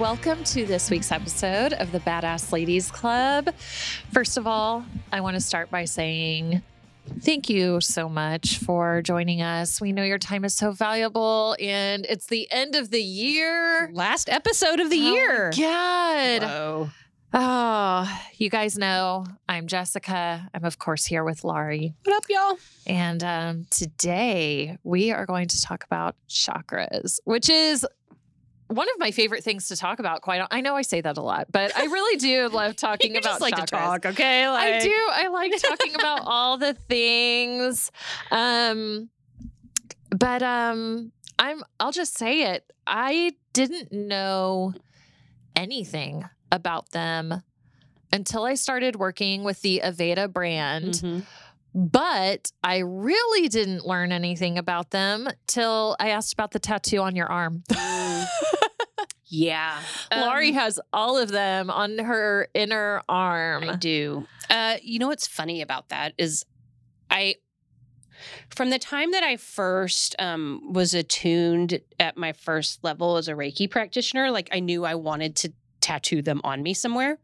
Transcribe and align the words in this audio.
Welcome 0.00 0.44
to 0.44 0.64
this 0.64 0.88
week's 0.88 1.12
episode 1.12 1.74
of 1.74 1.92
the 1.92 2.00
Badass 2.00 2.52
Ladies 2.52 2.90
Club. 2.90 3.54
First 4.12 4.38
of 4.38 4.46
all, 4.46 4.82
I 5.12 5.20
want 5.20 5.34
to 5.34 5.42
start 5.42 5.70
by 5.70 5.84
saying 5.84 6.62
thank 7.20 7.50
you 7.50 7.82
so 7.82 8.08
much 8.08 8.56
for 8.60 9.02
joining 9.02 9.42
us. 9.42 9.78
We 9.78 9.92
know 9.92 10.02
your 10.02 10.16
time 10.18 10.46
is 10.46 10.54
so 10.54 10.72
valuable 10.72 11.54
and 11.60 12.06
it's 12.08 12.28
the 12.28 12.50
end 12.50 12.76
of 12.76 12.88
the 12.90 13.02
year. 13.02 13.90
Last 13.92 14.30
episode 14.30 14.80
of 14.80 14.88
the 14.88 15.00
Oh 15.06 15.12
year. 15.12 15.50
God. 15.54 16.42
Whoa. 16.44 16.90
Oh, 17.32 18.20
you 18.38 18.48
guys 18.48 18.78
know 18.78 19.24
I'm 19.48 19.66
Jessica. 19.66 20.48
I'm, 20.54 20.64
of 20.64 20.78
course, 20.78 21.04
here 21.04 21.22
with 21.24 21.44
Laurie. 21.44 21.94
What 22.04 22.16
up, 22.16 22.24
y'all? 22.28 22.58
And 22.86 23.22
um, 23.22 23.66
today 23.70 24.78
we 24.82 25.12
are 25.12 25.26
going 25.26 25.46
to 25.48 25.62
talk 25.62 25.84
about 25.84 26.16
chakras, 26.28 27.20
which 27.24 27.48
is 27.50 27.86
one 28.70 28.88
of 28.88 28.98
my 28.98 29.10
favorite 29.10 29.42
things 29.44 29.68
to 29.68 29.76
talk 29.76 29.98
about. 29.98 30.22
Quite, 30.22 30.46
I 30.50 30.60
know 30.60 30.76
I 30.76 30.82
say 30.82 31.00
that 31.00 31.18
a 31.18 31.20
lot, 31.22 31.48
but 31.50 31.76
I 31.76 31.84
really 31.84 32.16
do 32.18 32.48
love 32.52 32.76
talking 32.76 33.12
about 33.12 33.22
just 33.24 33.40
like 33.40 33.54
chakras. 33.54 33.66
to 33.66 33.66
talk, 33.66 34.06
okay? 34.06 34.44
I 34.44 34.78
do. 34.80 34.94
I 35.10 35.28
like 35.28 35.52
talking 35.60 35.94
about 35.94 36.22
all 36.24 36.56
the 36.56 36.74
things. 36.74 37.90
Um, 38.30 39.10
but 40.16 40.42
um, 40.42 41.12
I'm. 41.38 41.62
I'll 41.78 41.92
just 41.92 42.16
say 42.16 42.52
it. 42.52 42.64
I 42.86 43.32
didn't 43.52 43.92
know 43.92 44.72
anything 45.56 46.24
about 46.52 46.90
them 46.90 47.42
until 48.12 48.44
I 48.44 48.54
started 48.54 48.96
working 48.96 49.44
with 49.44 49.62
the 49.62 49.80
Aveda 49.84 50.32
brand. 50.32 50.94
Mhm. 50.94 51.22
But 51.72 52.50
I 52.64 52.78
really 52.78 53.48
didn't 53.48 53.86
learn 53.86 54.10
anything 54.10 54.58
about 54.58 54.90
them 54.90 55.28
till 55.46 55.94
I 56.00 56.08
asked 56.08 56.32
about 56.32 56.50
the 56.50 56.58
tattoo 56.58 56.98
on 56.98 57.14
your 57.14 57.28
arm. 57.28 57.62
Yeah. 59.30 59.78
Laurie 60.14 60.48
Um, 60.48 60.54
has 60.56 60.80
all 60.92 61.16
of 61.16 61.30
them 61.30 61.70
on 61.70 61.98
her 61.98 62.48
inner 62.52 63.02
arm. 63.08 63.70
I 63.70 63.76
do. 63.76 64.26
Uh, 64.50 64.76
you 64.82 64.98
know 64.98 65.06
what's 65.08 65.26
funny 65.26 65.62
about 65.62 65.88
that 65.90 66.12
is 66.18 66.44
I 67.10 67.36
from 68.50 68.68
the 68.70 68.78
time 68.78 69.12
that 69.12 69.22
I 69.22 69.36
first 69.36 70.14
um, 70.18 70.72
was 70.72 70.92
attuned 70.92 71.80
at 71.98 72.16
my 72.18 72.32
first 72.32 72.84
level 72.84 73.16
as 73.16 73.28
a 73.28 73.32
Reiki 73.32 73.70
practitioner, 73.70 74.30
like 74.30 74.48
I 74.52 74.60
knew 74.60 74.84
I 74.84 74.94
wanted 74.96 75.36
to 75.36 75.52
tattoo 75.80 76.20
them 76.20 76.40
on 76.44 76.62
me 76.62 76.74
somewhere. 76.74 77.18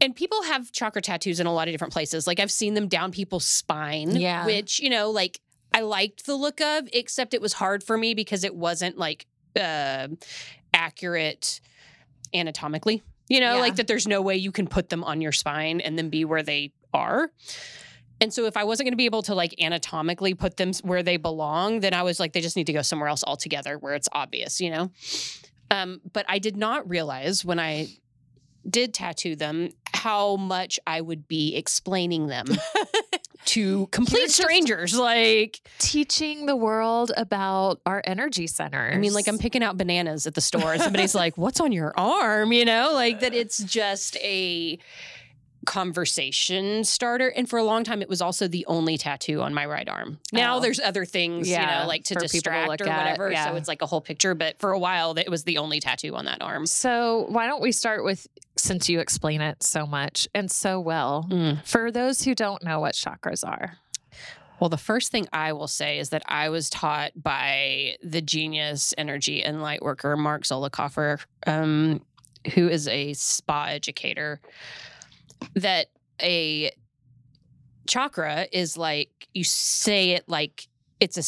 And 0.00 0.14
people 0.14 0.42
have 0.42 0.72
chakra 0.72 1.00
tattoos 1.00 1.40
in 1.40 1.46
a 1.46 1.52
lot 1.54 1.68
of 1.68 1.72
different 1.72 1.94
places. 1.94 2.26
Like 2.26 2.38
I've 2.40 2.50
seen 2.50 2.74
them 2.74 2.88
down 2.88 3.12
people's 3.12 3.46
spine, 3.46 4.16
Yeah. 4.16 4.44
which, 4.44 4.78
you 4.80 4.90
know, 4.90 5.10
like 5.10 5.40
I 5.72 5.80
liked 5.80 6.26
the 6.26 6.34
look 6.34 6.60
of, 6.60 6.88
except 6.92 7.32
it 7.32 7.40
was 7.40 7.54
hard 7.54 7.82
for 7.82 7.96
me 7.96 8.12
because 8.12 8.44
it 8.44 8.54
wasn't 8.54 8.98
like 8.98 9.24
uh, 9.58 10.08
accurate 10.76 11.60
anatomically. 12.32 13.02
You 13.28 13.40
know, 13.40 13.54
Yeah. 13.54 13.60
like 13.60 13.76
that 13.76 13.88
there's 13.88 14.06
no 14.06 14.22
way 14.22 14.36
you 14.36 14.52
can 14.52 14.68
put 14.68 14.88
them 14.88 15.02
on 15.02 15.20
your 15.20 15.32
spine 15.32 15.80
and 15.80 15.98
then 15.98 16.10
be 16.10 16.24
where 16.24 16.42
they 16.44 16.72
are. 16.94 17.30
And 18.20 18.32
so 18.32 18.46
if 18.46 18.56
I 18.56 18.64
wasn't 18.64 18.86
going 18.86 18.92
to 18.92 18.96
be 18.96 19.04
able 19.06 19.22
to 19.24 19.34
like 19.34 19.54
anatomically 19.60 20.34
put 20.34 20.56
them 20.56 20.72
where 20.82 21.02
they 21.02 21.16
belong, 21.16 21.80
then 21.80 21.92
I 21.92 22.02
was 22.02 22.20
like, 22.20 22.32
they 22.32 22.40
just 22.40 22.56
need 22.56 22.66
to 22.68 22.72
go 22.72 22.82
somewhere 22.82 23.08
else 23.08 23.24
altogether 23.24 23.78
where 23.78 23.94
it's 23.94 24.08
obvious, 24.12 24.60
you 24.60 24.70
know? 24.70 24.90
Um, 25.70 26.00
but 26.12 26.24
I 26.28 26.38
did 26.38 26.56
not 26.56 26.88
realize 26.88 27.44
when 27.44 27.58
I 27.58 27.88
did 28.68 28.94
tattoo 28.94 29.34
them 29.36 29.70
how 29.92 30.36
much 30.36 30.78
I 30.86 31.00
would 31.00 31.26
be 31.28 31.56
explaining 31.56 32.28
them 32.28 32.46
to 33.46 33.86
complete 33.88 34.30
strangers. 34.30 34.96
Like, 34.98 35.60
Teaching 35.78 36.46
the 36.46 36.56
world 36.56 37.12
about 37.16 37.80
our 37.86 38.02
energy 38.04 38.46
centers. 38.46 38.94
I 38.94 38.98
mean, 38.98 39.12
like 39.14 39.28
I'm 39.28 39.38
picking 39.38 39.62
out 39.62 39.76
bananas 39.76 40.26
at 40.26 40.34
the 40.34 40.40
store. 40.40 40.72
and 40.74 40.82
Somebody's 40.82 41.14
like, 41.14 41.36
"What's 41.38 41.60
on 41.60 41.72
your 41.72 41.92
arm?" 41.98 42.52
You 42.52 42.64
know, 42.64 42.90
like 42.94 43.20
that. 43.20 43.34
It's 43.34 43.58
just 43.62 44.16
a 44.18 44.78
conversation 45.64 46.84
starter. 46.84 47.28
And 47.28 47.50
for 47.50 47.58
a 47.58 47.62
long 47.64 47.82
time, 47.82 48.00
it 48.00 48.08
was 48.08 48.22
also 48.22 48.46
the 48.46 48.64
only 48.66 48.96
tattoo 48.96 49.42
on 49.42 49.52
my 49.52 49.66
right 49.66 49.88
arm. 49.88 50.18
Now 50.32 50.56
Oh. 50.56 50.60
there's 50.60 50.78
other 50.78 51.04
things, 51.04 51.48
Yeah, 51.48 51.60
you 51.60 51.80
know, 51.82 51.88
like 51.88 52.04
to 52.04 52.14
to 52.14 52.20
distract 52.20 52.68
look 52.68 52.80
or 52.80 52.88
at, 52.88 52.96
whatever. 52.98 53.32
yeah. 53.32 53.46
So 53.50 53.56
it's 53.56 53.66
like 53.66 53.82
a 53.82 53.86
whole 53.86 54.00
picture. 54.00 54.34
But 54.36 54.58
for 54.60 54.70
a 54.70 54.78
while, 54.78 55.18
it 55.18 55.28
was 55.28 55.42
the 55.44 55.58
only 55.58 55.80
tattoo 55.80 56.14
on 56.14 56.24
that 56.26 56.40
arm. 56.40 56.66
So, 56.66 57.26
why 57.30 57.46
don't 57.48 57.60
we 57.60 57.72
start 57.72 58.04
with 58.04 58.28
since 58.66 58.88
you 58.88 59.00
explain 59.00 59.40
it 59.40 59.62
so 59.62 59.86
much 59.86 60.28
and 60.34 60.50
so 60.50 60.80
well, 60.80 61.26
Mm. 61.30 61.64
for 61.66 61.90
those 61.90 62.22
who 62.22 62.34
don't 62.34 62.62
know 62.62 62.80
what 62.80 62.94
chakras 62.94 63.46
are? 63.46 63.78
Well, 64.58 64.70
the 64.70 64.78
first 64.78 65.12
thing 65.12 65.28
I 65.32 65.52
will 65.52 65.68
say 65.68 65.98
is 65.98 66.08
that 66.10 66.22
I 66.26 66.48
was 66.48 66.70
taught 66.70 67.12
by 67.14 67.96
the 68.02 68.22
genius 68.22 68.94
energy 68.96 69.42
and 69.44 69.60
light 69.62 69.82
worker 69.82 70.16
Mark 70.16 70.44
Zolikoffer, 70.44 71.20
um, 71.46 72.00
who 72.54 72.68
is 72.68 72.88
a 72.88 73.12
spa 73.12 73.66
educator, 73.66 74.40
that 75.54 75.88
a 76.22 76.70
chakra 77.86 78.46
is 78.52 78.76
like 78.76 79.28
you 79.34 79.44
say 79.44 80.12
it 80.12 80.24
like 80.28 80.66
it's 81.00 81.18
a 81.18 81.22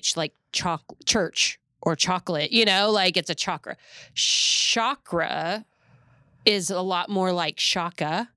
ch, 0.00 0.16
like 0.16 0.34
choc 0.52 0.82
church 1.06 1.58
or 1.82 1.94
chocolate, 1.96 2.50
you 2.52 2.64
know, 2.64 2.90
like 2.90 3.16
it's 3.16 3.30
a 3.30 3.34
chakra. 3.34 3.76
Chakra 4.14 5.64
is 6.44 6.70
a 6.70 6.80
lot 6.80 7.08
more 7.08 7.32
like 7.32 7.58
shaka, 7.58 8.28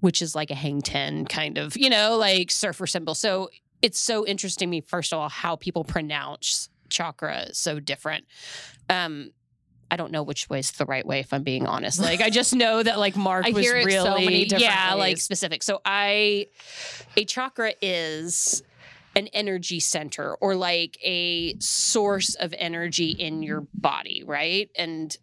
which 0.00 0.22
is 0.22 0.34
like 0.34 0.50
a 0.50 0.54
hang 0.54 0.82
ten 0.82 1.24
kind 1.24 1.58
of, 1.58 1.76
you 1.76 1.90
know, 1.90 2.16
like 2.16 2.50
surfer 2.50 2.86
symbol. 2.86 3.14
So 3.14 3.50
it's 3.82 3.98
so 3.98 4.26
interesting 4.26 4.68
to 4.68 4.70
me, 4.70 4.80
first 4.80 5.12
of 5.12 5.18
all, 5.18 5.28
how 5.28 5.56
people 5.56 5.84
pronounce 5.84 6.68
chakra 6.88 7.52
so 7.52 7.80
different. 7.80 8.24
Um, 8.88 9.32
I 9.90 9.96
don't 9.96 10.10
know 10.10 10.22
which 10.22 10.48
way's 10.48 10.72
the 10.72 10.86
right 10.86 11.06
way, 11.06 11.20
if 11.20 11.32
I'm 11.32 11.42
being 11.42 11.66
honest. 11.66 12.00
Like, 12.00 12.20
I 12.20 12.30
just 12.30 12.54
know 12.54 12.82
that 12.82 12.98
like 12.98 13.16
Mark 13.30 13.46
I 13.46 13.50
was 13.50 13.64
hear 13.64 13.76
it 13.76 13.84
really, 13.84 14.04
so 14.04 14.14
many 14.14 14.44
different 14.44 14.64
yeah, 14.64 14.94
like 14.94 15.18
specific. 15.18 15.62
So 15.62 15.80
I, 15.84 16.48
a 17.16 17.24
chakra 17.24 17.74
is 17.80 18.62
an 19.16 19.28
energy 19.28 19.80
center 19.80 20.34
or 20.36 20.56
like 20.56 20.98
a 21.04 21.56
source 21.60 22.34
of 22.34 22.54
energy 22.58 23.10
in 23.10 23.42
your 23.42 23.66
body, 23.74 24.24
right? 24.26 24.70
And 24.76 25.16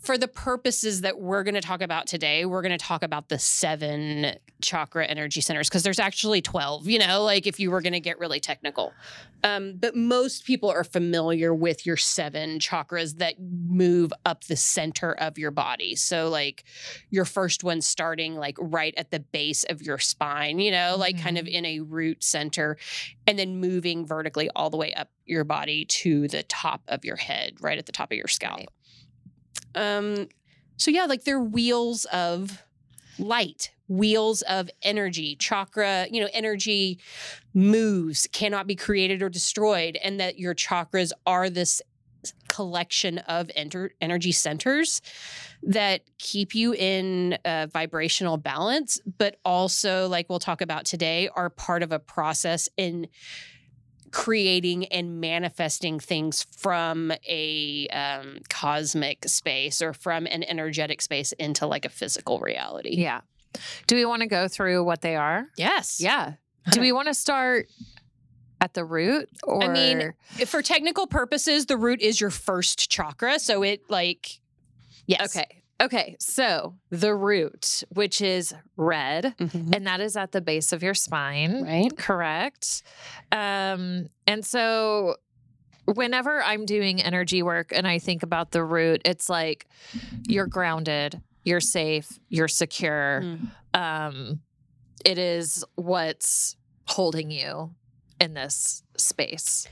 for 0.00 0.16
the 0.16 0.28
purposes 0.28 1.02
that 1.02 1.20
we're 1.20 1.42
going 1.42 1.54
to 1.54 1.60
talk 1.60 1.82
about 1.82 2.06
today, 2.06 2.46
we're 2.46 2.62
going 2.62 2.76
to 2.76 2.84
talk 2.84 3.02
about 3.02 3.28
the 3.28 3.38
seven 3.38 4.34
chakra 4.62 5.04
energy 5.04 5.40
centers 5.40 5.68
because 5.68 5.82
there's 5.82 5.98
actually 5.98 6.40
12, 6.40 6.86
you 6.88 6.98
know, 6.98 7.22
like 7.22 7.46
if 7.46 7.60
you 7.60 7.70
were 7.70 7.82
going 7.82 7.92
to 7.92 8.00
get 8.00 8.18
really 8.18 8.40
technical. 8.40 8.94
Um, 9.44 9.74
but 9.78 9.94
most 9.94 10.44
people 10.44 10.70
are 10.70 10.84
familiar 10.84 11.54
with 11.54 11.84
your 11.84 11.96
seven 11.96 12.58
chakras 12.58 13.18
that 13.18 13.34
move 13.40 14.12
up 14.24 14.44
the 14.44 14.56
center 14.56 15.12
of 15.12 15.38
your 15.38 15.50
body. 15.50 15.96
So, 15.96 16.28
like 16.28 16.64
your 17.10 17.24
first 17.24 17.64
one 17.64 17.80
starting 17.80 18.36
like 18.36 18.56
right 18.58 18.94
at 18.96 19.10
the 19.10 19.20
base 19.20 19.64
of 19.64 19.82
your 19.82 19.98
spine, 19.98 20.58
you 20.60 20.70
know, 20.70 20.96
like 20.98 21.20
kind 21.20 21.38
of 21.38 21.46
in 21.46 21.64
a 21.64 21.80
root 21.80 22.22
center, 22.22 22.76
and 23.26 23.38
then 23.38 23.58
moving 23.58 24.06
vertically 24.06 24.50
all 24.54 24.70
the 24.70 24.76
way 24.76 24.92
up 24.94 25.10
your 25.24 25.44
body 25.44 25.84
to 25.86 26.28
the 26.28 26.42
top 26.44 26.82
of 26.88 27.04
your 27.04 27.16
head, 27.16 27.54
right 27.60 27.78
at 27.78 27.86
the 27.86 27.92
top 27.92 28.10
of 28.12 28.16
your 28.16 28.28
scalp. 28.28 28.58
Right. 28.58 28.68
Um, 29.74 30.28
so 30.76 30.90
yeah, 30.90 31.04
like 31.04 31.24
they're 31.24 31.40
wheels 31.40 32.04
of 32.06 32.62
light, 33.18 33.70
wheels 33.88 34.42
of 34.42 34.70
energy, 34.82 35.36
chakra, 35.36 36.06
you 36.10 36.20
know, 36.20 36.28
energy 36.32 36.98
moves, 37.52 38.26
cannot 38.32 38.66
be 38.66 38.74
created 38.74 39.22
or 39.22 39.28
destroyed, 39.28 39.98
and 40.02 40.20
that 40.20 40.38
your 40.38 40.54
chakras 40.54 41.12
are 41.26 41.50
this 41.50 41.82
collection 42.48 43.18
of 43.18 43.50
enter- 43.54 43.92
energy 44.00 44.32
centers 44.32 45.00
that 45.62 46.02
keep 46.18 46.54
you 46.54 46.74
in 46.74 47.38
vibrational 47.44 48.36
balance, 48.36 49.00
but 49.18 49.36
also, 49.44 50.08
like 50.08 50.28
we'll 50.28 50.38
talk 50.38 50.60
about 50.60 50.84
today, 50.84 51.28
are 51.34 51.50
part 51.50 51.82
of 51.82 51.92
a 51.92 51.98
process 51.98 52.68
in 52.76 53.06
creating 54.12 54.86
and 54.86 55.20
manifesting 55.20 56.00
things 56.00 56.46
from 56.56 57.12
a 57.28 57.86
um, 57.88 58.38
cosmic 58.48 59.28
space 59.28 59.80
or 59.80 59.92
from 59.92 60.26
an 60.26 60.42
energetic 60.44 61.00
space 61.02 61.32
into 61.32 61.66
like 61.66 61.84
a 61.84 61.88
physical 61.88 62.40
reality. 62.40 62.96
Yeah. 62.96 63.20
Do 63.86 63.96
we 63.96 64.04
want 64.04 64.22
to 64.22 64.28
go 64.28 64.48
through 64.48 64.84
what 64.84 65.00
they 65.02 65.16
are? 65.16 65.46
Yes. 65.56 66.00
Yeah. 66.00 66.34
Do 66.70 66.80
we 66.80 66.92
want 66.92 67.08
to 67.08 67.14
start 67.14 67.68
at 68.60 68.74
the 68.74 68.84
root 68.84 69.28
or 69.44 69.64
I 69.64 69.68
mean, 69.68 70.12
For 70.46 70.62
technical 70.62 71.06
purposes, 71.06 71.66
the 71.66 71.76
root 71.76 72.00
is 72.00 72.20
your 72.20 72.30
first 72.30 72.90
chakra. 72.90 73.38
So 73.38 73.62
it 73.62 73.82
like 73.88 74.40
Yes. 75.06 75.36
Okay. 75.36 75.59
Okay. 75.80 76.16
So 76.20 76.74
the 76.90 77.14
root, 77.14 77.82
which 77.88 78.20
is 78.20 78.54
red, 78.76 79.34
Mhm. 79.38 79.74
and 79.74 79.86
that 79.86 80.00
is 80.00 80.16
at 80.16 80.32
the 80.32 80.40
base 80.40 80.72
of 80.72 80.82
your 80.82 80.94
spine. 80.94 81.62
Right. 81.64 81.96
Correct. 81.96 82.82
Um, 83.32 84.08
and 84.26 84.44
so 84.44 85.16
whenever 85.86 86.42
I'm 86.42 86.66
doing 86.66 87.00
energy 87.02 87.42
work 87.42 87.72
and 87.74 87.88
I 87.88 87.98
think 87.98 88.22
about 88.22 88.50
the 88.52 88.62
root, 88.62 89.00
it's 89.04 89.28
like 89.28 89.66
you're 90.28 90.46
grounded, 90.46 91.20
you're 91.44 91.60
safe, 91.60 92.18
you're 92.28 92.48
secure. 92.48 93.22
Mm. 93.24 93.50
Um, 93.72 94.40
it 95.04 95.16
is 95.18 95.64
what's 95.76 96.56
holding 96.86 97.30
you 97.30 97.74
in 98.20 98.34
this 98.34 98.82
space. 98.96 99.66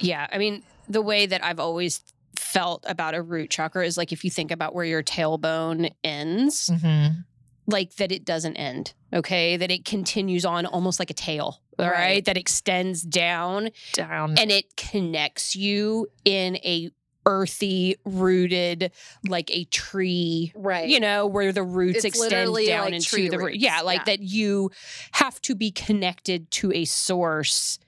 Yeah. 0.00 0.26
I 0.32 0.38
mean, 0.38 0.62
the 0.88 1.02
way 1.02 1.26
that 1.26 1.44
I've 1.44 1.60
always 1.60 2.00
felt 2.38 2.84
about 2.88 3.14
a 3.14 3.22
root 3.22 3.50
chakra 3.50 3.86
is 3.86 3.96
like 3.96 4.12
if 4.12 4.24
you 4.24 4.30
think 4.30 4.50
about 4.50 4.74
where 4.74 4.84
your 4.84 5.02
tailbone 5.02 5.90
ends, 6.02 6.70
Mm-hmm. 6.70 7.20
like 7.66 7.94
that 7.96 8.12
it 8.12 8.24
doesn't 8.24 8.56
end. 8.56 8.94
Okay. 9.12 9.56
That 9.56 9.70
it 9.70 9.84
continues 9.84 10.44
on 10.44 10.66
almost 10.66 10.98
like 10.98 11.10
a 11.10 11.14
tail. 11.14 11.60
All 11.78 11.86
right. 11.86 11.92
Right. 11.92 12.24
That 12.24 12.36
extends 12.36 13.02
down 13.02 13.70
Down. 13.94 14.36
and 14.38 14.50
it 14.50 14.76
connects 14.76 15.56
you 15.56 16.08
in 16.24 16.56
a 16.56 16.90
earthy, 17.26 17.96
rooted, 18.04 18.92
like 19.26 19.50
a 19.50 19.64
tree 19.64 20.52
right. 20.54 20.86
you 20.88 21.00
know, 21.00 21.26
where 21.26 21.52
the 21.52 21.62
roots 21.62 22.04
It's 22.04 22.04
extend 22.04 22.54
down 22.54 22.84
like 22.84 22.92
into 22.92 23.30
the 23.30 23.38
root. 23.38 23.56
Yeah, 23.56 23.80
like 23.80 24.00
Yeah. 24.00 24.04
that 24.04 24.20
you 24.20 24.70
have 25.12 25.40
to 25.42 25.54
be 25.54 25.70
connected 25.70 26.50
to 26.52 26.70
a 26.72 26.84
source 26.84 27.78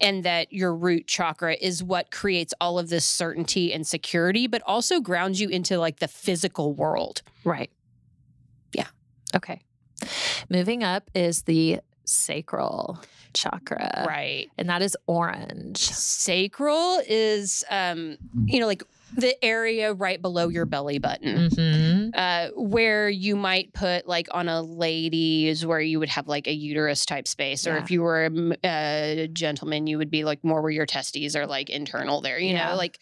and 0.00 0.24
that 0.24 0.52
your 0.52 0.74
root 0.74 1.06
chakra 1.06 1.54
is 1.54 1.82
what 1.82 2.10
creates 2.10 2.52
all 2.60 2.78
of 2.78 2.88
this 2.88 3.04
certainty 3.04 3.72
and 3.72 3.86
security, 3.86 4.46
but 4.46 4.62
also 4.66 5.00
grounds 5.00 5.40
you 5.40 5.48
into 5.48 5.78
like 5.78 5.98
the 6.00 6.08
physical 6.08 6.72
world. 6.72 7.22
Right. 7.44 7.70
Yeah. 8.72 8.86
Okay. 9.34 9.60
Moving 10.48 10.82
up 10.84 11.10
is 11.14 11.42
the 11.42 11.80
sacral 12.04 13.00
chakra. 13.32 14.04
right. 14.06 14.48
And 14.58 14.68
that 14.68 14.82
is 14.82 14.96
orange. 15.06 15.78
Sacral 15.78 17.00
is 17.06 17.64
um, 17.70 18.16
you 18.46 18.60
know, 18.60 18.66
like 18.66 18.82
the 19.16 19.34
area 19.44 19.92
right 19.94 20.20
below 20.20 20.48
your 20.48 20.66
belly 20.66 20.98
button. 20.98 21.50
Mm-hmm. 21.50 22.10
uh, 22.14 22.48
where 22.56 23.08
you 23.08 23.36
might 23.36 23.72
put 23.72 24.06
like 24.08 24.28
on 24.32 24.48
a 24.48 24.60
lady 24.62 25.48
is 25.48 25.64
where 25.66 25.80
you 25.80 25.98
would 26.00 26.08
have 26.08 26.26
like 26.28 26.46
a 26.46 26.52
uterus 26.52 27.04
type 27.06 27.26
space, 27.28 27.66
or 27.66 27.74
Yeah. 27.76 27.82
if 27.82 27.90
you 27.90 28.02
were 28.02 28.30
a 28.64 29.28
gentleman, 29.32 29.86
you 29.86 29.98
would 29.98 30.10
be 30.10 30.24
like 30.24 30.42
more 30.44 30.62
where 30.62 30.70
your 30.70 30.86
testes 30.86 31.34
are 31.36 31.46
like 31.46 31.70
internal 31.70 32.20
there. 32.20 32.38
You 32.38 32.52
Yeah. 32.54 32.70
know, 32.70 32.76
like 32.76 32.98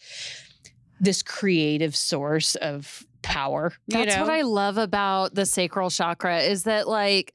this 0.99 1.21
creative 1.23 1.95
source 1.95 2.55
of 2.55 3.03
power. 3.21 3.73
you 3.87 3.97
That's 3.97 4.15
know? 4.15 4.21
what 4.23 4.31
I 4.31 4.41
love 4.41 4.77
about 4.77 5.33
the 5.35 5.45
sacral 5.45 5.89
chakra 5.89 6.41
is 6.41 6.63
that 6.63 6.87
like 6.87 7.33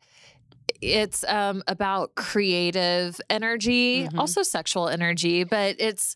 it's 0.81 1.25
um 1.25 1.63
about 1.67 2.15
creative 2.15 3.21
energy, 3.31 4.05
Mhm. 4.07 4.19
also 4.19 4.43
sexual 4.43 4.89
energy, 4.89 5.45
but 5.45 5.77
it's 5.79 6.15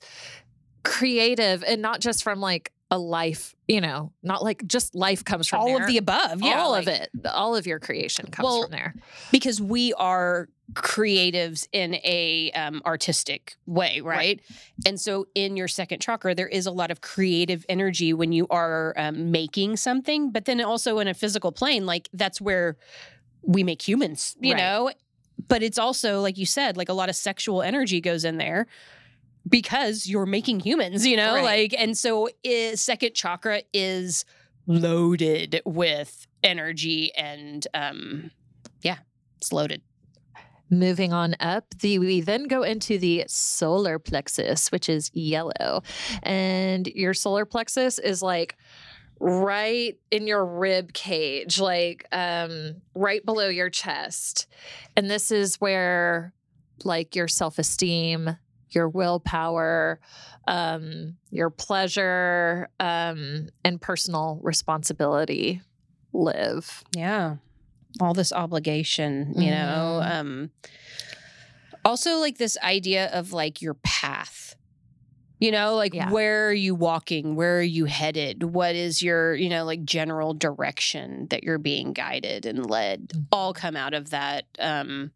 creative 0.85 1.63
and 1.65 1.81
not 1.83 2.01
just 2.01 2.23
from 2.23 2.41
like 2.41 2.73
a 2.91 2.99
life, 2.99 3.55
you 3.69 3.81
know, 3.81 4.13
not 4.23 4.43
like 4.43 4.67
just 4.67 4.95
life 4.95 5.25
comes 5.25 5.49
from 5.49 5.61
all 5.61 5.67
there. 5.69 5.81
of 5.83 5.87
the 5.87 5.97
above. 5.97 6.43
Yeah, 6.43 6.61
all 6.61 6.75
of 6.75 6.89
it. 6.89 7.09
All 7.25 7.57
of 7.57 7.67
your 7.67 7.79
creation 7.81 8.27
comes 8.31 8.45
Well, 8.45 8.63
from 8.65 8.71
there. 8.71 8.95
because 9.31 9.61
we 9.63 9.95
are 9.95 10.49
creatives 10.75 11.67
in 11.73 11.95
a 11.97 12.51
um, 12.53 12.81
artistic 12.87 13.57
way 13.67 14.01
right? 14.01 14.17
Right. 14.17 14.41
and 14.87 14.99
so 14.99 15.27
in 15.35 15.55
your 15.55 15.69
second 15.69 16.01
chakra 16.01 16.35
there 16.35 16.49
is 16.49 16.65
a 16.65 16.71
lot 16.71 16.91
of 16.91 17.03
creative 17.03 17.67
energy 17.69 18.15
when 18.15 18.33
you 18.33 18.47
are 18.49 18.95
um, 18.97 19.31
making 19.31 19.77
something 19.77 20.31
but 20.31 20.47
then 20.47 20.63
also 20.63 20.99
in 20.99 21.09
a 21.09 21.15
physical 21.15 21.53
plane 21.53 21.85
like 21.85 22.09
that's 22.15 22.41
where 22.41 22.79
we 23.43 23.63
make 23.65 23.87
humans 23.87 24.35
you 24.41 24.55
Right. 24.55 24.61
know 24.61 24.91
but 25.47 25.63
it's 25.63 25.79
also 25.79 26.23
like 26.23 26.39
you 26.39 26.47
said 26.47 26.79
like 26.79 26.89
a 26.89 26.95
lot 26.95 27.11
of 27.11 27.17
sexual 27.17 27.61
energy 27.61 28.01
goes 28.01 28.25
in 28.25 28.39
there 28.39 28.67
because 29.49 30.07
you're 30.07 30.27
making 30.27 30.61
humans 30.61 31.07
you 31.07 31.17
know 31.17 31.35
Right. 31.35 31.45
like 31.45 31.75
and 31.77 31.97
so 31.97 32.29
i 32.47 32.75
second 32.75 33.15
chakra 33.15 33.63
is 33.73 34.25
loaded 34.67 35.61
with 35.65 36.27
energy 36.43 37.13
and 37.17 37.67
um 37.75 38.31
yeah 38.83 38.99
it's 39.37 39.53
loaded 39.53 39.83
Moving 40.71 41.13
on 41.13 41.37
up, 41.39 41.67
the 41.81 41.99
we 41.99 42.23
then 42.23 42.45
go 42.49 42.63
into 42.63 42.97
the 42.97 43.25
solar 43.29 43.99
plexus, 43.99 44.73
which 44.73 44.89
is 44.89 45.11
yellow. 45.13 45.83
And 46.23 46.87
your 46.87 47.13
solar 47.13 47.45
plexus 47.45 47.99
is 47.99 48.23
like 48.23 48.57
right 49.21 49.99
in 50.11 50.27
your 50.27 50.47
rib 50.47 50.95
cage, 50.95 51.61
like 51.61 52.07
um 52.11 52.77
right 52.95 53.23
below 53.23 53.49
your 53.49 53.69
chest. 53.69 54.47
And 54.97 55.11
this 55.11 55.31
is 55.31 55.57
where 55.61 56.33
like 56.85 57.15
your 57.15 57.29
self-esteem, 57.29 58.39
your 58.75 58.89
willpower, 58.89 60.01
um, 60.47 61.17
your 61.31 61.51
pleasure, 61.51 62.69
um, 62.81 63.49
and 63.65 63.81
personal 63.81 64.39
responsibility 64.43 65.61
live. 66.13 66.83
Yeah. 66.97 67.37
All 68.01 68.15
this 68.15 68.33
obligation, 68.33 69.35
you 69.37 69.51
know. 69.51 70.01
Mhm. 70.03 70.11
Um 70.21 70.51
also 71.85 72.19
like 72.19 72.39
this 72.39 72.57
idea 72.63 73.11
of 73.13 73.33
like 73.33 73.61
your 73.61 73.75
path. 73.75 74.55
You 75.41 75.51
know, 75.51 75.75
like 75.75 75.93
Yeah. 75.93 76.11
where 76.11 76.49
are 76.49 76.53
you 76.53 76.75
walking? 76.75 77.35
Where 77.35 77.59
are 77.59 77.63
you 77.63 77.87
headed? 77.87 78.45
What 78.45 78.77
is 78.77 79.03
your, 79.03 79.35
you 79.35 79.49
know, 79.49 79.65
like 79.65 79.85
general 79.85 80.35
direction 80.35 81.27
that 81.31 81.43
you're 81.43 81.59
being 81.59 81.93
guided 81.93 82.47
and 82.47 82.65
led? 82.71 83.09
Mm. 83.09 83.27
All 83.33 83.53
come 83.53 83.75
out 83.77 83.93
of 83.95 84.11
that 84.11 84.45
um 84.59 85.11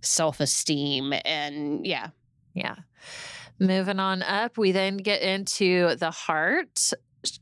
self-esteem 0.00 1.12
and 1.24 1.84
yeah. 1.86 2.08
Yeah. 2.54 2.76
Moving 3.58 4.00
on 4.00 4.22
up, 4.22 4.58
we 4.58 4.72
then 4.72 4.96
get 4.96 5.22
into 5.22 5.94
the 5.96 6.10
heart 6.10 6.92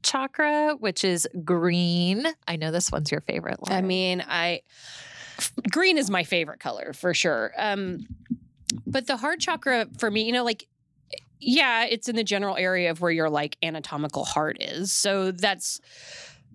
chakra, 0.02 0.76
which 0.78 1.04
is 1.04 1.28
green. 1.44 2.26
I 2.46 2.56
know 2.56 2.70
this 2.70 2.92
one's 2.92 3.10
your 3.10 3.20
favorite. 3.22 3.58
I 3.68 3.80
mean, 3.80 4.24
I 4.26 4.62
green 5.70 5.98
is 5.98 6.10
my 6.10 6.24
favorite 6.24 6.60
color 6.60 6.92
for 6.92 7.14
sure. 7.14 7.52
Um, 7.56 8.06
but 8.86 9.06
the 9.06 9.16
heart 9.16 9.40
chakra 9.40 9.86
for 9.98 10.10
me, 10.10 10.24
you 10.24 10.32
know, 10.32 10.44
like 10.44 10.66
yeah, 11.40 11.86
it's 11.86 12.08
in 12.08 12.14
the 12.14 12.24
general 12.24 12.56
area 12.56 12.90
of 12.90 13.00
where 13.00 13.10
your 13.10 13.28
like 13.28 13.56
anatomical 13.62 14.24
heart 14.24 14.58
is. 14.60 14.92
So 14.92 15.32
that's 15.32 15.80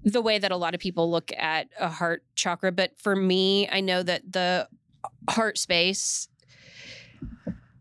the 0.03 0.21
way 0.21 0.39
that 0.39 0.51
a 0.51 0.55
lot 0.55 0.73
of 0.73 0.79
people 0.79 1.11
look 1.11 1.31
at 1.37 1.67
a 1.77 1.89
heart 1.89 2.23
chakra. 2.35 2.71
But 2.71 2.97
for 2.97 3.15
me, 3.15 3.67
I 3.69 3.81
know 3.81 4.01
that 4.03 4.31
the 4.31 4.69
heart 5.29 5.57
space 5.57 6.29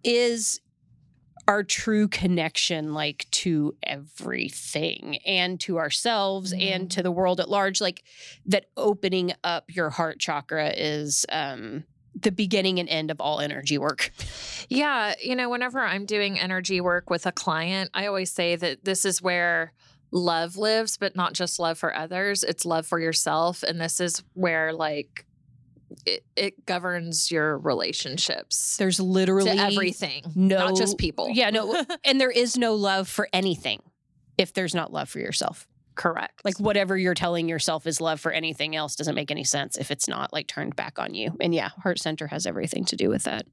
is 0.02 0.60
our 1.48 1.62
true 1.62 2.08
connection 2.08 2.92
like 2.92 3.26
to 3.30 3.76
everything 3.82 5.16
and 5.24 5.60
to 5.60 5.78
ourselves 5.78 6.52
and 6.52 6.86
Mhm. 6.86 6.90
to 6.90 7.02
the 7.02 7.10
world 7.12 7.40
at 7.40 7.48
large 7.48 7.80
like 7.80 8.02
that 8.46 8.66
opening 8.76 9.32
up 9.44 9.64
your 9.68 9.90
heart 9.90 10.18
chakra 10.18 10.72
is 10.76 11.24
um 11.30 11.84
the 12.18 12.32
beginning 12.32 12.80
and 12.80 12.88
end 12.88 13.10
of 13.10 13.20
all 13.20 13.40
energy 13.40 13.78
work 13.78 14.10
yeah, 14.68 15.14
you 15.22 15.36
know, 15.36 15.48
whenever 15.48 15.80
I'm 15.80 16.06
doing 16.06 16.40
energy 16.40 16.80
work 16.80 17.08
with 17.10 17.26
a 17.26 17.30
client, 17.30 17.90
I 17.94 18.06
always 18.06 18.32
say 18.32 18.56
that 18.56 18.84
this 18.84 19.04
is 19.04 19.22
where 19.22 19.72
love 20.10 20.56
lives, 20.56 20.96
but 20.96 21.14
not 21.14 21.34
just 21.34 21.60
love 21.60 21.78
for 21.78 21.94
others, 21.94 22.42
it's 22.42 22.64
love 22.64 22.86
for 22.86 22.98
yourself. 22.98 23.62
And 23.62 23.80
this 23.80 24.00
is 24.00 24.24
where, 24.32 24.72
like, 24.72 25.24
it, 26.04 26.24
it 26.34 26.66
governs 26.66 27.30
your 27.30 27.58
relationships 27.58 28.76
there's 28.76 29.00
literally 29.00 29.50
to 29.50 29.58
everything, 29.58 30.22
no 30.34 30.58
not 30.58 30.76
just 30.76 30.98
people. 30.98 31.28
yeah 31.30 31.50
no 31.50 31.84
and 32.04 32.20
there 32.20 32.30
is 32.30 32.56
no 32.56 32.74
love 32.74 33.08
for 33.08 33.28
anything 33.32 33.80
if 34.38 34.52
there's 34.52 34.74
not 34.74 34.92
love 34.92 35.08
for 35.08 35.18
yourself 35.18 35.66
correct. 35.94 36.44
like 36.44 36.58
whatever 36.58 36.96
you're 36.96 37.14
telling 37.14 37.48
yourself 37.48 37.86
is 37.86 38.00
love 38.00 38.20
for 38.20 38.30
anything 38.30 38.76
else 38.76 38.96
doesn't 38.96 39.14
make 39.14 39.30
any 39.30 39.44
sense 39.44 39.76
if 39.76 39.90
it's 39.90 40.08
not 40.08 40.32
like 40.32 40.46
turned 40.46 40.76
back 40.76 40.98
on 40.98 41.14
you 41.14 41.34
and 41.40 41.54
yeah 41.54 41.70
heart 41.82 41.98
center 41.98 42.26
has 42.26 42.46
everything 42.46 42.84
to 42.84 42.96
do 42.96 43.08
with 43.08 43.24
that 43.24 43.46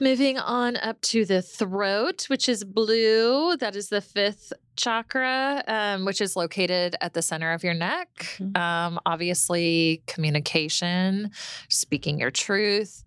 Moving 0.00 0.38
on 0.38 0.76
up 0.76 1.00
to 1.02 1.24
the 1.24 1.40
throat, 1.40 2.24
which 2.28 2.48
is 2.48 2.64
blue. 2.64 3.56
That 3.56 3.76
is 3.76 3.88
the 3.88 4.00
fifth 4.00 4.52
chakra, 4.76 5.62
um, 5.68 6.04
which 6.04 6.20
is 6.20 6.34
located 6.36 6.96
at 7.00 7.14
the 7.14 7.22
center 7.22 7.52
of 7.52 7.62
your 7.62 7.74
neck. 7.74 8.08
Mhm. 8.40 8.56
Um, 8.56 8.98
obviously, 9.06 10.02
communication, 10.06 11.30
speaking 11.68 12.18
your 12.18 12.32
truth. 12.32 13.04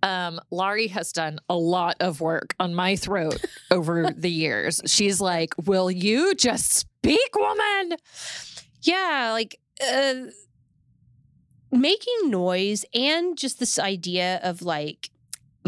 Um, 0.00 0.38
Laurie 0.52 0.86
has 0.86 1.10
done 1.12 1.40
a 1.48 1.56
lot 1.56 1.96
of 1.98 2.20
work 2.20 2.54
on 2.60 2.72
my 2.72 2.94
throat 2.94 3.44
over 3.72 4.12
the 4.16 4.30
years. 4.30 4.80
She's 4.86 5.20
like, 5.20 5.54
Will 5.66 5.90
you 5.90 6.34
just 6.36 6.72
speak, 6.72 7.34
woman? 7.34 7.96
yeah 8.82 9.30
like 9.32 9.58
uh 9.82 10.14
making 11.72 12.30
noise 12.30 12.84
and 12.94 13.36
just 13.36 13.58
this 13.58 13.76
idea 13.76 14.38
of 14.44 14.62
like 14.62 15.10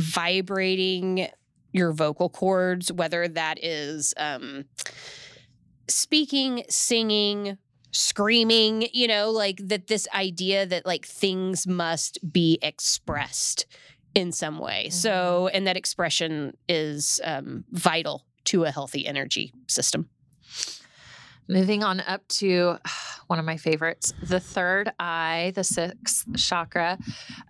vibrating 0.01 1.29
your 1.73 1.93
vocal 1.93 2.29
cords 2.29 2.91
whether 2.91 3.29
that 3.29 3.63
is 3.63 4.13
um 4.17 4.65
speaking, 5.91 6.65
singing, 6.69 7.59
screaming, 7.93 8.89
you 8.93 9.07
know, 9.09 9.31
like 9.31 9.59
that 9.69 9.89
this 9.89 10.09
idea 10.15 10.65
that 10.67 10.87
like 10.87 11.05
things 11.05 11.67
must 11.67 12.19
be 12.33 12.59
expressed 12.63 13.67
in 14.15 14.33
some 14.33 14.59
way. 14.59 14.89
So, 14.91 15.49
and 15.53 15.67
that 15.67 15.77
expression 15.77 16.57
is 16.69 17.21
um, 17.25 17.65
vital 17.71 18.25
to 18.45 18.65
a 18.65 18.71
healthy 18.71 19.07
energy 19.07 19.53
system. 19.69 20.09
Moving 21.49 21.83
on 21.83 22.01
up 22.01 22.27
to 22.29 22.79
one 23.27 23.39
of 23.39 23.45
my 23.45 23.57
favorites, 23.57 24.13
the 24.23 24.41
third 24.41 24.93
eye, 24.99 25.53
the 25.55 25.65
sixth 25.65 26.27
chakra, 26.37 26.99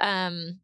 um, 0.00 0.59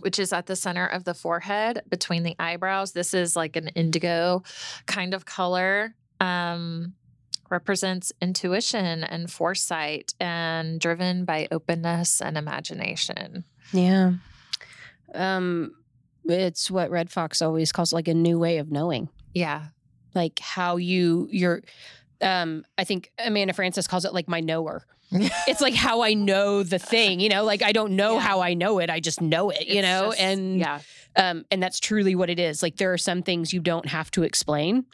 which 0.00 0.18
is 0.18 0.32
at 0.32 0.46
the 0.46 0.56
center 0.56 0.86
of 0.86 1.04
the 1.04 1.14
forehead 1.14 1.82
between 1.88 2.22
the 2.22 2.36
eyebrows. 2.38 2.92
This 2.92 3.14
is 3.14 3.36
like 3.36 3.56
an 3.56 3.68
indigo 3.68 4.42
kind 4.86 5.14
of 5.14 5.24
color. 5.24 5.94
Um, 6.20 6.94
represents 7.52 8.12
intuition 8.20 9.04
and 9.04 9.30
foresight 9.30 10.14
and 10.18 10.80
driven 10.80 11.24
by 11.24 11.46
openness 11.50 12.22
and 12.22 12.38
imagination. 12.38 13.44
Yeah. 13.72 14.14
Um, 15.14 15.74
it's 16.24 16.70
what 16.70 16.90
Red 16.90 17.10
Fox 17.10 17.42
always 17.42 17.70
calls 17.70 17.92
like 17.92 18.08
a 18.08 18.14
new 18.14 18.38
way 18.38 18.56
of 18.56 18.72
knowing. 18.72 19.10
Yeah. 19.34 19.66
Like 20.14 20.38
how 20.38 20.76
you 20.76 21.28
you're 21.30 21.62
um 22.20 22.64
I 22.78 22.84
think 22.84 23.10
Amanda 23.18 23.52
Frances 23.52 23.86
calls 23.86 24.04
it 24.04 24.14
like 24.14 24.28
my 24.28 24.40
knower. 24.40 24.86
it's 25.46 25.60
like 25.60 25.74
how 25.74 26.02
I 26.02 26.14
know 26.14 26.62
the 26.62 26.78
thing, 26.78 27.20
you 27.20 27.28
know, 27.28 27.44
like 27.44 27.62
I 27.62 27.72
don't 27.72 27.96
know 27.96 28.14
Yeah. 28.14 28.20
how 28.20 28.40
I 28.40 28.54
know 28.54 28.78
it, 28.78 28.90
I 28.90 29.00
just 29.00 29.20
know 29.20 29.50
it, 29.50 29.66
you 29.66 29.80
It's 29.80 29.82
know, 29.88 30.08
just- 30.10 30.20
and 30.20 30.58
yeah. 30.58 30.80
um 31.16 31.44
and 31.50 31.62
that's 31.62 31.78
truly 31.80 32.14
what 32.14 32.30
it 32.30 32.38
is. 32.38 32.62
Like 32.62 32.76
there 32.76 32.92
are 32.92 32.98
some 32.98 33.22
things 33.22 33.52
you 33.52 33.60
don't 33.60 33.86
have 33.86 34.10
to 34.12 34.22
explain 34.22 34.86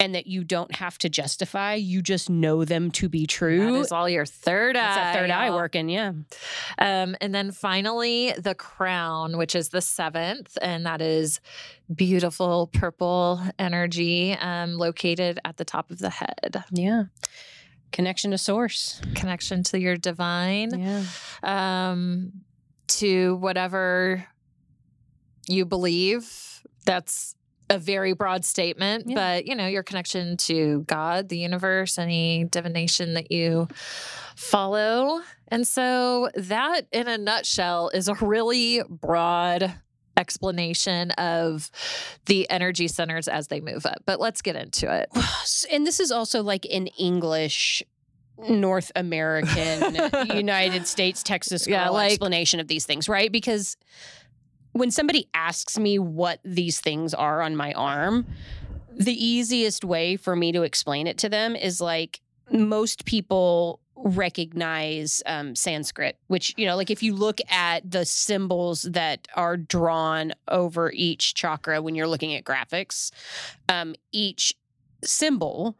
and 0.00 0.14
that 0.16 0.26
you 0.26 0.42
don't 0.42 0.74
have 0.74 0.98
to 0.98 1.08
justify, 1.08 1.74
you 1.74 2.02
just 2.02 2.28
know 2.28 2.64
them 2.64 2.90
to 2.90 3.08
be 3.08 3.24
true. 3.24 3.76
is 3.80 3.92
all 3.92 4.08
your 4.08 4.26
third 4.26 4.74
eye. 4.76 4.80
that 4.94 5.14
third 5.14 5.30
eye 5.30 5.50
working, 5.50 5.88
yeah. 5.88 6.12
Um, 6.78 7.14
and 7.20 7.32
then 7.32 7.52
finally, 7.52 8.32
the 8.32 8.54
crown, 8.56 9.36
which 9.36 9.54
is 9.54 9.68
the 9.68 9.80
seventh, 9.82 10.58
and 10.60 10.84
that 10.86 11.00
is 11.00 11.40
beautiful 11.94 12.68
purple 12.72 13.40
energy 13.60 14.32
um, 14.40 14.74
located 14.76 15.38
at 15.44 15.56
the 15.58 15.64
top 15.64 15.90
of 15.92 15.98
the 15.98 16.10
head. 16.10 16.64
Yeah. 16.72 17.04
Connection 17.92 18.30
to 18.32 18.38
source. 18.38 19.00
Connection 19.14 19.62
to 19.64 19.78
your 19.78 19.96
divine, 19.96 20.70
Yeah. 20.78 21.04
um, 21.90 22.32
to 22.88 23.36
whatever 23.36 24.26
you 25.48 25.64
believe. 25.64 26.62
That's 26.84 27.34
a 27.70 27.78
very 27.78 28.12
broad 28.12 28.44
statement, 28.44 29.04
Yeah. 29.08 29.14
but 29.14 29.46
you 29.46 29.54
know, 29.54 29.66
your 29.66 29.82
connection 29.82 30.36
to 30.38 30.84
God, 30.86 31.28
the 31.28 31.38
universe, 31.38 31.98
any 31.98 32.44
divination 32.44 33.14
that 33.14 33.30
you 33.32 33.68
follow. 34.36 35.20
And 35.48 35.66
so 35.66 36.28
that 36.34 36.86
in 36.92 37.08
a 37.08 37.18
nutshell 37.18 37.90
is 37.94 38.08
a 38.08 38.14
really 38.14 38.82
broad 38.88 39.72
explanation 40.16 41.10
of 41.12 41.70
the 42.26 42.48
energy 42.50 42.88
centers 42.88 43.28
as 43.28 43.48
they 43.48 43.60
move 43.60 43.86
up. 43.86 44.02
But 44.06 44.20
let's 44.20 44.42
get 44.42 44.56
into 44.56 44.92
it. 44.94 45.08
and 45.72 45.86
this 45.86 46.00
is 46.00 46.12
also 46.12 46.42
like 46.42 46.64
in 46.66 46.86
English 46.98 47.82
North 48.48 48.90
American 48.96 49.94
United 50.36 50.86
States 50.86 51.22
Texas 51.22 51.66
Yeah, 51.66 51.88
like- 51.90 52.12
explanation 52.12 52.60
of 52.60 52.68
these 52.68 52.86
things, 52.86 53.08
right? 53.08 53.30
Because 53.30 53.76
when 54.72 54.90
somebody 54.90 55.28
asks 55.34 55.78
me 55.78 55.98
what 55.98 56.40
these 56.44 56.80
things 56.80 57.12
are 57.14 57.42
on 57.42 57.56
my 57.56 57.72
arm, 57.74 58.26
the 58.94 59.12
easiest 59.12 59.84
way 59.84 60.16
for 60.16 60.34
me 60.34 60.52
to 60.52 60.62
explain 60.62 61.06
it 61.06 61.18
to 61.18 61.28
them 61.28 61.54
is 61.56 61.80
like 61.80 62.20
most 62.50 63.04
people 63.04 63.80
recognize 63.96 65.22
um, 65.26 65.54
Sanskrit, 65.54 66.16
which, 66.26 66.54
you 66.56 66.66
know, 66.66 66.76
like 66.76 66.90
if 66.90 67.02
you 67.02 67.14
look 67.14 67.40
at 67.50 67.88
the 67.88 68.04
symbols 68.04 68.82
that 68.82 69.28
are 69.34 69.56
drawn 69.56 70.32
over 70.48 70.90
each 70.92 71.34
chakra 71.34 71.80
when 71.80 71.94
you're 71.94 72.08
looking 72.08 72.34
at 72.34 72.44
graphics, 72.44 73.10
um, 73.68 73.94
each 74.10 74.54
symbol 75.04 75.76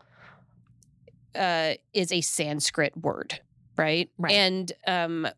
uh, 1.35 1.75
is 1.95 2.13
a 2.13 2.21
Sanskrit 2.21 2.97
word, 2.97 3.41
right? 3.77 4.11
Right. 4.19 4.33
And 4.33 4.73
um, 4.87 5.29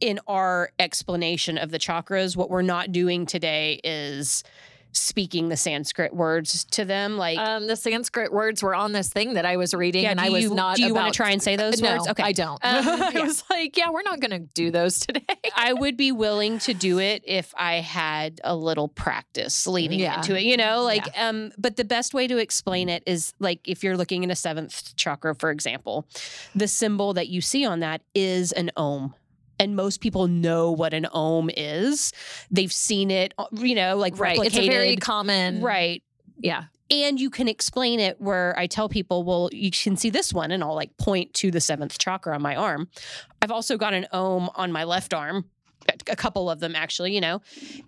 in 0.00 0.20
our 0.26 0.70
explanation 0.78 1.58
of 1.58 1.70
the 1.70 1.78
chakras, 1.78 2.36
what 2.36 2.50
we're 2.50 2.62
not 2.62 2.92
doing 2.92 3.26
today 3.26 3.80
is 3.84 4.42
speaking 4.92 5.48
the 5.48 5.56
Sanskrit 5.56 6.14
words 6.14 6.64
to 6.64 6.84
them. 6.84 7.16
Like, 7.16 7.38
Um, 7.38 7.66
the 7.66 7.76
Sanskrit 7.76 8.32
words 8.32 8.62
were 8.62 8.74
on 8.74 8.92
this 8.92 9.08
thing 9.08 9.34
that 9.34 9.44
I 9.44 9.56
was 9.56 9.74
reading, 9.74 10.04
yeah, 10.04 10.10
and 10.10 10.20
I 10.20 10.30
was 10.30 10.44
you, 10.44 10.54
not. 10.54 10.76
Do 10.76 10.82
you 10.82 10.92
about, 10.92 11.02
want 11.02 11.12
to 11.12 11.16
try 11.16 11.30
and 11.30 11.42
say 11.42 11.56
those 11.56 11.80
no, 11.80 11.92
words? 11.92 12.08
Okay. 12.08 12.22
I 12.22 12.32
don't. 12.32 12.58
Um, 12.64 12.84
I 13.16 13.20
was 13.20 13.44
like, 13.50 13.76
yeah, 13.76 13.90
we're 13.90 14.02
not 14.02 14.20
going 14.20 14.30
to 14.30 14.38
do 14.54 14.70
those 14.70 15.00
today. 15.00 15.24
I 15.56 15.72
would 15.72 15.96
be 15.96 16.12
willing 16.12 16.58
to 16.60 16.74
do 16.74 16.98
it 16.98 17.22
if 17.26 17.54
I 17.56 17.74
had 17.76 18.40
a 18.44 18.54
little 18.56 18.88
practice 18.88 19.66
leading 19.66 20.00
Yeah. 20.00 20.16
into 20.18 20.36
it, 20.36 20.42
you 20.42 20.56
know, 20.56 20.82
like 20.82 21.06
um 21.18 21.52
but 21.58 21.76
the 21.76 21.84
best 21.84 22.14
way 22.14 22.26
to 22.26 22.38
explain 22.38 22.88
it 22.88 23.02
is 23.06 23.32
like 23.38 23.60
if 23.66 23.82
you're 23.84 23.96
looking 23.96 24.24
at 24.24 24.30
a 24.30 24.34
seventh 24.36 24.94
chakra 24.96 25.34
for 25.34 25.50
example, 25.50 26.06
the 26.54 26.68
symbol 26.68 27.12
that 27.14 27.28
you 27.28 27.40
see 27.40 27.64
on 27.64 27.80
that 27.80 28.02
is 28.14 28.52
an 28.52 28.70
om. 28.76 29.14
And 29.58 29.74
most 29.74 30.00
people 30.00 30.28
know 30.28 30.70
what 30.70 30.92
an 30.92 31.06
om 31.06 31.50
is. 31.56 32.12
They've 32.50 32.72
seen 32.72 33.10
it, 33.10 33.34
uh, 33.38 33.46
you 33.52 33.74
know, 33.74 33.96
like 33.96 34.18
right. 34.18 34.38
replicated. 34.38 34.46
It's 34.46 34.58
a 34.58 34.68
very 34.68 34.96
common. 34.96 35.62
right. 35.62 36.02
Yeah. 36.38 36.64
And 36.88 37.18
you 37.18 37.30
can 37.30 37.48
explain 37.48 37.98
it 37.98 38.20
where 38.20 38.56
I 38.56 38.68
tell 38.68 38.88
people, 38.88 39.24
well, 39.24 39.48
you 39.52 39.72
can 39.72 39.96
see 39.96 40.10
this 40.10 40.32
one, 40.32 40.52
and 40.52 40.62
I'll 40.62 40.74
like 40.74 40.96
point 40.98 41.34
to 41.34 41.50
the 41.50 41.60
seventh 41.60 41.98
chakra 41.98 42.34
on 42.34 42.42
my 42.42 42.54
arm. 42.54 42.88
I've 43.42 43.50
also 43.50 43.76
got 43.76 43.92
an 43.92 44.06
om 44.12 44.50
on 44.54 44.70
my 44.70 44.84
left 44.84 45.12
arm, 45.12 45.46
a- 46.08 46.16
couple 46.16 46.50
of 46.50 46.60
them 46.60 46.74
actually, 46.74 47.14
you 47.14 47.20
know. 47.20 47.40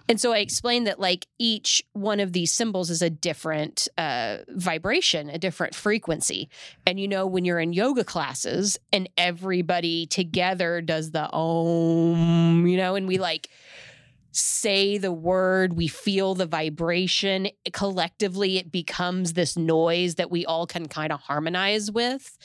And 0.08 0.20
so 0.20 0.32
I 0.32 0.38
explained 0.38 0.86
that 0.86 1.00
like 1.00 1.26
each 1.38 1.82
one 1.92 2.20
of 2.20 2.32
these 2.32 2.52
symbols 2.52 2.90
is 2.90 3.02
a 3.02 3.10
different 3.10 3.88
uh, 3.98 4.38
vibration, 4.48 5.30
a 5.30 5.38
different 5.38 5.74
frequency. 5.74 6.48
And 6.86 7.00
you 7.00 7.08
know, 7.08 7.26
when 7.26 7.44
you're 7.44 7.60
in 7.60 7.72
yoga 7.72 8.04
classes 8.04 8.78
and 8.92 9.08
everybody 9.16 10.06
together 10.06 10.80
does 10.80 11.10
the 11.10 11.30
om, 11.32 12.66
you 12.66 12.76
know, 12.76 12.94
and 12.94 13.08
we 13.08 13.18
like 13.18 13.48
say 14.32 14.98
the 14.98 15.12
word, 15.12 15.72
we 15.72 15.88
feel 15.88 16.34
the 16.34 16.46
vibration. 16.46 17.48
Collectively, 17.72 18.58
it 18.58 18.70
becomes 18.70 19.32
this 19.32 19.56
noise 19.56 20.16
that 20.16 20.30
we 20.30 20.44
all 20.46 20.66
can 20.66 20.86
kind 20.86 21.12
of 21.12 21.20
harmonize 21.20 21.90
with. 21.90 22.38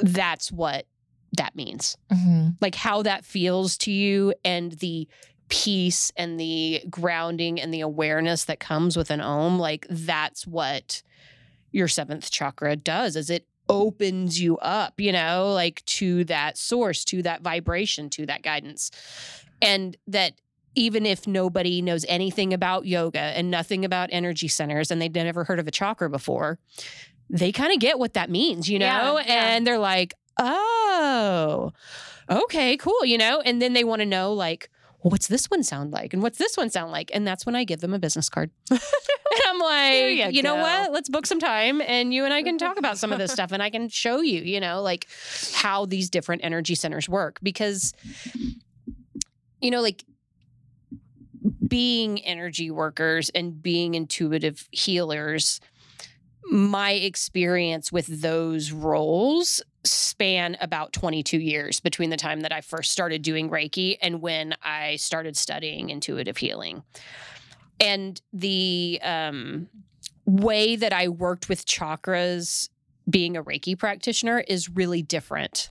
That's 0.00 0.50
what 0.52 0.86
that 1.36 1.54
means. 1.54 1.96
Mm-hmm. 2.12 2.50
Like 2.60 2.74
how 2.74 3.02
that 3.02 3.24
feels 3.24 3.76
to 3.78 3.92
you 3.92 4.34
and 4.44 4.72
the 4.72 5.08
peace 5.48 6.10
and 6.16 6.40
the 6.40 6.82
grounding 6.88 7.60
and 7.60 7.72
the 7.72 7.80
awareness 7.80 8.44
that 8.46 8.60
comes 8.60 8.96
with 8.96 9.10
an 9.10 9.20
om. 9.20 9.58
Like 9.58 9.86
that's 9.90 10.46
what 10.46 11.02
your 11.70 11.88
seventh 11.88 12.30
chakra 12.30 12.76
does 12.76 13.16
is 13.16 13.30
it 13.30 13.46
opens 13.68 14.40
you 14.40 14.56
up, 14.58 15.00
you 15.00 15.12
know, 15.12 15.52
like 15.54 15.84
to 15.86 16.24
that 16.24 16.56
source, 16.58 17.04
to 17.04 17.22
that 17.22 17.42
vibration, 17.42 18.10
to 18.10 18.26
that 18.26 18.42
guidance. 18.42 18.90
And 19.62 19.96
that 20.06 20.32
even 20.74 21.06
if 21.06 21.26
nobody 21.26 21.80
knows 21.80 22.04
anything 22.08 22.52
about 22.52 22.84
yoga 22.86 23.18
and 23.20 23.50
nothing 23.50 23.84
about 23.84 24.08
energy 24.12 24.48
centers 24.48 24.90
and 24.90 25.00
they've 25.00 25.14
never 25.14 25.44
heard 25.44 25.58
of 25.60 25.68
a 25.68 25.70
chakra 25.70 26.10
before, 26.10 26.58
they 27.30 27.52
kind 27.52 27.72
of 27.72 27.78
get 27.78 27.98
what 27.98 28.14
that 28.14 28.28
means, 28.28 28.68
you 28.68 28.78
Yeah, 28.78 28.98
know? 29.02 29.18
yeah. 29.18 29.54
And 29.54 29.66
they're 29.66 29.78
like, 29.78 30.14
oh, 30.38 31.72
okay, 32.30 32.76
cool, 32.76 33.04
you 33.04 33.18
know? 33.18 33.40
And 33.40 33.60
then 33.60 33.72
they 33.72 33.84
want 33.84 34.00
to 34.00 34.06
know, 34.06 34.32
like, 34.32 34.70
well, 35.04 35.10
what's 35.10 35.26
this 35.26 35.50
one 35.50 35.62
sound 35.62 35.90
like? 35.90 36.14
And 36.14 36.22
what's 36.22 36.38
this 36.38 36.56
one 36.56 36.70
sound 36.70 36.90
like? 36.90 37.10
And 37.12 37.26
that's 37.26 37.44
when 37.44 37.54
I 37.54 37.64
give 37.64 37.80
them 37.80 37.92
a 37.92 37.98
business 37.98 38.30
card. 38.30 38.50
and 38.70 38.80
I'm 39.46 39.58
like, 39.58 40.16
you 40.16 40.38
you, 40.38 40.42
know 40.42 40.56
what? 40.56 40.92
Let's 40.92 41.10
book 41.10 41.26
some 41.26 41.38
time 41.38 41.82
and 41.82 42.14
you 42.14 42.24
and 42.24 42.32
I 42.32 42.42
can 42.42 42.56
talk 42.56 42.78
about 42.78 42.96
some 42.96 43.12
of 43.12 43.18
this 43.18 43.30
stuff 43.32 43.52
and 43.52 43.62
I 43.62 43.68
can 43.68 43.90
show 43.90 44.22
you, 44.22 44.40
you 44.40 44.60
know, 44.60 44.80
like 44.80 45.06
how 45.52 45.84
these 45.84 46.08
different 46.08 46.42
energy 46.42 46.74
centers 46.74 47.06
work. 47.06 47.38
Because, 47.42 47.92
you 49.60 49.70
know, 49.70 49.82
like 49.82 50.04
being 51.68 52.20
energy 52.24 52.70
workers 52.70 53.28
and 53.30 53.62
being 53.62 53.94
intuitive 53.94 54.66
healers, 54.70 55.60
my 56.50 56.92
experience 56.92 57.92
with 57.92 58.22
those 58.22 58.72
roles 58.72 59.62
span 59.84 60.56
about 60.60 60.92
22 60.92 61.38
years 61.38 61.80
between 61.80 62.10
the 62.10 62.16
time 62.16 62.40
that 62.40 62.52
I 62.52 62.60
first 62.60 62.90
started 62.90 63.22
doing 63.22 63.50
Reiki 63.50 63.96
and 64.00 64.20
when 64.20 64.54
I 64.62 64.96
started 64.96 65.36
studying 65.36 65.90
intuitive 65.90 66.36
healing. 66.36 66.82
And 67.80 68.20
the 68.32 69.00
um, 69.02 69.68
way 70.24 70.76
that 70.76 70.92
I 70.92 71.08
worked 71.08 71.48
with 71.48 71.66
chakras 71.66 72.68
being 73.08 73.36
a 73.36 73.44
Reiki 73.44 73.78
practitioner 73.78 74.40
is 74.40 74.68
really 74.68 75.02
different 75.02 75.70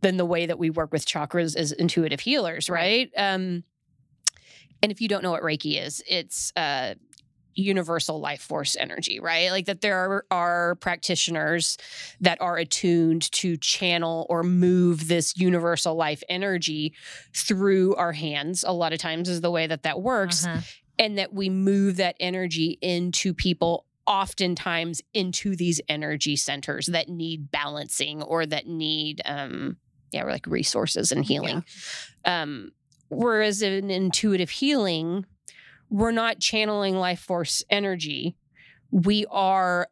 than 0.00 0.16
the 0.16 0.24
way 0.24 0.46
that 0.46 0.58
we 0.58 0.70
work 0.70 0.92
with 0.92 1.04
chakras 1.06 1.56
as 1.56 1.72
intuitive 1.72 2.20
healers, 2.20 2.70
right? 2.70 3.10
Um, 3.16 3.64
and 4.82 4.90
if 4.90 5.00
you 5.00 5.08
don't 5.08 5.22
know 5.22 5.30
what 5.30 5.42
Reiki 5.42 5.84
is, 5.84 6.02
it's 6.08 6.52
uh, 6.56 6.94
universal 7.60 8.20
life 8.20 8.40
force 8.40 8.76
energy, 8.78 9.20
right? 9.20 9.50
Like 9.50 9.66
that 9.66 9.80
there 9.80 9.98
are, 9.98 10.24
are 10.30 10.74
practitioners 10.76 11.76
that 12.20 12.40
are 12.40 12.56
attuned 12.56 13.30
to 13.32 13.56
channel 13.56 14.26
or 14.28 14.42
move 14.42 15.08
this 15.08 15.36
universal 15.36 15.94
life 15.94 16.22
energy 16.28 16.94
through 17.34 17.94
our 17.96 18.12
hands. 18.12 18.64
A 18.66 18.72
lot 18.72 18.92
of 18.92 18.98
times 18.98 19.28
is 19.28 19.40
the 19.40 19.50
way 19.50 19.66
that 19.66 19.82
that 19.84 20.00
works. 20.00 20.46
Uh-huh. 20.46 20.60
And 20.98 21.16
that 21.16 21.32
we 21.32 21.48
move 21.48 21.96
that 21.96 22.14
energy 22.20 22.76
into 22.82 23.32
people 23.32 23.86
oftentimes 24.06 25.00
into 25.14 25.54
these 25.54 25.80
energy 25.88 26.36
centers 26.36 26.86
that 26.86 27.08
need 27.08 27.50
balancing 27.50 28.22
or 28.22 28.44
that 28.44 28.66
need 28.66 29.20
um 29.24 29.76
yeah 30.10 30.24
like 30.24 30.46
resources 30.46 31.12
and 31.12 31.24
healing 31.24 31.64
um 32.24 32.72
whereas 33.08 33.62
in 33.62 33.88
intuitive 33.90 34.50
healing 34.50 35.24
we're 35.90 36.10
not 36.12 36.38
channeling 36.40 36.96
life 36.96 37.20
force 37.20 37.62
energy 37.68 38.36
we 38.90 39.26
are 39.30 39.88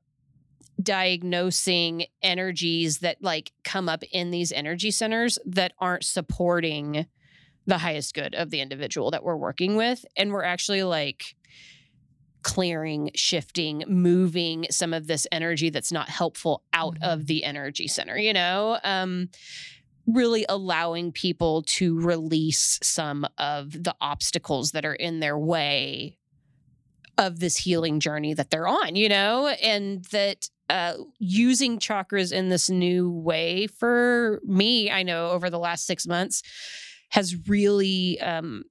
diagnosing 0.83 2.07
energies 2.23 2.99
that 2.99 3.17
like 3.21 3.53
come 3.65 3.89
up 3.89 4.03
in 4.13 4.31
these 4.31 4.53
energy 4.53 4.91
centers 4.91 5.39
that 5.45 5.73
aren't 5.81 6.05
supporting 6.05 7.07
the 7.67 7.79
highest 7.79 8.15
good 8.15 8.35
of 8.35 8.51
the 8.51 8.61
individual 8.61 9.11
that 9.11 9.23
we're 9.25 9.37
working 9.37 9.77
with 9.77 10.05
and 10.17 10.33
we're 10.33 10.43
actually 10.45 10.83
like 10.83 11.35
clearing, 12.43 13.11
shifting, 13.15 13.83
moving 13.89 14.65
some 14.71 14.95
of 14.95 15.07
this 15.09 15.27
energy 15.33 15.69
that's 15.69 15.91
not 15.93 16.09
helpful 16.09 16.63
out 16.73 16.95
Mhm. 17.01 17.13
of 17.13 17.27
the 17.27 17.43
energy 17.45 17.89
center, 17.89 18.17
you 18.17 18.33
know? 18.33 18.79
Um, 18.85 19.29
really 20.09 20.47
allowing 20.49 21.13
people 21.13 21.63
to 21.63 22.01
release 22.01 22.79
some 22.83 23.27
of 23.37 23.73
the 23.85 23.95
obstacles 24.01 24.73
that 24.73 24.85
are 24.85 24.95
in 24.95 25.21
their 25.21 25.39
way 25.39 26.17
of 27.19 27.41
this 27.41 27.59
healing 27.59 28.01
journey 28.01 28.33
that 28.33 28.51
they're 28.51 28.69
on, 28.69 28.97
you 28.97 29.09
know? 29.09 29.49
And 29.63 30.05
that 30.07 30.49
uh, 30.71 30.95
using 31.19 31.79
chakras 31.79 32.33
in 32.33 32.49
this 32.49 32.71
new 32.71 33.11
way 33.11 33.67
for 33.67 34.41
me, 34.45 34.91
I 34.91 35.03
know 35.03 35.31
over 35.31 35.51
the 35.51 35.59
last 35.59 35.87
six 35.87 36.07
months 36.07 36.43
has 37.11 37.49
really 37.49 38.21
um, 38.21 38.65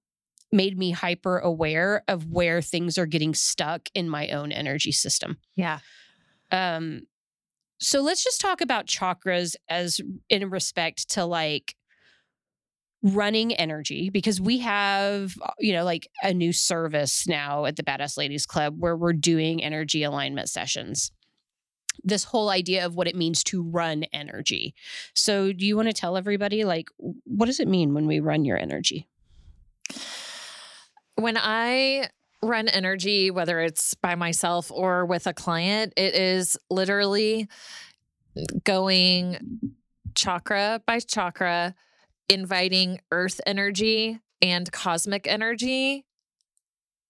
made 0.52 0.78
me 0.78 0.92
hyper 0.92 1.40
aware 1.40 2.04
of 2.08 2.28
where 2.32 2.62
things 2.62 2.98
are 2.98 3.06
getting 3.06 3.34
stuck 3.34 3.90
in 3.94 4.10
my 4.10 4.30
own 4.30 4.52
energy 4.52 4.92
system. 4.92 5.38
Yeah. 5.56 5.80
Um, 6.52 7.02
so 7.80 8.02
let's 8.02 8.24
just 8.24 8.42
talk 8.42 8.62
about 8.62 8.88
chakras 8.88 9.56
as 9.70 10.02
in 10.30 10.50
respect 10.50 11.10
to 11.12 11.26
like 11.26 11.76
running 13.04 13.54
energy 13.54 14.10
because 14.10 14.42
we 14.42 14.58
have 14.60 15.36
uh, 15.42 15.52
you 15.60 15.74
know 15.74 15.84
like 15.84 16.08
a 16.24 16.34
new 16.34 16.52
service 16.52 17.28
now 17.28 17.66
at 17.66 17.76
the 17.76 17.84
badass 17.84 18.18
ladies 18.18 18.46
club 18.46 18.76
where 18.80 18.96
we're 18.96 19.14
doing 19.14 19.64
energy 19.64 20.04
alignment 20.04 20.50
sessions. 20.50 21.12
This 22.04 22.24
whole 22.24 22.50
idea 22.50 22.86
of 22.86 22.96
what 22.96 23.08
it 23.08 23.16
means 23.16 23.44
to 23.46 23.64
run 23.64 24.04
energy. 24.14 24.74
So 25.14 25.52
do 25.52 25.66
you 25.66 25.76
want 25.76 25.88
to 25.88 25.94
tell 25.94 26.18
everybody 26.18 26.64
like 26.64 26.90
what 26.98 27.46
does 27.46 27.60
it 27.60 27.68
mean 27.68 27.94
when 27.94 28.08
we 28.08 28.20
run 28.20 28.46
your 28.46 28.58
energy? 28.58 29.08
When 31.16 31.38
I 31.38 32.10
run 32.42 32.68
energy, 32.68 33.32
whether 33.32 33.60
it's 33.60 33.94
by 33.96 34.16
myself 34.16 34.72
or 34.72 35.06
with 35.06 35.28
a 35.28 35.34
client, 35.34 35.94
it 35.98 36.14
is 36.14 36.58
literally 36.70 37.48
going 38.64 39.38
chakra 40.16 40.82
by 40.86 41.00
chakra, 41.00 41.74
inviting 42.30 43.00
earth 43.12 43.42
energy 43.46 44.20
and 44.42 44.72
cosmic 44.72 45.28
energy 45.28 46.06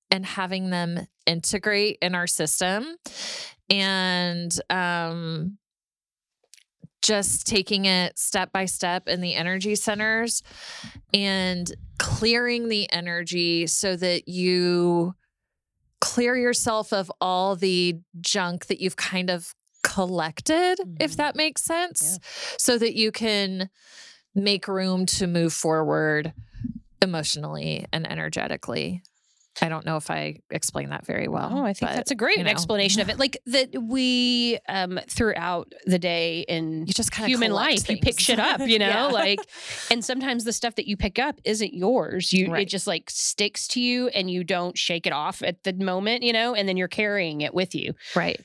and 0.10 0.26
having 0.26 0.70
them 0.70 1.08
integrate 1.26 1.98
in 2.02 2.16
our 2.16 2.28
system. 2.28 2.96
And 3.70 4.58
um 4.70 5.58
just 7.02 7.46
taking 7.48 7.86
it 7.86 8.18
step 8.18 8.52
by 8.52 8.66
step 8.66 9.08
in 9.08 9.22
the 9.22 9.34
energy 9.36 9.76
centers 9.76 10.42
and 11.14 11.72
clearing 12.00 12.68
the 12.70 12.92
energy 12.92 13.68
so 13.68 13.96
that 13.96 14.28
you 14.28 15.16
clear 16.02 16.36
yourself 16.36 16.92
of 16.94 17.12
all 17.22 17.56
the 17.56 17.96
junk 18.22 18.68
that 18.68 18.80
you've 18.82 18.96
kind 18.96 19.30
of 19.30 19.54
collected, 19.84 20.76
if 21.00 21.14
Mhm. 21.14 21.18
that 21.18 21.36
makes 21.36 21.64
sense, 21.64 22.20
so 22.58 22.78
that 22.78 22.96
you 22.96 23.12
can 23.12 23.70
make 24.36 24.68
room 24.68 25.06
to 25.06 25.26
move 25.28 25.54
forward 25.54 26.34
emotionally 27.02 27.86
and 27.94 28.10
energetically. 28.10 29.02
I 29.62 29.70
don't 29.70 29.86
know 29.86 29.98
if 29.98 30.12
I 30.12 30.38
explained 30.50 30.92
that 30.92 31.06
very 31.06 31.28
well. 31.28 31.50
Oh, 31.52 31.64
I 31.64 31.74
think 31.74 31.90
but, 31.92 31.96
that's 31.96 32.12
a 32.12 32.16
great 32.16 32.38
you 32.38 32.44
know. 32.44 32.50
explanation 32.50 33.02
of 33.02 33.10
it. 33.10 33.20
Like 33.20 33.38
that 33.48 33.70
we 33.82 34.60
um 34.70 35.00
throughout 35.08 35.74
the 35.86 36.00
day 36.00 36.46
in 36.48 36.86
you 36.86 36.94
just 36.94 37.12
kind 37.12 37.26
of 37.26 37.30
human 37.30 37.52
life, 37.52 37.90
you 37.90 37.98
pick 37.98 38.20
shit 38.20 38.40
up, 38.40 38.60
you 38.66 38.80
know, 38.80 39.10
like 39.12 39.40
and 39.90 40.04
sometimes 40.04 40.44
the 40.44 40.54
stuff 40.54 40.76
that 40.76 40.88
you 40.88 40.98
pick 40.98 41.20
up 41.20 41.40
isn't 41.44 41.74
yours. 41.74 42.34
You 42.34 42.54
it 42.56 42.66
just 42.66 42.88
like 42.88 43.10
sticks 43.10 43.68
to 43.70 43.82
you 43.82 44.08
and 44.10 44.30
you 44.30 44.44
don't 44.44 44.78
shake 44.78 45.08
it 45.08 45.14
off 45.14 45.42
at 45.42 45.64
the 45.64 45.74
moment, 45.74 46.24
you 46.24 46.34
know, 46.34 46.54
and 46.54 46.68
then 46.68 46.78
you're 46.78 46.88
carrying 46.88 47.42
it 47.42 47.54
with 47.54 47.76
you. 47.76 47.94
Right. 48.16 48.40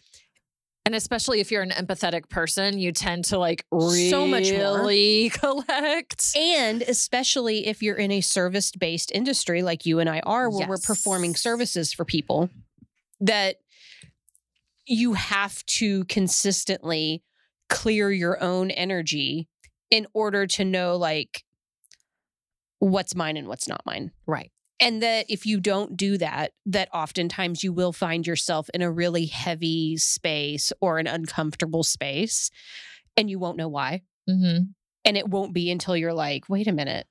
And 0.84 0.94
especially 0.96 1.40
if 1.40 1.52
you're 1.52 1.62
an 1.62 1.70
empathetic 1.70 2.28
person, 2.28 2.78
you 2.78 2.90
tend 2.90 3.26
to 3.26 3.38
like 3.38 3.64
really 3.70 4.10
So 4.10 4.26
much 4.26 4.50
more. 4.50 5.30
collect. 5.30 6.36
And 6.36 6.82
especially 6.82 7.66
if 7.66 7.82
you're 7.82 7.96
in 7.96 8.10
a 8.10 8.20
service 8.20 8.72
based 8.72 9.12
industry 9.12 9.62
like 9.62 9.86
you 9.86 10.00
and 10.00 10.10
I 10.10 10.20
are, 10.20 10.50
where 10.50 10.68
we're 10.68 10.78
performing 10.78 11.36
services 11.36 11.92
for 11.92 12.04
people, 12.04 12.50
that 13.20 13.56
you 14.86 15.12
have 15.12 15.64
to 15.66 16.04
consistently 16.06 17.22
clear 17.68 18.10
your 18.10 18.42
own 18.42 18.70
energy 18.72 19.48
in 19.90 20.06
order 20.12 20.46
to 20.46 20.64
know 20.64 20.96
like 20.96 21.44
what's 22.80 23.14
mine 23.14 23.36
and 23.36 23.46
what's 23.46 23.68
not 23.68 23.82
mine. 23.86 24.10
Right. 24.26 24.50
And 24.80 25.02
that 25.02 25.26
if 25.28 25.46
you 25.46 25.60
don't 25.60 25.96
do 25.96 26.18
that, 26.18 26.52
that 26.66 26.88
oftentimes 26.92 27.62
you 27.62 27.72
will 27.72 27.92
find 27.92 28.26
yourself 28.26 28.68
in 28.74 28.82
a 28.82 28.90
really 28.90 29.26
heavy 29.26 29.96
space 29.96 30.72
or 30.80 30.98
an 30.98 31.06
uncomfortable 31.06 31.84
space 31.84 32.50
and 33.16 33.30
you 33.30 33.38
won't 33.38 33.56
know 33.56 33.68
why. 33.68 34.02
Mm-hmm. 34.28 34.64
And 35.04 35.16
it 35.16 35.28
won't 35.28 35.52
be 35.52 35.70
until 35.70 35.96
you're 35.96 36.12
like, 36.12 36.48
wait 36.48 36.66
a 36.66 36.72
minute, 36.72 37.06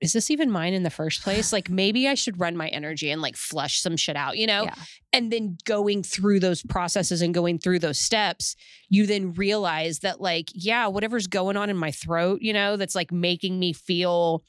is 0.00 0.12
this 0.12 0.30
even 0.30 0.50
mine 0.50 0.72
in 0.72 0.82
the 0.82 0.90
first 0.90 1.22
place? 1.22 1.52
Like 1.60 1.68
maybe 1.68 2.06
I 2.06 2.14
should 2.14 2.40
run 2.40 2.56
my 2.56 2.68
energy 2.68 3.10
and 3.10 3.20
like 3.20 3.36
flush 3.36 3.80
some 3.80 3.96
shit 3.96 4.16
out, 4.16 4.38
you 4.38 4.46
know? 4.46 4.64
Yeah. 4.64 4.74
And 5.12 5.32
then 5.32 5.58
going 5.64 6.02
through 6.02 6.40
those 6.40 6.62
processes 6.62 7.22
and 7.22 7.34
going 7.34 7.58
through 7.58 7.80
those 7.80 7.98
steps, 7.98 8.54
you 8.88 9.06
then 9.06 9.32
realize 9.32 9.98
that, 10.00 10.20
like, 10.20 10.50
yeah, 10.54 10.86
whatever's 10.86 11.26
going 11.26 11.56
on 11.56 11.68
in 11.68 11.76
my 11.76 11.90
throat, 11.90 12.40
you 12.40 12.52
know, 12.52 12.76
that's 12.76 12.94
like 12.94 13.10
making 13.10 13.58
me 13.58 13.72
feel 13.72 14.44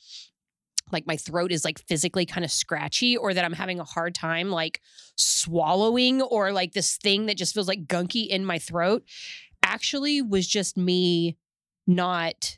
like 0.92 1.08
my 1.08 1.18
throat 1.18 1.52
is 1.52 1.64
like 1.66 1.80
physically 1.88 2.26
kind 2.26 2.44
of 2.46 2.52
scratchy 2.52 3.18
or 3.18 3.34
that 3.34 3.46
I'm 3.46 3.54
having 3.54 3.80
a 3.80 3.84
hard 3.84 4.16
time 4.16 4.50
like 4.50 4.82
swallowing 5.16 6.22
or 6.22 6.52
like 6.52 6.74
this 6.74 6.98
thing 6.98 7.26
that 7.28 7.38
just 7.38 7.54
feels 7.54 7.68
like 7.68 7.88
gunky 7.88 8.28
in 8.28 8.46
my 8.46 8.60
throat 8.60 9.04
actually 9.64 10.22
was 10.22 10.48
just 10.48 10.78
me 10.78 11.38
not 11.88 12.58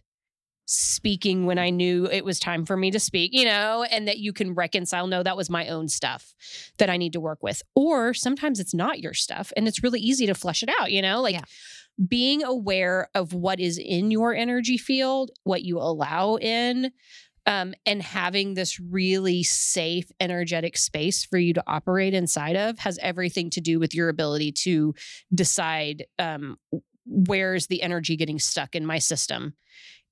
speaking 0.65 1.46
when 1.46 1.60
I 1.60 1.69
knew 1.69 2.06
it 2.06 2.24
was 2.24 2.39
time 2.39 2.65
for 2.65 2.78
me 2.78 2.89
to 2.91 3.00
speak, 3.00 3.32
you 3.34 3.43
know, 3.43 3.84
and 3.84 4.08
that 4.08 4.19
you 4.19 4.32
can 4.32 4.54
reconcile, 4.54 5.08
no, 5.08 5.22
that 5.22 5.36
was 5.36 5.50
my 5.50 5.67
own 5.67 5.89
stuff 5.89 6.34
that 6.78 6.89
I 6.89 6.96
need 6.96 7.13
to 7.13 7.19
work 7.19 7.43
with. 7.43 7.62
Or 7.76 8.13
sometimes 8.13 8.60
it's 8.62 8.74
not 8.74 9.00
your 9.00 9.13
stuff 9.13 9.52
and 9.58 9.67
it's 9.67 9.84
really 9.84 10.00
easy 10.00 10.26
to 10.26 10.34
flush 10.34 10.63
it 10.63 10.69
out, 10.80 10.91
you 10.91 11.02
know, 11.02 11.22
like 11.22 11.36
Yeah. 11.36 11.41
being 12.08 12.43
aware 12.43 13.10
of 13.13 13.34
what 13.34 13.60
is 13.60 13.78
in 13.78 14.10
your 14.10 14.34
energy 14.34 14.78
field, 14.78 15.32
what 15.43 15.63
you 15.63 15.80
allow 15.80 16.36
in. 16.38 16.91
Um, 17.46 17.74
and 17.86 18.02
having 18.02 18.54
this 18.54 18.80
really 18.80 19.44
safe, 19.44 20.10
energetic 20.20 20.78
space 20.78 21.26
for 21.26 21.38
you 21.38 21.54
to 21.56 21.64
operate 21.68 22.14
inside 22.14 22.56
of 22.56 22.80
has 22.80 22.98
everything 23.02 23.50
to 23.52 23.62
do 23.62 23.80
with 23.80 23.94
your 23.94 24.08
ability 24.08 24.54
to 24.64 24.96
decide 25.34 26.06
um, 26.20 26.58
where's 27.06 27.68
the 27.68 27.82
energy 27.82 28.16
getting 28.16 28.40
stuck 28.40 28.76
in 28.76 28.86
my 28.86 28.98
system. 28.98 29.56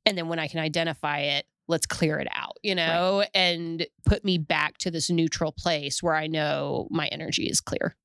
And 0.06 0.18
then 0.18 0.28
when 0.28 0.40
i 0.40 0.48
can 0.48 0.60
identify 0.60 1.20
it 1.20 1.46
let's 1.68 1.86
clear 1.86 2.20
it 2.20 2.28
out 2.34 2.58
you 2.64 2.76
know 2.76 3.24
and 3.34 3.86
put 4.06 4.26
me 4.26 4.38
back 4.38 4.78
to 4.80 4.92
this 4.92 5.10
neutral 5.10 5.52
place 5.52 6.02
where 6.02 6.16
i 6.16 6.28
know 6.28 6.88
my 6.92 7.08
energy 7.08 7.44
is 7.44 7.62
clear. 7.62 7.96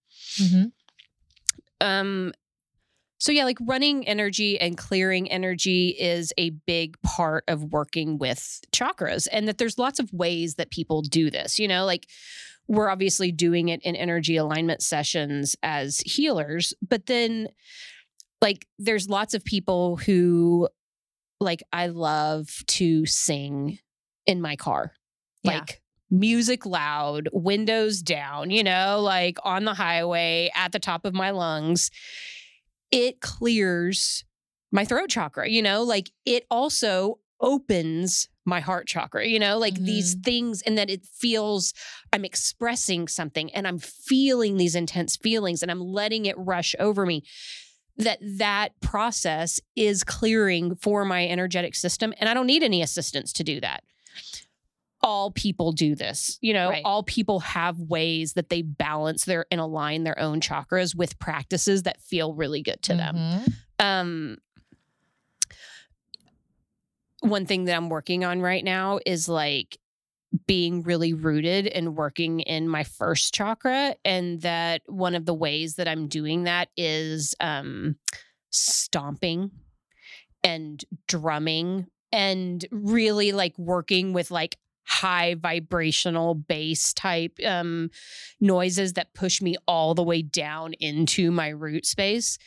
Mm-hmm. 0.40 0.66
um 1.80 2.32
so 3.18 3.32
yeah 3.32 3.44
like 3.44 3.58
running 3.66 4.06
energy 4.06 4.58
and 4.60 4.76
clearing 4.76 5.30
energy 5.30 5.88
is 5.98 6.32
a 6.36 6.50
big 6.66 7.00
part 7.02 7.44
of 7.48 7.64
working 7.64 8.18
with 8.18 8.60
chakras 8.72 9.26
and 9.32 9.46
that 9.48 9.58
there's 9.58 9.78
lots 9.78 9.98
of 9.98 10.12
ways 10.12 10.54
that 10.56 10.70
people 10.70 11.02
do 11.02 11.30
this 11.30 11.58
you 11.58 11.68
know 11.68 11.84
like 11.84 12.06
we're 12.68 12.88
obviously 12.90 13.30
doing 13.30 13.68
it 13.68 13.80
in 13.82 13.94
energy 13.94 14.36
alignment 14.36 14.82
sessions 14.82 15.54
as 15.62 16.00
healers 16.00 16.74
but 16.86 17.06
then 17.06 17.48
like 18.42 18.66
there's 18.78 19.08
lots 19.08 19.34
of 19.34 19.44
people 19.44 19.96
who 19.96 20.68
like 21.40 21.62
I 21.72 21.86
love 21.88 22.48
to 22.68 23.06
sing 23.06 23.78
in 24.26 24.40
my 24.40 24.56
car 24.56 24.92
Yeah. 25.42 25.58
like 25.58 25.80
music 26.10 26.64
loud, 26.64 27.28
windows 27.32 28.00
down, 28.00 28.50
you 28.50 28.62
know, 28.62 29.00
like 29.00 29.38
on 29.44 29.64
the 29.64 29.74
highway 29.74 30.50
at 30.54 30.72
the 30.72 30.78
top 30.78 31.04
of 31.04 31.14
my 31.14 31.30
lungs, 31.30 31.90
it 32.90 33.20
clears 33.20 34.24
my 34.72 34.84
throat 34.84 35.08
chakra, 35.08 35.48
you 35.48 35.62
know, 35.62 35.82
like 35.82 36.10
it 36.24 36.44
also 36.50 37.18
opens 37.40 38.28
my 38.44 38.60
heart 38.60 38.86
chakra, 38.86 39.26
you 39.26 39.38
know, 39.38 39.58
like 39.58 39.74
these 39.74 40.14
mm-hmm. 40.14 40.22
things, 40.22 40.62
and 40.62 40.78
that 40.78 40.88
it 40.88 41.04
feels 41.04 41.74
I'm 42.12 42.24
expressing 42.24 43.08
something 43.08 43.52
and 43.52 43.66
I'm 43.66 43.78
feeling 43.78 44.56
these 44.56 44.74
intense 44.74 45.16
feelings 45.16 45.62
and 45.62 45.70
I'm 45.70 45.80
letting 45.80 46.26
it 46.26 46.36
rush 46.38 46.74
over 46.78 47.04
me. 47.04 47.22
That 47.98 48.18
that 48.38 48.78
process 48.80 49.58
is 49.74 50.04
clearing 50.04 50.76
for 50.76 51.04
my 51.06 51.26
energetic 51.26 51.74
system, 51.74 52.12
and 52.18 52.28
I 52.28 52.34
don't 52.34 52.46
need 52.46 52.62
any 52.62 52.82
assistance 52.82 53.32
to 53.34 53.44
do 53.44 53.58
that. 53.60 53.84
All 55.06 55.30
people 55.30 55.70
do 55.70 55.94
this, 55.94 56.36
you 56.40 56.52
know. 56.52 56.70
Right. 56.70 56.82
All 56.84 57.04
people 57.04 57.38
have 57.40 57.78
ways 57.78 58.32
that 58.32 58.48
they 58.48 58.62
balance 58.62 59.24
their 59.24 59.46
and 59.52 59.60
align 59.60 60.02
their 60.02 60.18
own 60.18 60.40
chakras 60.40 60.96
with 60.96 61.16
practices 61.20 61.84
that 61.84 62.02
feel 62.02 62.34
really 62.34 62.60
good 62.62 62.82
to 62.82 62.94
them 62.94 63.14
Mhm. 63.14 63.52
um 63.78 64.38
one 67.20 67.46
thing 67.46 67.64
that 67.64 67.76
I'm 67.76 67.88
working 67.88 68.24
on 68.24 68.40
right 68.40 68.62
now 68.64 68.98
is 69.06 69.28
like 69.28 69.78
being 70.46 70.82
really 70.82 71.14
rooted 71.14 71.66
and 71.66 71.96
working 71.96 72.40
in 72.40 72.68
my 72.68 72.84
first 72.84 73.32
chakra 73.32 73.94
and 74.04 74.40
that 74.42 74.82
one 74.86 75.14
of 75.14 75.24
the 75.24 75.34
ways 75.34 75.76
that 75.76 75.88
I'm 75.88 76.08
doing 76.08 76.44
that 76.44 76.68
is 76.76 77.34
um 77.40 77.96
stomping 78.50 79.50
and 80.44 80.84
drumming 81.08 81.86
and 82.12 82.64
really 82.70 83.32
like 83.32 83.58
working 83.58 84.12
with 84.12 84.30
like 84.30 84.56
high 84.86 85.34
vibrational 85.34 86.34
bass 86.34 86.92
type 86.92 87.38
um 87.44 87.90
noises 88.40 88.94
that 88.94 89.12
push 89.14 89.42
me 89.42 89.56
all 89.66 89.94
the 89.94 90.02
way 90.02 90.22
down 90.22 90.72
into 90.74 91.30
my 91.30 91.48
root 91.48 91.84
space 91.84 92.38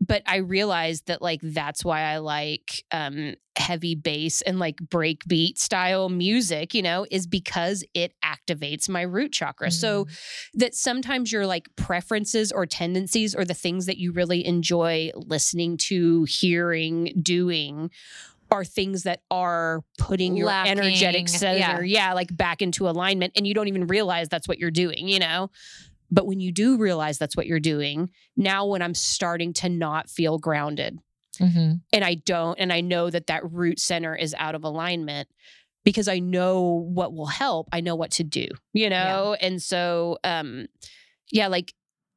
but 0.00 0.22
I 0.26 0.36
realized 0.36 1.06
that 1.06 1.22
like 1.22 1.40
that's 1.42 1.84
why 1.84 2.02
I 2.02 2.18
like 2.18 2.84
um 2.90 3.34
heavy 3.56 3.94
bass 3.94 4.42
and 4.42 4.58
like 4.58 4.76
breakbeat 4.76 5.58
style 5.58 6.08
music, 6.08 6.74
you 6.74 6.82
know, 6.82 7.06
is 7.10 7.26
because 7.26 7.84
it 7.94 8.12
activates 8.24 8.88
my 8.88 9.02
root 9.02 9.32
chakra. 9.32 9.70
So 9.70 10.06
that 10.54 10.74
sometimes 10.74 11.30
your 11.30 11.46
like 11.46 11.68
preferences 11.76 12.50
or 12.50 12.66
tendencies 12.66 13.34
or 13.34 13.44
the 13.44 13.54
things 13.54 13.86
that 13.86 13.96
you 13.96 14.12
really 14.12 14.44
enjoy 14.44 15.12
listening 15.14 15.76
to, 15.88 16.24
hearing, 16.24 17.12
doing 17.22 17.90
are 18.54 18.64
things 18.64 19.02
that 19.02 19.20
are 19.30 19.82
putting 19.98 20.36
your 20.36 20.46
Lacking, 20.46 20.78
energetic 20.78 21.28
center, 21.28 21.84
yeah. 21.84 22.08
yeah, 22.08 22.12
like 22.14 22.34
back 22.34 22.62
into 22.62 22.88
alignment 22.88 23.32
and 23.36 23.46
you 23.46 23.52
don't 23.54 23.68
even 23.68 23.86
realize 23.86 24.28
that's 24.28 24.48
what 24.48 24.58
you're 24.58 24.70
doing, 24.70 25.08
you 25.08 25.18
know? 25.18 25.50
But 26.10 26.26
when 26.26 26.40
you 26.40 26.52
do 26.52 26.78
realize 26.78 27.18
that's 27.18 27.36
what 27.36 27.46
you're 27.46 27.60
doing, 27.60 28.10
now 28.36 28.64
when 28.66 28.80
I'm 28.82 28.94
starting 28.94 29.52
to 29.54 29.68
not 29.68 30.08
feel 30.08 30.38
grounded 30.38 30.98
Mhm. 31.40 31.80
and 31.92 32.04
I 32.04 32.14
don't, 32.14 32.58
and 32.60 32.72
I 32.72 32.80
know 32.80 33.10
that 33.10 33.26
that 33.26 33.42
root 33.52 33.80
center 33.80 34.14
is 34.14 34.34
out 34.38 34.54
of 34.54 34.62
alignment 34.62 35.28
because 35.84 36.06
I 36.06 36.20
know 36.20 36.62
what 36.94 37.12
will 37.12 37.26
help, 37.26 37.68
I 37.72 37.80
know 37.80 37.96
what 37.96 38.12
to 38.12 38.24
do, 38.24 38.46
you 38.72 38.88
know? 38.88 39.36
And 39.40 39.60
so, 39.60 40.18
um, 40.22 40.66
yeah, 41.32 41.48
like 41.48 41.74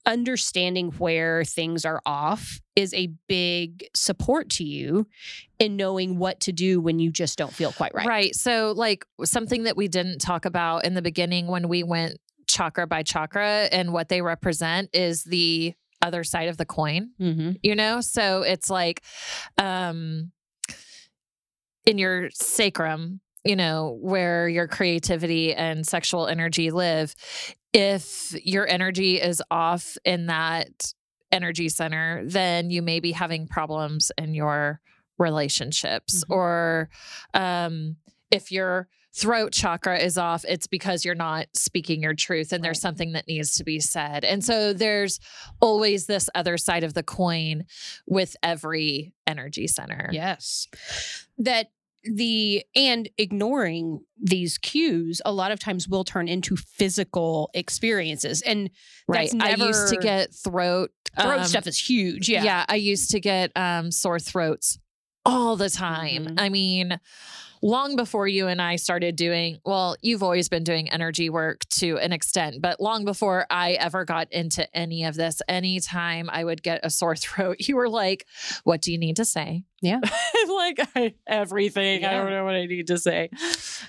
understanding 0.07 0.91
where 0.97 1.43
things 1.43 1.85
are 1.85 2.01
off 2.05 2.59
is 2.75 2.93
a 2.93 3.07
big 3.27 3.87
support 3.93 4.49
to 4.49 4.63
you 4.63 5.05
in 5.59 5.75
knowing 5.75 6.17
what 6.17 6.39
to 6.39 6.51
do 6.51 6.79
when 6.81 6.97
you 6.97 7.11
just 7.11 7.37
don't 7.37 7.53
feel 7.53 7.71
quite 7.73 7.93
right. 7.93 8.07
Right. 8.07 8.33
So, 8.35 8.73
like 8.75 9.05
something 9.23 9.63
that 9.63 9.75
we 9.77 9.87
didn't 9.87 10.19
talk 10.19 10.45
about 10.45 10.85
in 10.85 10.93
the 10.95 11.01
beginning 11.01 11.47
when 11.47 11.67
we 11.67 11.83
went 11.83 12.17
chakra 12.47 12.87
by 12.87 13.03
chakra 13.03 13.67
and 13.71 13.91
what 13.91 14.07
they 14.07 14.21
represent 14.21 14.89
is 14.93 15.23
the 15.25 15.73
other 16.01 16.23
side 16.23 16.47
of 16.47 16.57
the 16.57 16.65
coin, 16.65 17.09
Mm-hmm. 17.19 17.51
you 17.61 17.75
know? 17.75 17.99
So, 18.01 18.41
it's 18.43 18.69
like 18.69 19.03
um 19.57 20.31
in 21.85 21.97
your 21.97 22.29
sacrum, 22.31 23.19
you 23.43 23.55
know, 23.55 23.97
where 24.01 24.47
your 24.47 24.67
creativity 24.67 25.53
and 25.53 25.85
sexual 25.85 26.27
energy 26.27 26.71
live, 26.71 27.15
if 27.73 28.33
your 28.43 28.67
energy 28.67 29.21
is 29.21 29.41
off 29.51 29.97
in 30.03 30.27
that 30.27 30.93
energy 31.31 31.69
center, 31.69 32.23
then 32.25 32.69
you 32.69 32.81
may 32.81 32.99
be 32.99 33.11
having 33.11 33.47
problems 33.47 34.11
in 34.17 34.33
your 34.33 34.81
relationships. 35.17 36.23
Mhm. 36.23 36.35
Or 36.35 36.89
um, 37.33 37.97
if 38.31 38.51
your 38.51 38.87
throat 39.13 39.51
chakra 39.51 39.97
is 39.97 40.17
off, 40.17 40.45
it's 40.47 40.67
because 40.67 41.03
you're 41.03 41.15
not 41.15 41.47
speaking 41.53 42.01
your 42.03 42.13
truth 42.13 42.53
and 42.53 42.63
there's 42.63 42.79
something 42.79 43.13
that 43.13 43.27
needs 43.27 43.55
to 43.55 43.63
be 43.63 43.79
said. 43.79 44.23
And 44.23 44.43
so 44.43 44.73
there's 44.73 45.19
always 45.59 46.05
this 46.05 46.29
other 46.35 46.55
side 46.57 46.83
of 46.83 46.93
the 46.93 47.03
coin 47.03 47.65
with 48.05 48.35
every 48.43 49.13
energy 49.25 49.67
center. 49.67 50.09
Yes. 50.11 50.67
That 51.39 51.67
the 52.03 52.63
and 52.75 53.09
ignoring 53.17 53.99
these 54.21 54.57
cues 54.57 55.21
a 55.25 55.31
lot 55.31 55.51
of 55.51 55.59
times 55.59 55.87
will 55.87 56.03
turn 56.03 56.27
into 56.27 56.55
physical 56.55 57.49
experiences 57.53 58.41
and 58.41 58.69
Right. 59.07 59.29
That's 59.31 59.61
I 59.61 59.65
used 59.65 59.89
to 59.89 59.97
get 59.97 60.33
throat 60.33 60.91
throat 61.19 61.39
um, 61.39 61.45
stuff 61.45 61.67
is 61.67 61.77
huge 61.79 62.29
Yeah. 62.29 62.43
yeah, 62.43 62.65
I 62.67 62.75
used 62.75 63.11
to 63.11 63.19
get 63.19 63.51
um, 63.55 63.91
sore 63.91 64.19
throats 64.19 64.79
all 65.25 65.55
the 65.57 65.69
time. 65.69 66.25
Mhm. 66.25 66.35
I 66.39 66.49
mean, 66.49 66.99
long 67.61 67.95
before 67.95 68.27
you 68.27 68.47
and 68.47 68.61
I 68.61 68.75
started 68.75 69.15
doing, 69.15 69.59
well, 69.65 69.95
you've 70.01 70.23
always 70.23 70.49
been 70.49 70.63
doing 70.63 70.89
energy 70.89 71.29
work 71.29 71.67
to 71.69 71.97
an 71.97 72.13
extent, 72.13 72.61
but 72.61 72.79
long 72.79 73.05
before 73.05 73.45
I 73.49 73.73
ever 73.73 74.05
got 74.05 74.31
into 74.31 74.67
any 74.75 75.03
of 75.05 75.15
this, 75.15 75.41
anytime 75.47 76.29
I 76.31 76.43
would 76.43 76.63
get 76.63 76.81
a 76.83 76.89
sore 76.89 77.15
throat, 77.17 77.57
you 77.59 77.75
were 77.75 77.89
like, 77.89 78.25
What 78.63 78.81
do 78.81 78.91
you 78.91 78.97
need 78.97 79.17
to 79.17 79.25
say? 79.25 79.63
Yeah. 79.81 79.99
Like, 80.47 80.79
I, 80.95 81.13
everything. 81.27 82.03
I 82.03 82.13
don't 82.13 82.31
know 82.31 82.43
what 82.43 82.55
I 82.55 82.65
need 82.65 82.87
to 82.87 82.97
say. 82.97 83.29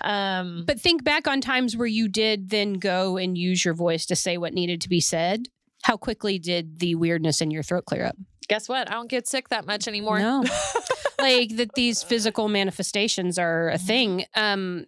Um, 0.01 0.65
but 0.65 0.79
think 0.79 1.03
back 1.03 1.27
on 1.27 1.41
times 1.41 1.75
where 1.75 1.87
you 1.87 2.07
did 2.07 2.49
then 2.49 2.73
go 2.73 3.17
and 3.17 3.37
use 3.37 3.63
your 3.65 3.73
voice 3.73 4.05
to 4.07 4.15
say 4.15 4.37
what 4.37 4.53
needed 4.53 4.81
to 4.81 4.89
be 4.89 4.99
said 4.99 5.47
how 5.83 5.97
quickly 5.97 6.39
did 6.39 6.79
the 6.79 6.95
weirdness 6.95 7.41
in 7.41 7.51
your 7.51 7.63
throat 7.63 7.85
clear 7.85 8.05
up 8.05 8.15
guess 8.49 8.67
what? 8.67 8.89
I 8.91 8.95
don't 8.95 9.09
get 9.09 9.27
sick 9.27 9.49
that 9.49 9.65
much 9.65 9.87
anymore. 9.87 10.19
No. 10.19 10.43
like 11.19 11.55
that 11.55 11.73
these 11.75 12.03
physical 12.03 12.49
manifestations 12.49 13.39
are 13.39 13.69
a 13.69 13.77
thing. 13.77 14.25
Um 14.35 14.85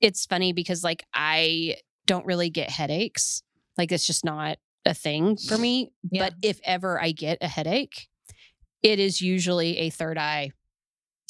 it's 0.00 0.24
funny 0.26 0.52
because 0.52 0.82
like 0.84 1.04
I 1.12 1.76
don't 2.06 2.26
really 2.26 2.50
get 2.50 2.70
headaches. 2.70 3.42
Like 3.76 3.92
it's 3.92 4.06
just 4.06 4.24
not 4.24 4.58
a 4.86 4.94
thing 4.94 5.36
for 5.36 5.56
me. 5.58 5.92
Yeah. 6.10 6.24
But 6.26 6.34
if 6.42 6.60
ever 6.64 7.00
I 7.02 7.12
get 7.12 7.38
a 7.40 7.48
headache, 7.48 8.08
it 8.82 8.98
is 8.98 9.20
usually 9.20 9.78
a 9.78 9.90
third 9.90 10.18
eye 10.18 10.50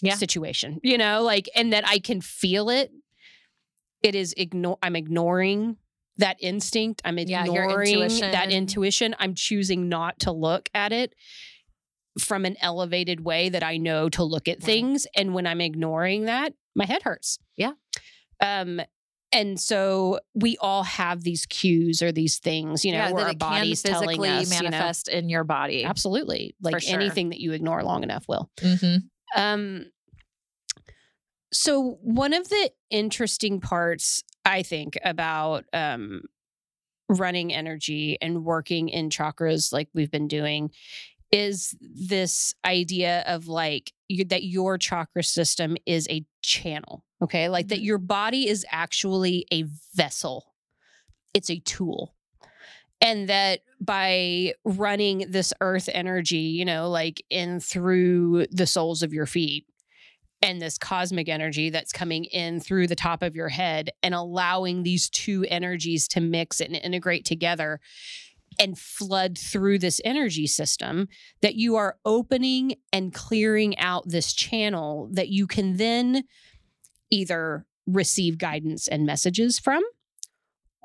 Yeah. 0.03 0.15
situation. 0.17 0.81
You 0.83 0.99
know, 0.99 1.23
like 1.23 1.49
and 1.55 1.73
that 1.73 1.87
I 1.87 1.99
can 2.01 2.21
feel 2.21 2.69
it. 2.69 2.91
It 4.03 4.15
is 4.15 4.35
ignore 4.37 4.79
I'm 4.83 4.97
ignoring 4.97 5.77
that 6.19 6.37
instinct. 6.41 7.03
I'm 7.05 7.19
Yeah, 7.19 7.45
your 7.45 7.65
ignoring 7.65 7.99
that 7.99 8.51
intuition. 8.51 8.51
intuition. 8.51 9.17
I'm 9.19 9.35
choosing 9.35 9.89
not 9.89 10.21
to 10.21 10.33
look 10.33 10.69
at 10.75 10.93
it 10.93 11.15
from 12.21 12.45
an 12.45 12.57
elevated 12.61 13.21
way 13.25 13.49
that 13.49 13.63
I 13.65 13.77
know 13.77 14.09
to 14.11 14.23
look 14.23 14.47
at 14.47 14.59
Right. 14.59 14.65
things. 14.65 15.07
And 15.17 15.35
when 15.35 15.47
I'm 15.47 15.61
ignoring 15.61 16.27
that, 16.27 16.55
my 16.77 16.85
head 16.87 17.03
hurts. 17.03 17.39
Yeah. 17.57 17.73
Um, 18.41 18.81
and 19.33 19.59
so 19.59 20.21
we 20.33 20.57
all 20.59 20.85
have 20.85 21.23
these 21.25 21.45
cues 21.47 22.03
or 22.03 22.13
these 22.13 22.39
things, 22.39 22.85
you 22.85 22.93
know, 22.93 22.99
yeah, 22.99 23.11
where 23.11 23.27
our 23.27 23.35
body's 23.35 23.83
telling 23.83 24.11
physically 24.11 24.29
us, 24.29 24.49
you 24.49 24.63
know, 24.63 24.71
manifest 24.71 25.09
in 25.09 25.29
your 25.29 25.43
body. 25.43 25.83
absolutely, 25.83 26.55
like 26.63 26.81
sure. 26.83 26.95
anything 27.01 27.31
that 27.31 27.41
you 27.41 27.51
ignore 27.53 27.83
long 27.83 28.05
enough 28.05 28.29
will. 28.29 28.49
Mhm. 28.59 29.09
Um, 29.35 29.87
so 31.55 31.99
one 32.03 32.33
of 32.35 32.49
the 32.49 32.71
interesting 32.91 33.61
parts 33.61 34.23
I 34.45 34.63
think 34.63 34.99
about 35.05 35.65
um, 35.73 36.23
running 37.09 37.53
energy 37.53 38.19
and 38.21 38.45
working 38.45 38.89
in 38.89 39.09
chakras 39.09 39.73
like 39.73 39.89
we've 39.95 40.11
been 40.11 40.29
doing 40.29 40.71
is 41.33 41.75
this 41.81 42.55
idea 42.65 43.25
of 43.27 43.49
like 43.49 43.93
you, 44.09 44.25
that 44.27 44.45
your 44.45 44.79
chakra 44.79 45.23
system 45.23 45.77
is 45.87 46.07
a 46.11 46.25
channel 46.43 47.05
okay? 47.23 47.49
Like 47.49 47.69
that 47.69 47.79
Mhm. 47.79 47.85
your 47.85 47.99
body 47.99 48.49
is 48.49 48.67
actually 48.71 49.47
a 49.51 49.65
vessel. 49.95 50.55
It's 51.33 51.49
a 51.51 51.59
tool. 51.61 52.15
And 53.01 53.29
that 53.29 53.61
by 53.81 54.55
running 54.65 55.27
this 55.31 55.53
earth 55.61 55.89
energy 55.93 56.37
you 56.39 56.65
know 56.65 56.89
like 56.91 57.23
in 57.31 57.61
through 57.61 58.47
the 58.51 58.67
soles 58.67 59.03
of 59.03 59.13
your 59.13 59.27
feet 59.27 59.67
and 60.45 60.61
this 60.61 60.77
cosmic 60.77 61.27
energy 61.27 61.71
that's 61.71 61.91
coming 61.91 62.25
in 62.25 62.61
through 62.61 62.87
the 62.87 62.95
top 62.95 63.23
of 63.23 63.35
your 63.35 63.49
head 63.49 63.89
and 64.03 64.15
allowing 64.15 64.83
these 64.83 65.09
two 65.09 65.47
energies 65.49 66.07
to 66.07 66.21
mix 66.21 66.61
and 66.61 66.77
integrate 66.77 67.25
together 67.25 67.81
and 68.59 68.79
flood 68.79 69.39
through 69.39 69.79
this 69.79 70.03
energy 70.05 70.47
system 70.47 71.09
that 71.41 71.55
you 71.55 71.77
are 71.77 71.97
opening 72.05 72.75
and 72.93 73.15
clearing 73.15 73.77
out 73.79 74.07
this 74.07 74.35
channel 74.35 75.09
that 75.13 75.31
you 75.31 75.47
can 75.47 75.79
then 75.79 76.25
either 77.11 77.65
receive 77.87 78.37
guidance 78.37 78.87
and 78.87 79.07
messages 79.07 79.59
from 79.59 79.83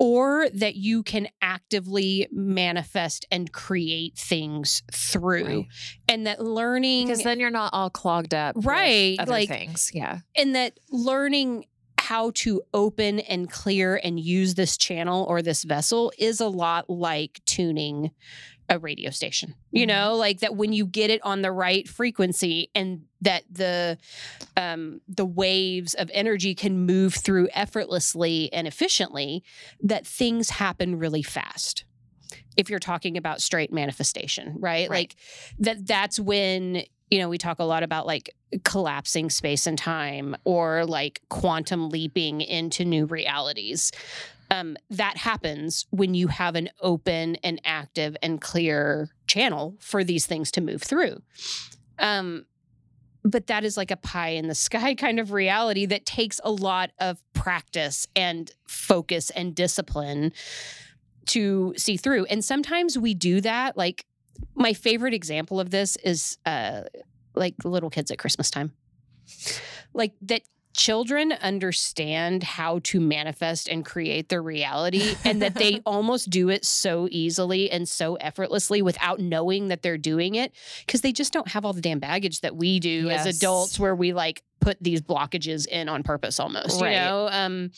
or 0.02 0.48
that 0.54 0.74
you 0.76 1.02
can 1.02 1.28
actively 1.42 2.26
manifest 2.32 3.26
and 3.30 3.52
create 3.52 4.16
things 4.16 4.82
through 4.90 5.44
Right. 5.44 5.66
and 6.08 6.26
that 6.26 6.42
learning 6.42 7.06
Because 7.06 7.22
then 7.22 7.38
you're 7.38 7.50
not 7.50 7.74
all 7.74 7.90
clogged 7.90 8.32
up. 8.32 8.56
with 8.56 8.64
Right, 8.64 9.16
Other 9.20 9.30
like- 9.30 9.48
things. 9.50 9.90
Yeah. 9.94 10.20
and 10.34 10.54
that 10.54 10.80
learning 10.90 11.66
how 11.98 12.32
to 12.34 12.62
open 12.72 13.20
and 13.20 13.48
clear 13.50 14.00
and 14.02 14.18
use 14.18 14.54
this 14.54 14.76
channel 14.78 15.26
or 15.28 15.42
this 15.42 15.64
vessel 15.64 16.10
is 16.18 16.40
a 16.40 16.48
lot 16.48 16.88
like 16.88 17.40
tuning 17.44 18.10
a 18.70 18.78
radio 18.78 19.10
station. 19.10 19.54
You 19.72 19.84
Mhm. 19.84 19.88
know, 19.88 20.14
like 20.16 20.40
that 20.40 20.54
when 20.56 20.72
you 20.72 20.86
get 20.86 21.10
it 21.10 21.20
on 21.24 21.42
the 21.42 21.52
right 21.52 21.86
frequency 21.88 22.70
and 22.74 23.02
that 23.20 23.42
the 23.50 23.98
um 24.56 25.00
the 25.08 25.26
waves 25.26 25.92
of 25.94 26.10
energy 26.14 26.54
can 26.54 26.86
move 26.86 27.14
through 27.14 27.48
effortlessly 27.52 28.50
and 28.52 28.66
efficiently 28.66 29.42
that 29.82 30.06
things 30.06 30.50
happen 30.50 30.96
really 30.96 31.22
fast. 31.22 31.84
If 32.56 32.70
you're 32.70 32.78
talking 32.78 33.16
about 33.16 33.40
straight 33.42 33.72
manifestation, 33.72 34.56
right? 34.60 34.88
Right. 34.88 34.90
Like 34.90 35.16
that 35.58 35.86
that's 35.86 36.20
when 36.20 36.84
you 37.10 37.18
know 37.18 37.28
we 37.28 37.38
talk 37.38 37.58
a 37.58 37.64
lot 37.64 37.82
about 37.82 38.06
like 38.06 38.30
collapsing 38.62 39.30
space 39.30 39.66
and 39.66 39.76
time 39.76 40.36
or 40.44 40.86
like 40.86 41.20
quantum 41.28 41.88
leaping 41.88 42.40
into 42.40 42.84
new 42.84 43.06
realities 43.06 43.90
um, 44.50 44.76
that 44.90 45.16
happens 45.16 45.86
when 45.90 46.14
you 46.14 46.28
have 46.28 46.56
an 46.56 46.70
open 46.80 47.36
and 47.36 47.60
active 47.64 48.16
and 48.22 48.40
clear 48.40 49.08
channel 49.26 49.76
for 49.80 50.02
these 50.02 50.26
things 50.26 50.50
to 50.52 50.60
move 50.60 50.82
through. 50.82 51.22
Um, 51.98 52.46
but 53.22 53.46
that 53.48 53.64
is 53.64 53.76
like 53.76 53.90
a 53.90 53.96
pie 53.96 54.30
in 54.30 54.48
the 54.48 54.54
sky 54.54 54.94
kind 54.98 55.20
of 55.20 55.32
reality 55.32 55.86
that 55.86 56.06
takes 56.06 56.40
a 56.42 56.50
lot 56.50 56.90
of 56.98 57.22
practice 57.32 58.06
and 58.16 58.50
focus 58.66 59.30
and 59.30 59.54
discipline 59.54 60.32
to 61.26 61.74
see 61.76 61.96
through. 61.96 62.24
And 62.26 62.44
sometimes 62.44 62.98
we 62.98 63.14
do 63.14 63.40
that 63.42 63.76
like 63.76 64.04
my 64.54 64.72
favorite 64.72 65.14
example 65.14 65.60
of 65.60 65.70
this 65.70 65.96
is 65.96 66.38
uh 66.46 66.82
like 67.34 67.54
little 67.64 67.90
kids 67.90 68.10
at 68.10 68.18
christmas 68.18 68.50
time. 68.50 68.72
Like 69.92 70.14
that 70.22 70.42
children 70.72 71.32
understand 71.32 72.42
how 72.44 72.78
to 72.84 73.00
manifest 73.00 73.68
and 73.68 73.84
create 73.84 74.28
their 74.28 74.42
reality 74.42 75.16
and 75.24 75.42
that 75.42 75.54
they 75.54 75.80
almost 75.86 76.30
do 76.30 76.48
it 76.48 76.64
so 76.64 77.08
easily 77.10 77.70
and 77.70 77.88
so 77.88 78.14
effortlessly 78.16 78.80
without 78.80 79.18
knowing 79.18 79.68
that 79.68 79.82
they're 79.82 79.98
doing 79.98 80.36
it 80.36 80.52
because 80.86 81.00
they 81.00 81.12
just 81.12 81.32
don't 81.32 81.48
have 81.48 81.64
all 81.64 81.72
the 81.72 81.80
damn 81.80 81.98
baggage 81.98 82.40
that 82.42 82.54
we 82.54 82.78
do 82.78 83.10
as 83.10 83.26
adults 83.26 83.78
where 83.80 83.94
we 83.96 84.12
like 84.12 84.42
put 84.60 84.76
these 84.80 85.00
blockages 85.00 85.66
in 85.66 85.88
on 85.88 86.02
purpose 86.04 86.38
almost 86.38 86.80
Right. 86.80 86.92
you 86.92 86.96
know? 87.00 87.28
Um 87.32 87.70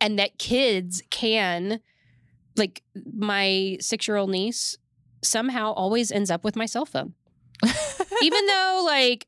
and 0.00 0.18
that 0.18 0.38
kids 0.38 1.02
can 1.10 1.80
like 2.56 2.82
my 3.14 3.78
6-year-old 3.80 4.28
niece 4.30 4.76
somehow 5.22 5.72
always 5.72 6.10
ends 6.10 6.30
up 6.30 6.42
with 6.44 6.56
my 6.56 6.66
cell 6.66 6.84
phone. 6.84 7.14
Even 8.22 8.46
though 8.46 8.82
like 8.84 9.26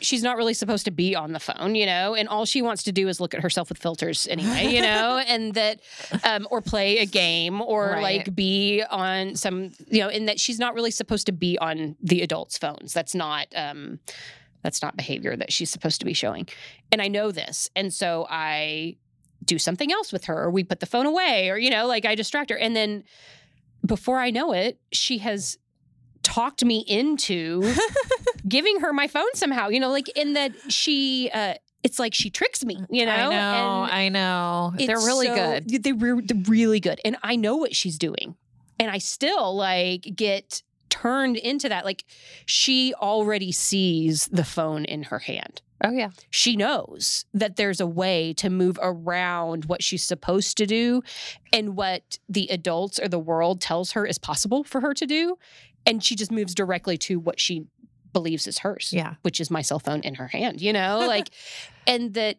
she's 0.00 0.22
not 0.22 0.36
really 0.36 0.54
supposed 0.54 0.84
to 0.84 0.90
be 0.90 1.16
on 1.16 1.32
the 1.32 1.40
phone, 1.40 1.74
you 1.74 1.86
know, 1.86 2.14
and 2.14 2.28
all 2.28 2.44
she 2.44 2.62
wants 2.62 2.84
to 2.84 2.92
do 2.92 3.08
is 3.08 3.20
look 3.20 3.34
at 3.34 3.40
herself 3.40 3.68
with 3.68 3.78
filters 3.78 4.28
anyway, 4.30 4.66
you 4.68 4.80
know, 4.80 5.18
and 5.26 5.54
that 5.54 5.80
um 6.24 6.46
or 6.50 6.60
play 6.62 6.98
a 6.98 7.06
game 7.06 7.60
or 7.60 7.90
Right. 7.90 8.02
like 8.18 8.34
be 8.34 8.82
on 8.88 9.34
some, 9.34 9.72
you 9.88 10.00
know, 10.00 10.08
and 10.08 10.28
that 10.28 10.38
she's 10.38 10.58
not 10.58 10.74
really 10.74 10.90
supposed 10.92 11.26
to 11.26 11.32
be 11.32 11.58
on 11.58 11.96
the 12.02 12.22
adults' 12.22 12.58
phones. 12.58 12.92
That's 12.92 13.14
not 13.14 13.48
um 13.56 13.98
that's 14.62 14.82
not 14.82 14.96
behavior 14.96 15.36
that 15.36 15.52
she's 15.52 15.70
supposed 15.70 16.00
to 16.00 16.04
be 16.06 16.12
showing. 16.12 16.46
And 16.92 17.02
I 17.02 17.08
know 17.08 17.30
this. 17.30 17.68
And 17.76 17.92
so 17.92 18.26
I 18.30 18.96
do 19.44 19.58
something 19.58 19.92
else 19.92 20.12
with 20.12 20.24
her 20.26 20.44
or 20.44 20.50
we 20.50 20.64
put 20.64 20.80
the 20.80 20.86
phone 20.86 21.06
away 21.06 21.50
or 21.50 21.58
you 21.58 21.70
know, 21.70 21.86
like 21.86 22.04
I 22.04 22.14
distract 22.14 22.50
her 22.50 22.56
and 22.56 22.74
then 22.76 23.04
before 23.84 24.18
I 24.18 24.30
know 24.30 24.52
it, 24.52 24.80
she 24.92 25.18
has 25.18 25.58
talked 26.24 26.64
me 26.64 26.78
into 26.88 27.62
giving 28.48 28.80
her 28.80 28.92
my 28.92 29.08
phone 29.08 29.34
somehow, 29.34 29.68
you 29.68 29.80
know, 29.80 29.90
like 29.90 30.08
in 30.16 30.34
that 30.34 30.52
she 30.68 31.30
uh 31.32 31.54
it's 31.82 31.98
like 32.00 32.14
she 32.14 32.30
tricks 32.30 32.64
me, 32.64 32.84
you 32.90 33.06
know? 33.06 33.12
I 33.12 33.28
know. 33.28 33.84
And 33.84 33.92
I 33.92 34.08
know. 34.08 34.72
They're 34.76 34.96
really 34.96 35.26
so- 35.28 35.34
good. 35.36 35.84
They're, 35.84 35.94
re- 35.94 36.24
they're 36.24 36.42
really 36.48 36.80
good. 36.80 37.00
And 37.04 37.16
I 37.22 37.36
know 37.36 37.56
what 37.56 37.76
she's 37.76 37.96
doing. 37.96 38.34
And 38.80 38.90
I 38.90 38.98
still 38.98 39.54
like 39.56 40.02
get 40.16 40.62
turned 40.88 41.36
into 41.36 41.68
that. 41.68 41.84
Like 41.84 42.04
she 42.44 42.92
already 42.94 43.52
sees 43.52 44.26
the 44.26 44.44
phone 44.44 44.84
in 44.84 45.04
her 45.04 45.20
hand. 45.20 45.62
Oh 45.84 45.90
yeah. 45.90 46.10
She 46.30 46.56
knows 46.56 47.26
that 47.34 47.56
there's 47.56 47.80
a 47.80 47.86
way 47.86 48.32
to 48.34 48.48
move 48.50 48.78
around 48.82 49.66
what 49.66 49.82
she's 49.82 50.04
supposed 50.04 50.56
to 50.56 50.66
do 50.66 51.02
and 51.52 51.76
what 51.76 52.18
the 52.28 52.48
adults 52.50 52.98
or 52.98 53.08
the 53.08 53.18
world 53.18 53.60
tells 53.60 53.92
her 53.92 54.06
is 54.06 54.18
possible 54.18 54.64
for 54.64 54.80
her 54.80 54.94
to 54.94 55.06
do. 55.06 55.36
And 55.84 56.02
she 56.02 56.16
just 56.16 56.32
moves 56.32 56.54
directly 56.54 56.98
to 56.98 57.20
what 57.20 57.38
she 57.38 57.66
believes 58.16 58.46
is 58.46 58.58
hers 58.58 58.90
Yeah. 58.92 59.14
which 59.22 59.38
is 59.40 59.50
my 59.50 59.62
cell 59.62 59.78
phone 59.86 60.00
in 60.00 60.14
her 60.20 60.28
hand 60.28 60.60
you 60.60 60.72
know 60.72 60.92
like 61.14 61.28
and 61.86 62.14
that 62.14 62.36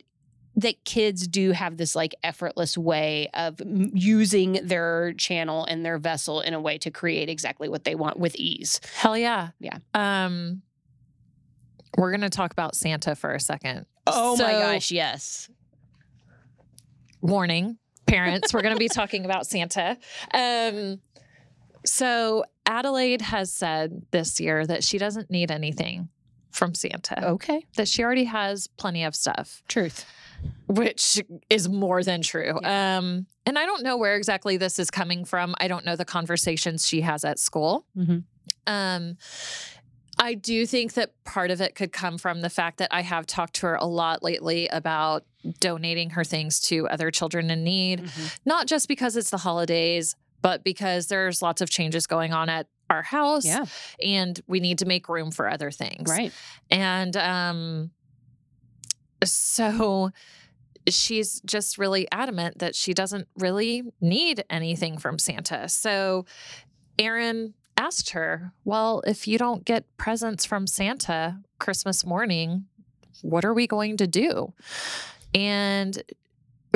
that 0.60 0.84
kids 0.86 1.28
do 1.28 1.52
have 1.52 1.78
this 1.78 1.96
like 1.96 2.16
effortless 2.24 2.76
way 2.78 3.30
of 3.36 3.62
using 3.94 4.60
their 4.64 5.14
channel 5.14 5.66
and 5.66 5.86
their 5.86 6.00
vessel 6.00 6.42
in 6.42 6.54
a 6.56 6.60
way 6.60 6.80
to 6.80 6.90
create 6.90 7.30
exactly 7.30 7.70
what 7.70 7.84
they 7.84 7.94
want 7.94 8.18
with 8.18 8.36
ease 8.38 8.82
Hell 8.96 9.16
yeah. 9.18 9.50
Yeah. 9.60 9.78
Um 9.94 10.64
we're 11.98 12.12
gonna 12.12 12.30
talk 12.30 12.52
about 12.52 12.76
Santa 12.76 13.16
for 13.16 13.34
a 13.34 13.40
second. 13.40 13.86
Oh 14.08 14.36
So- 14.36 14.44
my 14.46 14.52
gosh, 14.54 14.90
yes 14.92 15.50
warning 17.22 17.78
parents 18.06 18.54
we're 18.54 18.62
going 18.62 18.74
to 18.76 18.80
be 18.80 18.88
talking 18.88 19.26
about 19.26 19.46
santa 19.48 19.98
um 20.34 21.00
so 21.88 22.44
adelaide 22.66 23.22
has 23.22 23.52
said 23.52 24.04
this 24.12 24.40
year 24.40 24.66
that 24.66 24.84
she 24.84 24.98
doesn't 24.98 25.30
need 25.32 25.50
anything 25.52 26.10
from 26.52 26.74
santa. 26.74 27.30
Okay. 27.30 27.66
That 27.76 27.88
she 27.88 28.04
already 28.04 28.26
has 28.26 28.68
plenty 28.68 29.04
of 29.04 29.16
stuff. 29.16 29.64
Truth. 29.68 30.06
Which 30.68 31.22
is 31.50 31.68
more 31.70 32.04
than 32.04 32.22
true. 32.22 32.60
Um 32.64 33.26
and 33.46 33.58
i 33.58 33.66
don't 33.66 33.84
know 33.84 33.98
where 33.98 34.16
exactly 34.16 34.58
this 34.58 34.80
is 34.80 34.90
coming 34.92 35.24
from. 35.26 35.56
I 35.60 35.68
don't 35.68 35.86
know 35.86 35.96
the 35.96 36.06
conversations 36.06 36.88
she 36.88 37.02
has 37.02 37.24
at 37.24 37.40
school. 37.40 37.86
Mhm. 37.98 38.24
um 38.68 39.18
I 40.20 40.34
do 40.34 40.66
think 40.66 40.94
that 40.94 41.12
part 41.26 41.52
of 41.52 41.62
it 41.62 41.76
could 41.76 41.92
come 41.92 42.18
from 42.18 42.42
the 42.42 42.50
fact 42.50 42.80
that 42.80 42.90
I 42.92 43.02
have 43.04 43.28
talked 43.28 43.54
to 43.58 43.68
her 43.68 43.76
a 43.76 43.86
lot 43.86 44.24
lately 44.24 44.68
about 44.70 45.26
donating 45.60 46.10
her 46.12 46.24
things 46.24 46.60
to 46.62 46.88
other 46.90 47.12
children 47.12 47.52
in 47.52 47.64
need, 47.64 48.10
not 48.44 48.66
just 48.66 48.88
because 48.88 49.16
it's 49.16 49.30
the 49.30 49.38
holidays, 49.38 50.16
but 50.48 50.64
because 50.64 51.08
there's 51.08 51.42
lots 51.42 51.62
of 51.62 51.70
changes 51.70 52.08
going 52.08 52.32
on 52.32 52.48
at 52.48 52.68
our 52.90 53.02
house 53.02 53.46
yeah 53.46 53.66
and 54.02 54.40
we 54.48 54.62
need 54.62 54.78
to 54.78 54.86
make 54.86 55.10
room 55.10 55.30
for 55.30 55.50
other 55.50 55.72
things. 55.72 56.10
right 56.10 56.32
And 56.72 57.18
um 57.18 57.92
so 59.26 60.12
she's 60.88 61.42
just 61.42 61.78
really 61.78 62.08
adamant 62.14 62.60
that 62.60 62.76
she 62.76 62.94
doesn't 62.94 63.28
really 63.38 63.84
need 64.00 64.46
anything 64.50 64.98
from 64.98 65.20
Santa. 65.20 65.68
So 65.68 66.26
Aaron 66.98 67.54
asked 67.76 68.12
her, 68.12 68.54
"Well, 68.64 69.04
if 69.06 69.28
you 69.28 69.38
don't 69.38 69.66
get 69.66 69.84
presents 69.98 70.46
from 70.46 70.66
Santa 70.66 71.42
Christmas 71.60 72.06
morning, 72.06 72.68
what 73.22 73.44
are 73.44 73.54
we 73.54 73.68
going 73.68 73.98
to 73.98 74.08
do?" 74.08 74.54
And 75.34 76.02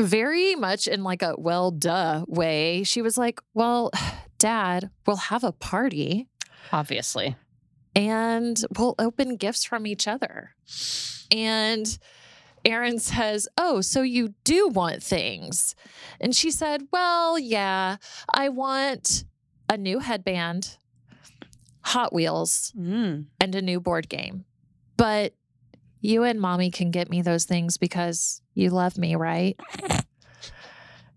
very 0.04 0.56
much 0.56 0.88
in 0.88 1.04
like 1.04 1.22
a 1.22 1.36
well 1.38 1.72
duh 1.72 2.26
way, 2.28 2.84
she 2.84 3.02
was 3.02 3.18
like, 3.18 3.40
"Well, 3.54 3.92
dad, 4.38 4.90
we'll 5.06 5.18
have 5.18 5.44
a 5.44 5.52
party." 5.52 6.28
obviously 6.74 7.36
and 7.96 8.64
we'll 8.78 8.96
open 9.00 9.36
gifts 9.36 9.64
from 9.64 9.86
each 9.86 10.08
other. 10.08 10.56
And 11.32 11.98
Aaron 12.64 13.00
says, 13.00 13.48
Oh, 13.58 13.82
so 13.82 14.02
you 14.02 14.34
do 14.44 14.70
want 14.70 15.04
things? 15.04 15.76
And 16.20 16.36
she 16.36 16.52
said, 16.52 16.84
Well, 16.92 17.38
yeah, 17.38 17.98
I 18.34 18.50
want 18.50 19.26
a 19.70 19.78
new 19.78 20.00
headband, 20.00 20.78
Hot 21.84 22.14
Wheels, 22.14 22.74
mm. 22.78 23.26
and 23.40 23.56
a 23.56 23.62
new 23.62 23.80
board 23.80 24.10
game. 24.10 24.46
But 24.98 25.34
you 26.00 26.24
and 26.24 26.40
mommy 26.40 26.72
can 26.72 26.92
get 26.92 27.10
me 27.10 27.22
those 27.22 27.46
things 27.46 27.78
because 27.78 28.41
you 28.54 28.70
love 28.70 28.98
me, 28.98 29.16
right? 29.16 29.58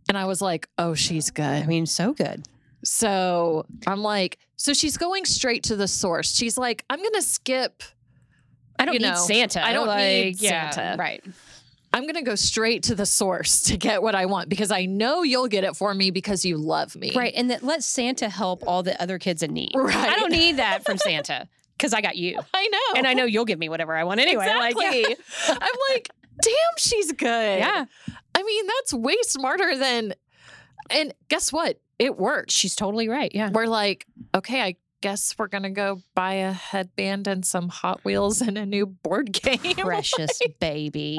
And 0.08 0.18
I 0.18 0.26
was 0.26 0.40
like, 0.42 0.68
Oh, 0.78 0.94
she's 0.94 1.30
good. 1.30 1.44
i 1.44 1.66
mean 1.66 1.86
so 1.86 2.12
good 2.12 2.44
So 2.84 3.66
I'm 3.86 4.00
like, 4.02 4.38
so 4.56 4.72
she's 4.74 4.96
going 4.96 5.24
straight 5.24 5.62
to 5.64 5.76
the 5.76 5.88
source. 5.88 6.34
She's 6.34 6.56
like, 6.58 6.84
I'm 6.90 6.98
going 7.00 7.14
to 7.14 7.22
skip, 7.22 7.82
i 8.78 8.84
don't 8.84 8.94
You 8.94 9.00
need 9.00 9.06
know, 9.08 9.14
santa 9.26 9.64
I 9.64 9.72
don't 9.72 9.86
like, 9.86 9.98
need 10.00 10.40
yeah, 10.42 10.70
Santa. 10.70 10.96
right 10.98 11.22
I'm 11.92 12.02
going 12.02 12.16
to 12.16 12.22
go 12.22 12.34
straight 12.34 12.82
to 12.84 12.96
the 12.96 13.06
source 13.06 13.62
to 13.62 13.76
get 13.76 14.02
what 14.02 14.16
I 14.16 14.26
want 14.26 14.48
because 14.48 14.72
I 14.72 14.84
know 14.86 15.22
you'll 15.22 15.46
get 15.46 15.62
it 15.62 15.76
for 15.76 15.94
me 15.94 16.10
because 16.10 16.44
you 16.44 16.56
love 16.58 16.96
me. 16.96 17.12
right 17.14 17.32
and 17.36 17.50
that 17.50 17.62
let 17.62 17.82
santa 17.84 18.28
help 18.28 18.62
all 18.66 18.82
the 18.82 19.00
other 19.00 19.18
kids 19.18 19.42
in 19.44 19.52
need 19.52 19.70
Right. 19.76 19.94
i 19.96 20.16
don't 20.16 20.32
need 20.32 20.56
that 20.56 20.84
from 20.84 20.98
santa 20.98 21.48
because 21.78 21.92
i 21.94 22.00
got 22.00 22.16
you 22.16 22.36
I 22.54 22.66
know. 22.68 22.98
and 22.98 23.06
I 23.06 23.14
know 23.14 23.24
you'll 23.26 23.44
give 23.44 23.58
me 23.60 23.68
whatever 23.68 23.94
I 23.94 24.02
want 24.04 24.18
anyway. 24.20 24.46
Like, 24.46 24.74
Exactly. 24.76 25.16
yeah. 25.48 25.54
I'm 25.60 25.76
like, 25.90 26.08
damn, 26.42 26.54
she's 26.78 27.12
good. 27.12 27.58
Yeah. 27.58 27.84
I 28.34 28.42
mean, 28.42 28.66
that's 28.66 28.94
way 28.94 29.16
smarter 29.22 29.76
than. 29.76 30.14
And 30.90 31.14
guess 31.28 31.52
what? 31.52 31.80
It 31.98 32.16
worked. 32.18 32.50
She's 32.50 32.74
totally 32.74 33.08
right. 33.08 33.30
Yeah. 33.34 33.50
We're 33.50 33.66
like, 33.66 34.06
okay, 34.34 34.60
I 34.60 34.76
guess 35.00 35.34
we're 35.38 35.48
gonna 35.48 35.70
go 35.70 36.00
buy 36.14 36.32
a 36.34 36.50
headband 36.52 37.28
and 37.28 37.44
some 37.44 37.68
Hot 37.68 38.02
Wheels 38.04 38.40
and 38.40 38.56
a 38.56 38.64
new 38.64 38.86
board 38.86 39.32
game. 39.42 39.58
Precious 39.76 40.40
baby. 40.60 41.18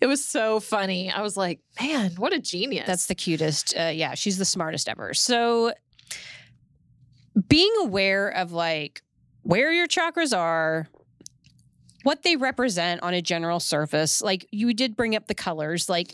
it 0.00 0.06
was 0.06 0.24
so 0.24 0.58
funny. 0.60 1.10
I 1.12 1.22
was 1.22 1.36
like, 1.36 1.60
man, 1.80 2.12
what 2.16 2.32
a 2.32 2.40
genius. 2.40 2.86
That's 2.86 3.06
the 3.06 3.14
cutest. 3.14 3.74
Uh, 3.78 3.84
yeah, 3.94 4.14
she's 4.14 4.36
the 4.36 4.44
smartest 4.44 4.88
ever. 4.88 5.14
So 5.14 5.72
being 7.48 7.72
aware 7.82 8.28
of 8.30 8.52
like 8.52 9.02
where 9.42 9.72
your 9.72 9.86
chakras 9.86 10.36
are, 10.36 10.88
what 12.02 12.22
they 12.22 12.36
represent 12.36 13.02
on 13.02 13.14
a 13.14 13.22
general 13.22 13.60
surface, 13.60 14.22
like 14.22 14.46
you 14.50 14.72
did 14.74 14.96
bring 14.96 15.14
up 15.16 15.26
the 15.26 15.34
colors, 15.34 15.88
like 15.88 16.12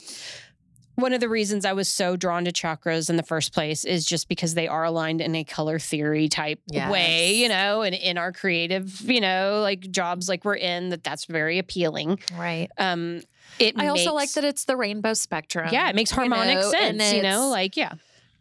one 0.97 1.13
of 1.13 1.21
the 1.21 1.29
reasons 1.29 1.67
I 1.67 1.75
was 1.75 1.89
so 1.89 2.17
drawn 2.17 2.47
to 2.47 2.53
chakras 2.53 3.11
in 3.11 3.17
the 3.17 3.23
first 3.23 3.53
place 3.53 3.85
is 3.85 4.07
just 4.07 4.29
because 4.29 4.55
they 4.55 4.67
are 4.67 4.85
aligned 4.85 5.21
in 5.21 5.35
a 5.35 5.45
color 5.45 5.79
theory 5.79 6.29
type 6.29 6.59
way, 6.73 7.35
you 7.35 7.49
know, 7.51 7.83
and 7.83 7.95
in 7.95 8.17
our 8.17 8.33
creative, 8.33 9.03
you 9.03 9.21
know, 9.21 9.61
like 9.63 9.91
jobs 9.91 10.27
like 10.27 10.45
we're 10.47 10.57
in, 10.57 10.89
that 10.89 11.05
that's 11.05 11.27
very 11.27 11.59
appealing. 11.59 12.19
right. 12.39 12.69
Um, 12.79 13.21
it 13.59 13.75
I 13.79 13.89
also 13.89 14.13
like 14.15 14.33
that 14.33 14.45
it's 14.45 14.65
the 14.65 14.77
rainbow 14.77 15.13
spectrum. 15.15 15.69
Yeah, 15.71 15.89
it 15.91 15.95
makes 15.95 16.11
you 16.11 16.17
harmonic 16.17 16.57
know, 16.57 16.73
and 16.79 16.99
sense, 17.01 17.13
you 17.15 17.23
know, 17.23 17.49
like 17.51 17.77
yeah. 17.77 17.93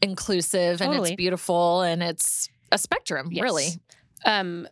inclusive 0.02 0.82
and 0.82 0.94
it's 0.94 1.12
beautiful 1.16 1.82
and 1.82 2.02
it's 2.02 2.50
a 2.72 2.78
spectrum, 2.78 3.30
Yes. 3.32 3.44
really. 3.44 3.68
um 4.26 4.68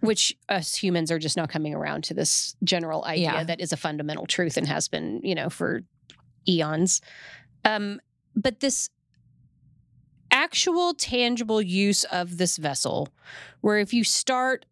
which 0.00 0.36
us 0.48 0.74
humans 0.76 1.10
are 1.10 1.18
just 1.18 1.36
now 1.36 1.46
coming 1.46 1.74
around 1.74 2.04
to 2.04 2.14
this 2.14 2.56
general 2.64 3.04
idea 3.04 3.24
Yeah. 3.32 3.44
that 3.44 3.60
is 3.60 3.72
a 3.72 3.76
fundamental 3.76 4.26
truth 4.26 4.56
and 4.56 4.66
has 4.66 4.88
been 4.88 5.20
you 5.22 5.34
know 5.34 5.50
for 5.50 5.82
eons 6.48 7.00
um 7.64 8.00
but 8.36 8.60
this 8.60 8.88
actual 10.30 10.94
tangible 10.94 11.60
use 11.60 12.04
of 12.04 12.38
this 12.38 12.56
vessel 12.56 13.08
where 13.62 13.78
if 13.78 13.92
you 13.92 14.04
start 14.04 14.64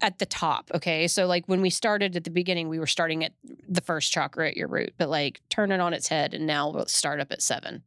at 0.00 0.18
the 0.18 0.24
top 0.26 0.70
okay 0.74 1.06
so 1.06 1.26
like 1.26 1.44
when 1.46 1.60
we 1.60 1.68
started 1.68 2.16
at 2.16 2.24
the 2.24 2.30
beginning 2.30 2.68
we 2.70 2.78
were 2.78 2.86
starting 2.86 3.22
at 3.22 3.32
the 3.68 3.82
first 3.82 4.10
chakra 4.10 4.48
at 4.48 4.56
your 4.56 4.68
root 4.68 4.94
but 4.96 5.10
like 5.10 5.42
turn 5.50 5.70
it 5.70 5.80
on 5.80 5.92
its 5.92 6.08
head 6.08 6.32
and 6.32 6.46
now 6.46 6.70
we'll 6.70 6.86
start 6.86 7.20
up 7.20 7.30
at 7.30 7.42
seven 7.42 7.82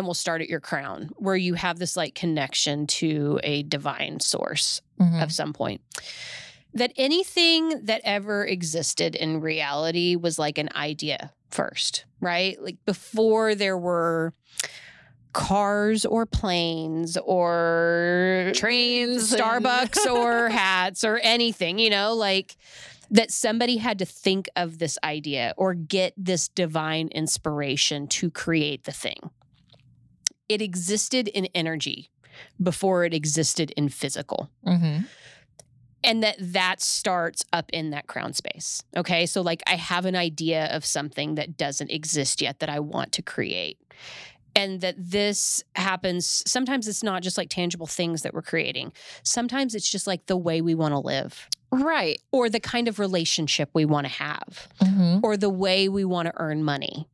and 0.00 0.06
we'll 0.06 0.14
start 0.14 0.40
at 0.40 0.48
your 0.48 0.60
crown 0.60 1.10
where 1.16 1.36
you 1.36 1.54
have 1.54 1.78
this 1.78 1.94
like 1.96 2.14
connection 2.14 2.86
to 2.86 3.38
a 3.44 3.62
divine 3.62 4.18
source 4.20 4.80
Mm-hmm. 5.00 5.20
of 5.22 5.32
some 5.32 5.52
point. 5.54 5.80
That 6.74 6.92
anything 6.98 7.84
that 7.86 8.02
ever 8.04 8.44
existed 8.44 9.14
in 9.14 9.40
reality 9.40 10.14
was 10.16 10.38
like 10.38 10.58
an 10.58 10.68
idea 10.76 11.32
first, 11.50 12.04
right? 12.20 12.60
Like 12.62 12.76
before 12.84 13.54
there 13.54 13.78
were 13.78 14.34
cars 15.32 16.04
or 16.04 16.26
planes 16.26 17.16
or 17.24 18.52
Trains, 18.54 19.32
and- 19.32 19.42
Starbucks 19.42 20.04
or 20.10 20.48
hats 20.50 21.02
or 21.04 21.18
anything, 21.22 21.78
you 21.78 21.88
know, 21.90 22.14
like 22.14 22.56
that 23.10 23.30
somebody 23.30 23.78
had 23.78 23.98
to 23.98 24.04
think 24.04 24.48
of 24.54 24.78
this 24.78 24.98
idea 25.02 25.54
or 25.56 25.74
get 25.74 26.12
this 26.16 26.48
divine 26.48 27.08
inspiration 27.08 28.06
to 28.08 28.30
create 28.30 28.84
the 28.84 28.92
thing. 28.92 29.30
It 30.50 30.60
existed 30.60 31.28
in 31.28 31.46
energy 31.54 32.10
before 32.60 33.04
it 33.04 33.14
existed 33.14 33.70
in 33.76 33.88
physical 33.88 34.50
Mhm. 34.66 35.06
and 36.02 36.22
that 36.22 36.36
that 36.40 36.80
starts 36.80 37.44
up 37.52 37.70
in 37.72 37.90
that 37.90 38.06
crown 38.06 38.32
space 38.32 38.82
okay 38.96 39.26
so 39.26 39.42
like 39.42 39.62
i 39.66 39.76
have 39.76 40.06
an 40.06 40.16
idea 40.16 40.66
of 40.74 40.84
something 40.84 41.34
that 41.34 41.56
doesn't 41.56 41.90
exist 41.90 42.40
yet 42.40 42.58
that 42.60 42.70
i 42.70 42.80
want 42.80 43.12
to 43.12 43.22
create 43.22 43.78
and 44.56 44.80
that 44.80 44.94
this 44.98 45.62
happens 45.76 46.42
sometimes 46.46 46.88
it's 46.88 47.02
not 47.02 47.22
just 47.22 47.36
like 47.36 47.50
tangible 47.50 47.86
things 47.86 48.22
that 48.22 48.32
we're 48.32 48.40
creating 48.42 48.90
sometimes 49.22 49.74
it's 49.74 49.90
just 49.90 50.06
like 50.06 50.24
the 50.26 50.36
way 50.36 50.60
we 50.62 50.74
want 50.74 50.92
to 50.94 50.98
live 50.98 51.48
Right. 51.72 52.20
or 52.32 52.48
the 52.50 52.58
kind 52.60 52.88
of 52.88 52.98
relationship 52.98 53.70
we 53.74 53.84
want 53.84 54.06
to 54.06 54.12
have 54.12 54.66
Mhm. 54.80 55.20
or 55.22 55.36
the 55.36 55.50
way 55.50 55.88
we 55.88 56.04
want 56.04 56.26
to 56.26 56.32
earn 56.36 56.64
money. 56.64 57.06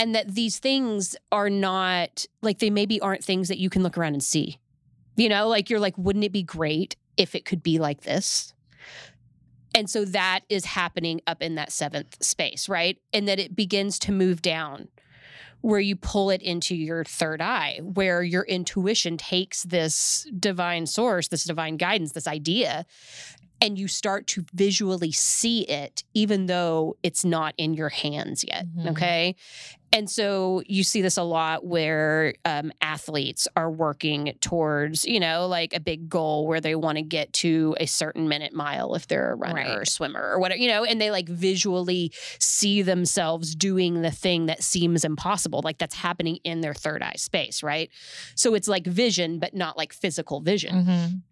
And 0.00 0.14
that 0.14 0.34
these 0.34 0.58
things 0.58 1.14
are 1.30 1.50
not 1.50 2.24
like 2.40 2.58
they 2.58 2.70
maybe 2.70 3.00
aren't 3.00 3.22
things 3.22 3.48
that 3.48 3.58
you 3.58 3.68
can 3.68 3.82
look 3.82 3.98
around 3.98 4.14
and 4.14 4.24
see. 4.24 4.58
You 5.16 5.28
know, 5.28 5.46
like 5.46 5.68
you're 5.68 5.78
like, 5.78 5.98
wouldn't 5.98 6.24
it 6.24 6.32
be 6.32 6.42
great 6.42 6.96
if 7.18 7.34
it 7.34 7.44
could 7.44 7.62
be 7.62 7.78
like 7.78 8.00
this? 8.00 8.54
And 9.74 9.90
so 9.90 10.06
that 10.06 10.40
is 10.48 10.64
happening 10.64 11.20
up 11.26 11.42
in 11.42 11.54
that 11.56 11.70
seventh 11.70 12.16
space, 12.22 12.66
right? 12.66 12.96
And 13.12 13.28
that 13.28 13.38
it 13.38 13.54
begins 13.54 13.98
to 14.00 14.12
move 14.12 14.40
down 14.40 14.88
where 15.60 15.80
you 15.80 15.94
pull 15.94 16.30
it 16.30 16.40
into 16.40 16.74
your 16.74 17.04
third 17.04 17.42
eye, 17.42 17.80
where 17.82 18.22
your 18.22 18.44
intuition 18.44 19.18
takes 19.18 19.64
this 19.64 20.26
divine 20.38 20.86
source, 20.86 21.28
this 21.28 21.44
divine 21.44 21.76
guidance, 21.76 22.12
this 22.12 22.26
idea, 22.26 22.86
and 23.60 23.78
you 23.78 23.86
start 23.86 24.26
to 24.26 24.44
visually 24.54 25.12
see 25.12 25.62
it, 25.62 26.02
even 26.14 26.46
though 26.46 26.96
it's 27.02 27.26
not 27.26 27.52
in 27.58 27.74
your 27.74 27.90
hands 27.90 28.42
yet. 28.42 28.64
Mhm. 28.66 28.90
Okay. 28.92 29.36
And 29.92 30.08
so 30.08 30.62
you 30.66 30.84
see 30.84 31.02
this 31.02 31.16
a 31.16 31.22
lot 31.22 31.64
where 31.66 32.34
um, 32.44 32.70
athletes 32.80 33.48
are 33.56 33.70
working 33.70 34.34
towards, 34.40 35.04
you 35.04 35.18
know, 35.18 35.46
like 35.48 35.74
a 35.74 35.80
big 35.80 36.08
goal 36.08 36.46
where 36.46 36.60
they 36.60 36.74
want 36.76 36.96
to 36.98 37.02
get 37.02 37.32
to 37.34 37.74
a 37.80 37.86
certain 37.86 38.28
minute 38.28 38.52
mile 38.52 38.94
if 38.94 39.08
they're 39.08 39.32
a 39.32 39.34
runner 39.34 39.60
or 39.68 39.78
Right. 39.78 39.88
swimmer 39.88 40.20
or 40.22 40.38
whatever, 40.38 40.60
you 40.60 40.68
know, 40.68 40.84
and 40.84 41.00
they 41.00 41.10
like 41.10 41.28
visually 41.28 42.12
see 42.38 42.82
themselves 42.82 43.54
doing 43.56 44.02
the 44.02 44.10
thing 44.12 44.46
that 44.46 44.62
seems 44.62 45.04
impossible. 45.04 45.60
Like 45.64 45.78
that's 45.78 45.96
happening 45.96 46.36
in 46.44 46.60
their 46.60 46.74
third 46.74 47.02
eye 47.02 47.16
space, 47.16 47.62
right? 47.62 47.90
So 48.36 48.54
it's 48.54 48.68
like 48.68 48.86
vision, 48.86 49.38
but 49.40 49.54
not 49.54 49.76
like 49.76 49.92
physical 49.92 50.40
vision. 50.40 50.74
Mhm. 50.86 51.22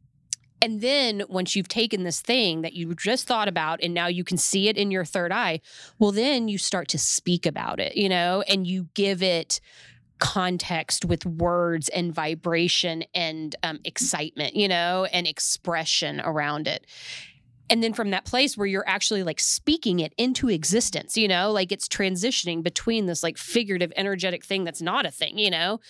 And 0.60 0.80
then 0.80 1.22
once 1.28 1.54
you've 1.54 1.68
taken 1.68 2.02
this 2.02 2.20
thing 2.20 2.62
that 2.62 2.72
you 2.72 2.94
just 2.94 3.26
thought 3.26 3.48
about 3.48 3.80
and 3.82 3.94
now 3.94 4.06
you 4.06 4.24
can 4.24 4.36
see 4.36 4.68
it 4.68 4.76
in 4.76 4.90
your 4.90 5.04
third 5.04 5.32
eye, 5.32 5.60
well, 5.98 6.12
then 6.12 6.48
you 6.48 6.58
start 6.58 6.88
to 6.88 6.98
speak 6.98 7.46
about 7.46 7.80
it, 7.80 7.96
you 7.96 8.08
know, 8.08 8.42
and 8.48 8.66
you 8.66 8.88
give 8.94 9.22
it 9.22 9.60
context 10.18 11.04
with 11.04 11.24
words 11.24 11.88
and 11.90 12.12
vibration 12.12 13.04
and 13.14 13.54
um, 13.62 13.78
excitement, 13.84 14.54
you 14.54 14.68
know, 14.68 15.06
and 15.12 15.26
expression 15.26 16.20
around 16.20 16.66
it. 16.66 16.86
And 17.70 17.82
then 17.82 17.92
from 17.92 18.10
that 18.10 18.24
place 18.24 18.56
where 18.56 18.66
you're 18.66 18.88
actually 18.88 19.22
like 19.22 19.40
speaking 19.40 20.00
it 20.00 20.14
into 20.16 20.48
existence, 20.48 21.16
you 21.16 21.28
know, 21.28 21.50
like 21.50 21.70
it's 21.72 21.88
transitioning 21.88 22.62
between 22.62 23.06
this 23.06 23.22
like 23.22 23.36
figurative, 23.36 23.92
energetic 23.96 24.44
thing 24.44 24.64
that's 24.64 24.82
not 24.82 25.06
a 25.06 25.10
thing, 25.10 25.38
you 25.38 25.50
know, 25.50 25.80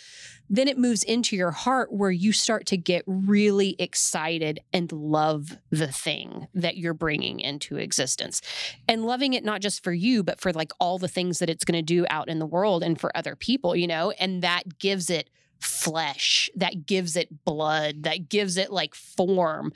then 0.51 0.67
it 0.67 0.79
moves 0.79 1.03
into 1.03 1.37
your 1.37 1.51
heart 1.51 1.93
where 1.93 2.11
you 2.11 2.33
start 2.33 2.67
to 2.67 2.77
get 2.77 3.05
really 3.07 3.77
excited 3.79 4.61
and 4.73 4.91
love 4.91 5.59
the 5.71 5.93
thing 5.93 6.49
that 6.55 6.77
you're 6.77 6.95
bringing 6.95 7.38
into 7.41 7.77
existence. 7.77 8.41
And 8.88 9.05
loving 9.05 9.35
it 9.35 9.45
not 9.45 9.61
just 9.61 9.85
for 9.85 9.93
you 9.93 10.23
but 10.23 10.41
for 10.41 10.53
like 10.53 10.73
all 10.81 10.99
the 10.99 11.09
things 11.09 11.38
that 11.38 11.51
it's 11.51 11.64
going 11.64 11.79
to 11.79 11.83
do 11.83 12.07
out 12.11 12.29
in 12.29 12.38
the 12.38 12.47
world 12.47 12.83
and 12.83 13.01
for 13.01 13.17
other 13.17 13.37
people 13.37 13.77
you 13.77 13.87
know? 13.87 14.11
And 14.12 14.43
that 14.43 14.79
gives 14.79 15.11
it 15.11 15.31
flesh 15.61 16.49
that 16.55 16.87
gives 16.87 17.16
it 17.16 17.44
blood 17.44 18.05
that 18.05 18.29
gives 18.29 18.57
it 18.57 18.71
like 18.71 18.94
form 18.94 19.73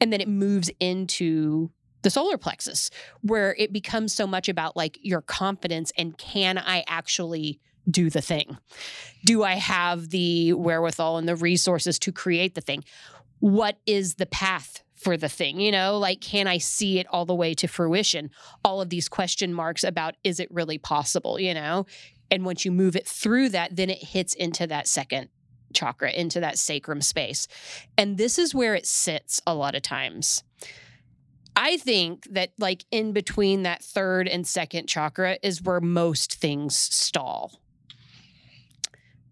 and 0.00 0.12
then 0.12 0.20
it 0.20 0.28
moves 0.28 0.70
into 0.80 1.70
the 2.02 2.10
solar 2.10 2.38
plexus 2.38 2.90
where 3.22 3.54
it 3.58 3.72
becomes 3.72 4.14
so 4.14 4.26
much 4.26 4.48
about 4.48 4.76
like 4.76 4.98
your 5.02 5.20
confidence 5.20 5.90
and 5.98 6.16
can 6.18 6.56
i 6.58 6.84
actually 6.86 7.58
do 7.90 8.08
the 8.08 8.20
thing 8.20 8.56
do 9.24 9.42
I 9.42 9.54
have 9.54 10.10
the 10.10 10.52
wherewithal 10.52 11.16
and 11.16 11.28
the 11.28 11.36
resources 11.36 11.98
to 12.00 12.12
create 12.12 12.54
the 12.54 12.60
thing? 12.60 12.84
What 13.40 13.78
is 13.86 14.14
the 14.14 14.26
path 14.26 14.82
for 14.94 15.16
the 15.16 15.28
thing? 15.28 15.60
You 15.60 15.72
know, 15.72 15.98
like, 15.98 16.20
can 16.20 16.46
I 16.46 16.58
see 16.58 16.98
it 16.98 17.06
all 17.10 17.24
the 17.24 17.34
way 17.34 17.54
to 17.54 17.66
fruition? 17.66 18.30
All 18.64 18.80
of 18.80 18.90
these 18.90 19.08
question 19.08 19.52
marks 19.52 19.82
about 19.82 20.14
is 20.24 20.40
it 20.40 20.50
really 20.50 20.78
possible, 20.78 21.40
you 21.40 21.54
know? 21.54 21.86
And 22.34 22.44
once 22.44 22.64
you 22.64 22.72
move 22.72 22.96
it 22.96 23.06
through 23.06 23.50
that, 23.50 23.76
then 23.76 23.88
it 23.88 24.02
hits 24.02 24.34
into 24.34 24.66
that 24.66 24.88
second 24.88 25.28
chakra, 25.72 26.10
into 26.10 26.40
that 26.40 26.58
sacrum 26.58 27.00
space. 27.00 27.46
And 27.96 28.18
this 28.18 28.40
is 28.40 28.52
where 28.52 28.74
it 28.74 28.86
sits 28.86 29.40
a 29.46 29.54
lot 29.54 29.76
of 29.76 29.82
times. 29.82 30.42
I 31.54 31.76
think 31.76 32.26
that, 32.32 32.50
like, 32.58 32.84
in 32.90 33.12
between 33.12 33.62
that 33.62 33.84
third 33.84 34.26
and 34.26 34.44
second 34.44 34.88
chakra 34.88 35.38
is 35.44 35.62
where 35.62 35.80
most 35.80 36.34
things 36.34 36.74
stall 36.76 37.60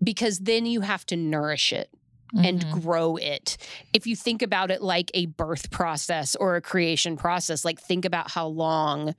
because 0.00 0.38
then 0.38 0.64
you 0.64 0.82
have 0.82 1.05
to 1.07 1.16
nourish 1.16 1.72
it 1.72 1.90
and 2.36 2.61
Mhm. 2.61 2.82
grow 2.82 3.16
it. 3.16 3.57
If 3.92 4.07
you 4.07 4.14
think 4.14 4.42
about 4.42 4.70
it 4.70 4.80
like 4.80 5.11
a 5.14 5.26
birth 5.26 5.70
process 5.70 6.36
or 6.36 6.55
a 6.55 6.61
creation 6.61 7.16
process, 7.16 7.64
like 7.64 7.80
think 7.80 8.05
about 8.05 8.30
how 8.30 8.46
long 8.46 9.14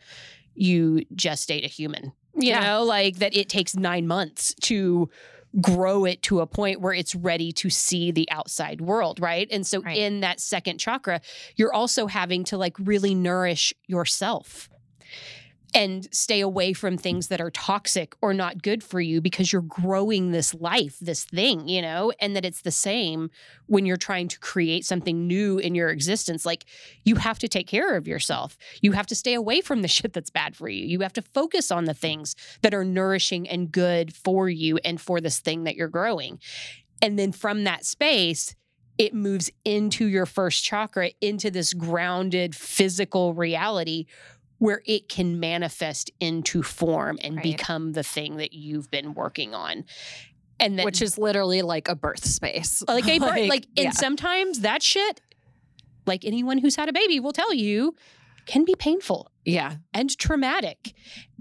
you 0.55 1.01
gestate 1.13 1.63
a 1.65 1.67
human. 1.67 2.13
You 2.35 2.53
know, 2.59 2.83
like 2.83 3.17
that 3.17 3.35
it 3.35 3.49
takes 3.49 3.75
nine 3.75 4.07
months 4.07 4.53
to 4.61 5.09
grow 5.61 6.03
it 6.05 6.21
to 6.23 6.39
a 6.39 6.47
point 6.47 6.81
where 6.81 6.93
it's 6.93 7.13
ready 7.13 7.51
to 7.51 7.69
see 7.69 8.11
the 8.11 8.29
outside 8.31 8.81
world, 8.81 9.19
right? 9.19 9.47
And 9.51 9.65
so 9.67 9.81
Right. 9.81 9.97
in 9.97 10.21
that 10.21 10.39
second 10.39 10.79
chakra, 10.79 11.21
you're 11.55 11.73
also 11.73 12.07
having 12.07 12.43
to 12.45 12.57
like 12.57 12.75
really 12.79 13.13
nourish 13.13 13.73
yourself. 13.87 14.69
And 15.73 16.07
stay 16.13 16.39
away 16.39 16.73
from 16.73 16.97
things 16.97 17.27
that 17.29 17.41
are 17.41 17.49
toxic 17.49 18.15
or 18.21 18.33
not 18.33 18.61
good 18.61 18.83
for 18.83 19.01
you 19.01 19.21
because 19.21 19.51
you're 19.51 19.61
growing 19.63 20.31
this 20.31 20.53
life, 20.53 20.97
this 20.99 21.23
thing, 21.23 21.67
you 21.67 21.81
know, 21.81 22.11
and 22.19 22.35
that 22.35 22.45
it's 22.45 22.61
the 22.61 22.71
same 22.71 23.31
when 23.65 23.85
you're 23.85 23.97
trying 23.97 24.27
to 24.27 24.39
create 24.39 24.85
something 24.85 25.25
new 25.25 25.57
in 25.57 25.73
your 25.73 25.89
existence. 25.89 26.45
Like 26.45 26.65
you 27.03 27.15
have 27.15 27.39
to 27.39 27.47
take 27.47 27.67
care 27.67 27.95
of 27.95 28.07
yourself. 28.07 28.57
You 28.81 28.91
have 28.91 29.07
to 29.07 29.15
stay 29.15 29.33
away 29.33 29.61
from 29.61 29.81
the 29.81 29.87
shit 29.93 30.13
that's 30.13 30.29
bad 30.29 30.55
for 30.55 30.69
you. 30.69 30.85
You 30.85 30.99
have 30.99 31.13
to 31.13 31.21
focus 31.21 31.71
on 31.71 31.85
the 31.85 31.93
things 31.93 32.35
that 32.61 32.73
are 32.73 32.85
nourishing 32.85 33.49
and 33.49 33.71
good 33.71 34.13
for 34.15 34.49
you 34.49 34.77
and 34.85 35.01
for 35.01 35.19
this 35.19 35.39
thing 35.39 35.63
that 35.63 35.75
you're 35.75 35.87
growing. 35.87 36.39
And 37.01 37.17
then 37.17 37.31
from 37.31 37.63
that 37.63 37.83
space, 37.83 38.55
it 38.97 39.13
moves 39.13 39.49
into 39.65 40.05
your 40.05 40.25
first 40.25 40.63
chakra, 40.63 41.11
into 41.19 41.49
this 41.49 41.73
grounded 41.73 42.55
physical 42.55 43.33
reality 43.33 44.05
where 44.63 44.81
it 44.85 45.09
can 45.09 45.41
manifest 45.41 46.09
into 46.21 46.63
form 46.63 47.19
and 47.21 47.35
Right. 47.35 47.43
become 47.43 47.91
the 47.91 48.01
thing 48.01 48.37
that 48.37 48.53
you've 48.53 48.89
been 48.89 49.13
working 49.13 49.53
on. 49.53 49.83
And 50.57 50.79
then 50.79 50.85
Which 50.85 51.01
is 51.01 51.17
literally 51.17 51.61
like 51.61 51.89
a 51.89 51.95
birth 51.95 52.23
space. 52.23 52.81
like 52.87 53.05
a 53.05 53.19
birth, 53.19 53.49
like, 53.49 53.65
and 53.75 53.87
yeah. 53.87 53.91
sometimes 53.91 54.61
that 54.61 54.81
shit, 54.81 55.19
like 56.05 56.23
anyone 56.23 56.59
who's 56.59 56.77
had 56.77 56.87
a 56.87 56.93
baby 56.93 57.19
will 57.19 57.33
tell 57.33 57.53
you, 57.53 57.93
can 58.45 58.65
be 58.65 58.75
painful 58.75 59.31
yeah. 59.45 59.75
and 59.93 60.17
traumatic. 60.17 60.93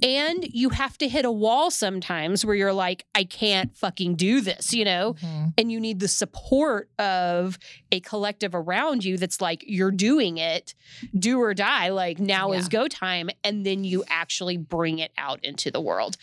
And 0.03 0.45
you 0.45 0.71
have 0.71 0.99
to 0.99 1.09
hit 1.09 1.25
a 1.25 1.31
wall 1.31 1.71
sometimes 1.71 2.45
where 2.45 2.55
you're 2.55 2.73
like, 2.73 3.05
I 3.15 3.25
can't 3.25 3.77
fucking 3.77 4.17
do 4.17 4.41
this, 4.41 4.73
you 4.73 4.85
know? 4.85 5.15
Mm-hmm. 5.15 5.49
And 5.59 5.71
you 5.71 5.81
need 5.81 6.01
the 6.01 6.09
support 6.09 6.91
of 6.99 7.59
a 7.91 8.01
collective 8.01 8.55
around 8.55 9.05
you 9.05 9.17
that's 9.17 9.41
like, 9.41 9.65
you're 9.67 9.93
doing 9.93 10.39
it, 10.39 10.75
do 11.17 11.41
or 11.41 11.55
die. 11.55 11.91
Like, 11.91 12.19
now 12.19 12.53
is 12.53 12.69
go 12.69 12.89
time. 12.89 13.31
And 13.45 13.65
then 13.65 13.85
you 13.85 14.05
actually 14.09 14.57
bring 14.57 14.99
it 14.99 15.13
out 15.17 15.45
into 15.45 15.71
the 15.71 15.81
world. 15.81 16.17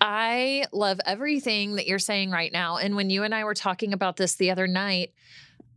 I 0.00 0.66
love 0.72 1.00
everything 1.06 1.76
that 1.76 1.86
you're 1.86 1.98
saying 1.98 2.30
right 2.30 2.52
now. 2.52 2.76
And 2.76 2.94
when 2.94 3.10
you 3.10 3.22
and 3.22 3.34
I 3.34 3.44
were 3.44 3.54
talking 3.54 3.92
about 3.92 4.16
this 4.16 4.34
the 4.34 4.50
other 4.50 4.66
night, 4.66 5.12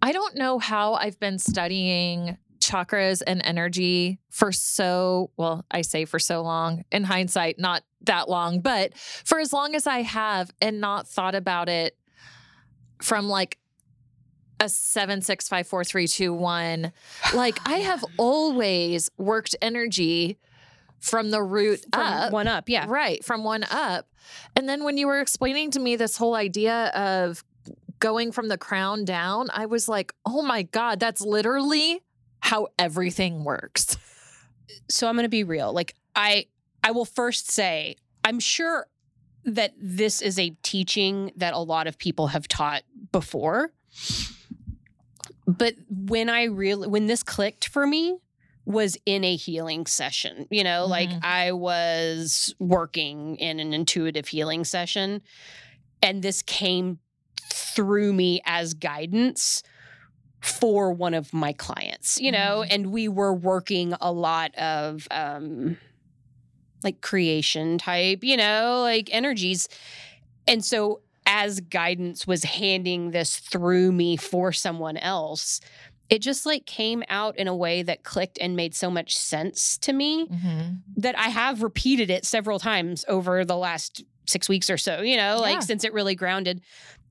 I 0.01 0.11
don't 0.11 0.35
know 0.35 0.59
how 0.59 0.93
I've 0.93 1.19
been 1.19 1.39
studying 1.39 2.37
chakras 2.67 3.21
and 3.25 3.41
energy 3.43 4.19
for 4.29 4.51
so, 4.51 5.31
well, 5.37 5.65
I 5.71 5.81
say 5.81 6.05
for 6.05 6.19
so 6.19 6.41
long. 6.41 6.83
In 6.91 7.03
hindsight, 7.03 7.59
not 7.59 7.83
that 8.01 8.29
long, 8.29 8.59
but 8.59 8.93
for 8.97 9.39
as 9.39 9.53
long 9.53 9.75
as 9.75 9.87
I 9.87 10.01
have 10.01 10.51
and 10.61 10.81
not 10.81 11.07
thought 11.07 11.35
about 11.35 11.69
it 11.69 11.97
from 13.01 13.27
like 13.29 13.57
a 14.59 14.69
seven, 14.69 15.21
six, 15.21 15.47
five, 15.47 15.67
four, 15.67 15.83
three, 15.83 16.07
two, 16.07 16.33
one. 16.33 16.91
Like 17.33 17.59
I 17.67 17.77
have 17.79 18.03
always 18.17 19.09
worked 19.17 19.55
energy 19.61 20.37
from 20.99 21.29
the 21.29 21.43
root 21.43 21.85
From 21.93 22.01
up. 22.01 22.33
one 22.33 22.47
up. 22.47 22.69
Yeah. 22.69 22.85
Right, 22.87 23.23
from 23.23 23.43
one 23.43 23.63
up. 23.69 24.07
And 24.55 24.67
then 24.67 24.83
when 24.83 24.97
you 24.97 25.07
were 25.07 25.21
explaining 25.21 25.71
to 25.71 25.79
me 25.79 25.95
this 25.95 26.17
whole 26.17 26.35
idea 26.35 26.87
of 26.87 27.43
going 27.99 28.31
from 28.31 28.47
the 28.47 28.57
crown 28.57 29.05
down, 29.05 29.47
I 29.53 29.67
was 29.67 29.87
like, 29.87 30.13
oh 30.25 30.41
my 30.41 30.63
God, 30.63 30.99
that's 30.99 31.21
literally 31.21 32.01
how 32.39 32.67
everything 32.79 33.43
works. 33.43 33.97
so 34.89 35.07
I'm 35.07 35.15
going 35.15 35.23
to 35.23 35.29
be 35.29 35.43
real. 35.43 35.73
Like 35.73 35.95
I 36.15 36.45
I 36.83 36.91
will 36.91 37.05
first 37.05 37.51
say 37.51 37.95
I'm 38.23 38.39
sure 38.39 38.87
that 39.45 39.73
this 39.79 40.21
is 40.21 40.37
a 40.37 40.49
teaching 40.61 41.31
that 41.37 41.53
a 41.53 41.59
lot 41.59 41.87
of 41.87 41.97
people 41.97 42.27
have 42.27 42.47
taught 42.47 42.83
before. 43.11 43.71
But 45.47 45.75
when 45.89 46.29
I 46.29 46.43
really 46.45 46.87
when 46.87 47.07
this 47.07 47.23
clicked 47.23 47.67
for 47.69 47.87
me 47.87 48.17
was 48.65 48.97
in 49.05 49.23
a 49.23 49.35
healing 49.37 49.85
session. 49.85 50.45
You 50.51 50.63
know, 50.65 50.85
like 50.87 51.09
Mhm. 51.09 51.23
I 51.23 51.53
was 51.53 52.53
working 52.59 53.37
in 53.37 53.59
an 53.61 53.73
intuitive 53.73 54.27
healing 54.27 54.65
session 54.65 55.21
and 56.01 56.21
this 56.21 56.41
came 56.41 56.99
through 57.49 58.11
me 58.11 58.41
as 58.45 58.73
guidance 58.73 59.63
for 60.41 60.91
one 60.93 61.13
of 61.13 61.33
my 61.33 61.51
clients, 61.53 62.19
you 62.19 62.31
know, 62.31 62.63
Mhm. 62.65 62.67
and 62.71 62.91
we 62.91 63.07
were 63.07 63.33
working 63.33 63.93
a 64.01 64.11
lot 64.11 64.53
of 64.55 65.07
um 65.11 65.77
like 66.83 67.01
creation 67.01 67.77
type, 67.77 68.23
you 68.23 68.37
know, 68.37 68.81
like 68.83 69.09
energies. 69.11 69.67
And 70.47 70.63
so 70.63 71.01
as 71.25 71.59
guidance 71.59 72.25
was 72.27 72.43
handing 72.43 73.11
this 73.11 73.37
through 73.37 73.91
me 73.91 74.15
for 74.15 74.53
someone 74.53 74.95
else, 74.97 75.59
it 76.09 76.19
just 76.21 76.45
like 76.45 76.65
came 76.65 77.03
out 77.09 77.37
in 77.37 77.47
a 77.47 77.55
way 77.55 77.81
that 77.83 78.03
clicked 78.03 78.37
and 78.39 78.55
made 78.55 78.73
so 78.75 78.89
much 78.89 79.17
sense 79.17 79.77
to 79.79 79.91
me 79.91 80.27
that 80.95 81.17
I 81.17 81.29
have 81.29 81.63
repeated 81.63 82.09
it 82.09 82.25
several 82.25 82.59
times 82.59 83.03
over 83.09 83.43
the 83.43 83.57
last 83.57 84.03
six 84.25 84.47
weeks 84.47 84.69
or 84.69 84.77
so, 84.77 85.01
you 85.01 85.17
know, 85.17 85.39
like 85.41 85.55
Yeah. 85.55 85.59
since 85.61 85.83
it 85.83 85.93
really 85.93 86.15
grounded. 86.15 86.61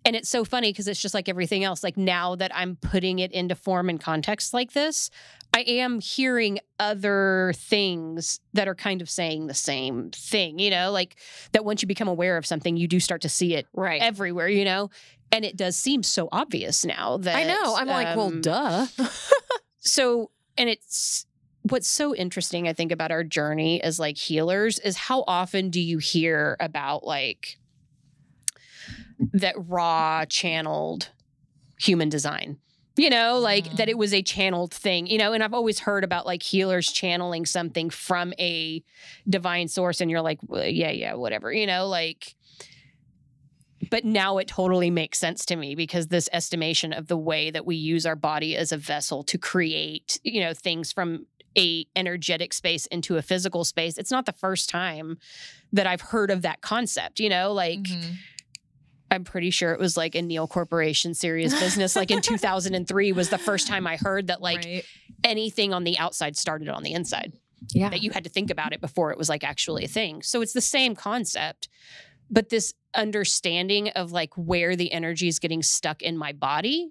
And 0.07 0.16
it's 0.16 0.28
so 0.28 0.44
funny 0.44 0.70
because 0.72 0.88
it's 0.88 1.02
just 1.02 1.14
like 1.14 1.28
everything 1.28 1.64
else. 1.64 1.82
Like 1.84 1.96
now 1.96 2.36
that 2.36 2.50
I'm 2.54 2.76
putting 2.76 3.18
it 3.18 3.32
into 3.32 3.54
form 3.54 3.90
and 3.90 4.00
context 4.00 4.54
like 4.54 4.72
this, 4.72 5.11
I 5.52 5.61
am 5.61 6.00
hearing 6.00 6.61
other 6.78 7.52
things 7.57 8.40
that 8.54 8.68
are 8.68 8.74
kind 8.74 9.02
of 9.02 9.11
saying 9.11 9.48
the 9.48 9.54
same 9.54 10.11
thing, 10.12 10.59
you 10.59 10.70
know, 10.70 10.90
like 10.92 11.16
that 11.52 11.64
once 11.64 11.82
you 11.82 11.88
become 11.88 12.09
aware 12.09 12.36
of 12.36 12.46
something, 12.46 12.76
you 12.76 12.86
do 12.88 13.00
start 13.00 13.20
to 13.22 13.28
see 13.28 13.54
it 13.54 13.66
Right. 13.74 14.00
everywhere, 14.00 14.48
you 14.48 14.64
know? 14.64 14.90
And 15.32 15.44
it 15.44 15.57
does 15.57 15.76
seem 15.76 16.02
so 16.02 16.28
obvious 16.30 16.84
now 16.84 17.16
that 17.18 17.36
I 17.36 17.42
know. 17.44 17.74
I'm 17.76 17.88
like, 17.88 18.16
well, 18.16 18.28
um, 18.28 18.40
duh. 18.40 18.86
so 19.80 20.30
and 20.57 20.68
it's 20.68 21.26
what's 21.62 21.88
so 21.88 22.14
interesting 22.14 22.68
i 22.68 22.72
think 22.72 22.92
about 22.92 23.11
our 23.11 23.24
journey 23.24 23.82
as 23.82 23.98
like 23.98 24.16
healers 24.16 24.78
is 24.80 24.96
how 24.96 25.24
often 25.26 25.68
do 25.70 25.80
you 25.80 25.98
hear 25.98 26.57
about 26.61 27.04
like 27.04 27.59
that 29.32 29.54
Ra 29.56 30.24
channeled 30.26 31.10
human 31.78 32.08
design 32.08 32.58
you 32.96 33.10
know 33.10 33.38
like 33.38 33.64
that 33.76 33.88
Mhm. 33.88 33.90
it 33.90 33.98
was 33.98 34.14
a 34.14 34.22
channeled 34.22 34.72
thing 34.72 35.06
you 35.06 35.18
know 35.18 35.34
and 35.34 35.44
i've 35.44 35.52
always 35.52 35.80
heard 35.80 36.02
about 36.04 36.24
like 36.24 36.42
healers 36.42 36.90
channeling 36.90 37.44
something 37.44 37.90
from 37.90 38.32
a 38.38 38.82
divine 39.28 39.68
source 39.68 40.00
and 40.00 40.10
you're 40.10 40.22
like 40.22 40.38
well, 40.46 40.64
yeah 40.66 40.90
yeah 40.90 41.12
whatever 41.12 41.52
you 41.52 41.66
know 41.66 41.86
like 41.86 42.34
but 43.90 44.04
now 44.06 44.38
it 44.38 44.48
totally 44.48 44.90
makes 44.90 45.18
sense 45.18 45.44
to 45.44 45.56
me 45.56 45.74
because 45.74 46.06
this 46.06 46.28
estimation 46.32 46.94
of 46.94 47.08
the 47.08 47.16
way 47.18 47.50
that 47.50 47.66
we 47.66 47.76
use 47.76 48.06
our 48.06 48.16
body 48.16 48.56
as 48.56 48.72
a 48.72 48.76
vessel 48.78 49.22
to 49.24 49.36
create 49.36 50.18
you 50.24 50.40
know 50.40 50.54
things 50.54 50.90
from 50.90 51.26
a 51.58 51.86
energetic 51.94 52.52
space 52.54 52.86
into 52.86 53.16
a 53.18 53.22
physical 53.22 53.64
space 53.64 53.98
it's 53.98 54.10
not 54.10 54.24
the 54.24 54.32
first 54.32 54.70
time 54.70 55.18
that 55.72 55.86
i've 55.86 56.00
heard 56.00 56.30
of 56.30 56.40
that 56.42 56.62
concept 56.62 57.20
you 57.20 57.28
know 57.28 57.52
like 57.52 57.80
Mhm. 57.80 58.14
I'm 59.11 59.24
pretty 59.24 59.50
sure 59.50 59.72
it 59.72 59.78
was 59.80 59.96
like 59.96 60.14
a 60.14 60.22
neil 60.22 60.46
corporation 60.46 61.14
serious 61.14 61.59
business 61.59 61.94
like 61.96 62.11
in 62.11 62.20
2003 62.22 63.12
was 63.12 63.28
the 63.30 63.38
first 63.38 63.66
time 63.66 63.86
i 63.86 63.96
heard 63.96 64.26
that 64.28 64.40
like 64.40 64.64
Right. 64.64 64.84
anything 65.24 65.72
on 65.72 65.84
the 65.84 65.98
outside 65.98 66.36
started 66.36 66.68
on 66.68 66.82
the 66.82 66.92
inside 66.92 67.32
yeah. 67.72 67.88
that 67.90 68.02
you 68.02 68.11
had 68.11 68.24
to 68.24 68.30
think 68.30 68.50
about 68.50 68.72
it 68.72 68.80
before 68.80 69.11
it 69.12 69.18
was 69.18 69.28
like 69.30 69.42
actually 69.42 69.84
a 69.84 69.88
thing. 69.88 70.22
So 70.22 70.42
it's 70.42 70.52
the 70.52 70.61
same 70.61 70.94
concept, 70.94 71.68
but 72.30 72.50
this 72.50 72.74
understanding 72.94 73.88
of 73.90 74.12
like 74.12 74.30
where 74.36 74.76
the 74.76 74.92
energy 74.92 75.26
is 75.26 75.38
getting 75.38 75.62
stuck 75.62 76.02
in 76.02 76.18
my 76.18 76.32
body 76.32 76.90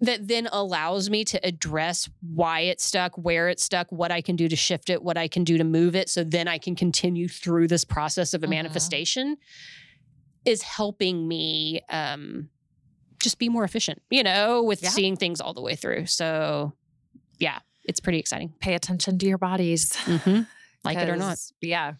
that 0.00 0.26
then 0.26 0.48
allows 0.50 1.08
me 1.10 1.24
to 1.24 1.46
address 1.46 2.08
why 2.34 2.60
it's 2.60 2.84
stuck, 2.84 3.16
where 3.16 3.48
it's 3.48 3.62
stuck, 3.62 3.92
what 3.92 4.10
I 4.10 4.20
can 4.20 4.34
do 4.34 4.48
to 4.48 4.56
shift 4.56 4.90
it, 4.90 5.00
what 5.02 5.16
I 5.16 5.28
can 5.28 5.44
do 5.44 5.58
to 5.58 5.64
move 5.64 5.94
it. 5.94 6.08
So 6.08 6.24
then 6.24 6.48
I 6.48 6.58
can 6.58 6.74
continue 6.74 7.28
through 7.28 7.68
this 7.68 7.84
process 7.84 8.34
of 8.34 8.42
a 8.42 8.46
Mhm. 8.46 8.50
manifestation 8.50 9.36
is 10.44 10.62
helping 10.62 11.26
me 11.28 11.80
um, 11.88 12.48
just 13.20 13.38
be 13.38 13.48
more 13.48 13.64
efficient, 13.64 14.02
you 14.10 14.22
know, 14.22 14.62
with 14.62 14.82
Yeah. 14.82 14.88
seeing 14.90 15.16
things 15.16 15.40
all 15.40 15.54
the 15.54 15.60
way 15.62 15.76
through. 15.76 16.06
So 16.06 16.72
yeah, 17.38 17.60
it's 17.84 18.00
pretty 18.00 18.18
exciting. 18.18 18.52
Pay 18.60 18.74
attention 18.74 19.18
to 19.18 19.26
your 19.26 19.38
bodies. 19.38 19.92
Mm-hmm. 20.04 20.42
Like 20.84 20.98
it 20.98 21.08
or 21.08 21.16
not. 21.16 21.38
Yeah. 21.60 21.94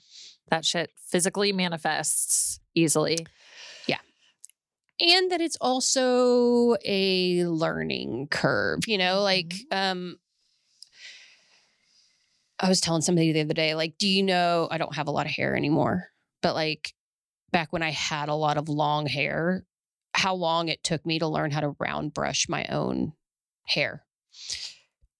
That 0.51 0.64
shit 0.64 0.90
physically 1.09 1.53
manifests 1.53 2.59
easily. 2.74 3.26
Yeah. 3.86 3.99
And 5.01 5.30
that 5.30 5.40
it's 5.40 5.57
also 5.61 6.74
a 6.84 7.45
learning 7.47 8.26
curve, 8.30 8.80
you 8.88 8.99
know, 8.99 9.22
like 9.22 9.49
Mm-hmm. 9.72 9.76
um 10.01 10.16
I 12.59 12.68
was 12.68 12.80
telling 12.80 13.03
somebody 13.03 13.32
the 13.32 13.40
other 13.40 13.55
day, 13.55 13.74
like, 13.74 13.99
do 13.99 14.07
you 14.07 14.22
know 14.22 14.68
I 14.70 14.78
don't 14.78 14.95
have 14.95 15.09
a 15.09 15.11
lot 15.11 15.26
of 15.26 15.32
hair 15.32 15.57
anymore, 15.57 16.09
but 16.43 16.55
like 16.55 16.93
back 17.53 17.72
when 17.72 17.82
I 17.82 17.90
had 17.90 18.28
a 18.28 18.34
lot 18.34 18.57
of 18.57 18.68
long 18.68 19.07
hair, 19.07 19.64
how 20.14 20.34
long 20.34 20.68
it 20.68 20.82
took 20.82 21.07
me 21.07 21.18
to 21.18 21.26
learn 21.26 21.50
how 21.50 21.61
to 21.61 21.76
round 21.78 22.14
brush 22.14 22.48
my 22.48 22.64
own 22.66 23.12
hair. 23.66 24.05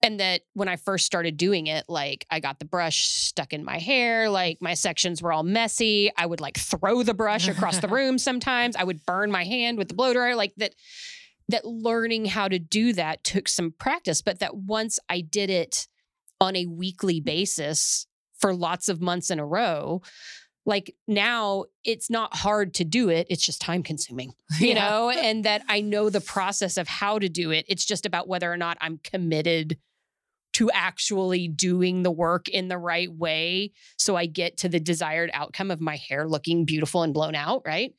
And 0.05 0.19
that 0.19 0.43
when 0.55 0.67
I 0.67 0.77
first 0.77 1.07
started 1.07 1.37
doing 1.37 1.69
it, 1.69 1.85
like 1.89 2.27
I 2.29 2.41
got 2.41 2.59
the 2.59 2.65
brush 2.65 3.07
stuck 3.07 3.53
in 3.53 3.65
my 3.65 3.79
hair, 3.79 4.29
like 4.29 4.59
my 4.61 4.75
sections 4.75 5.23
were 5.23 5.33
all 5.33 5.45
messy. 5.45 6.11
I 6.17 6.27
would 6.27 6.41
like 6.41 6.59
throw 6.59 7.05
the 7.05 7.15
brush 7.15 7.47
across 7.47 7.79
the 7.79 7.89
room 7.89 8.19
sometimes. 8.19 8.75
I 8.75 8.83
would 8.83 9.07
burn 9.07 9.31
my 9.31 9.45
hand 9.45 9.79
with 9.79 9.89
the 9.89 9.95
blow 9.95 10.13
dryer, 10.13 10.35
like 10.35 10.55
that. 10.57 10.75
That 11.49 11.67
learning 11.67 12.27
how 12.27 12.49
to 12.49 12.59
do 12.59 12.93
that 12.95 13.25
took 13.25 13.49
some 13.49 13.73
practice, 13.73 14.23
but 14.23 14.39
that 14.39 14.57
once 14.57 15.01
I 15.11 15.21
did 15.21 15.51
it 15.51 15.87
on 16.41 16.57
a 16.57 16.67
weekly 16.67 17.21
basis 17.21 18.07
for 18.39 18.55
lots 18.55 18.89
of 18.89 19.03
months 19.03 19.31
in 19.31 19.39
a 19.39 19.45
row 19.45 20.03
like 20.65 20.95
now 21.09 21.65
it's 21.85 22.09
not 22.09 22.35
hard 22.37 22.75
to 22.75 22.85
do 22.85 23.09
it 23.09 23.27
it's 23.31 23.45
just 23.45 23.61
time 23.61 23.83
consuming 23.83 24.33
you 24.61 24.69
Yeah. 24.69 24.89
know 24.89 25.11
and 25.29 25.45
that 25.45 25.63
i 25.69 25.81
know 25.81 26.09
the 26.11 26.21
process 26.21 26.77
of 26.77 26.87
how 26.89 27.19
to 27.19 27.29
do 27.29 27.51
it 27.51 27.65
it's 27.69 27.85
just 27.85 28.07
about 28.07 28.29
whether 28.29 28.51
or 28.53 28.57
not 28.57 28.79
i'm 28.81 28.99
committed 29.03 29.77
to 30.55 30.71
actually 30.71 31.49
doing 31.49 32.03
the 32.03 32.11
work 32.11 32.47
in 32.49 32.69
the 32.69 32.79
right 32.79 33.11
way 33.13 33.73
so 33.97 34.17
i 34.17 34.27
get 34.27 34.59
to 34.59 34.69
the 34.69 34.79
desired 34.81 35.31
outcome 35.33 35.71
of 35.71 35.81
my 35.81 35.97
hair 35.97 36.29
looking 36.29 36.65
beautiful 36.65 37.03
and 37.03 37.15
blown 37.15 37.35
out 37.35 37.63
right 37.67 37.95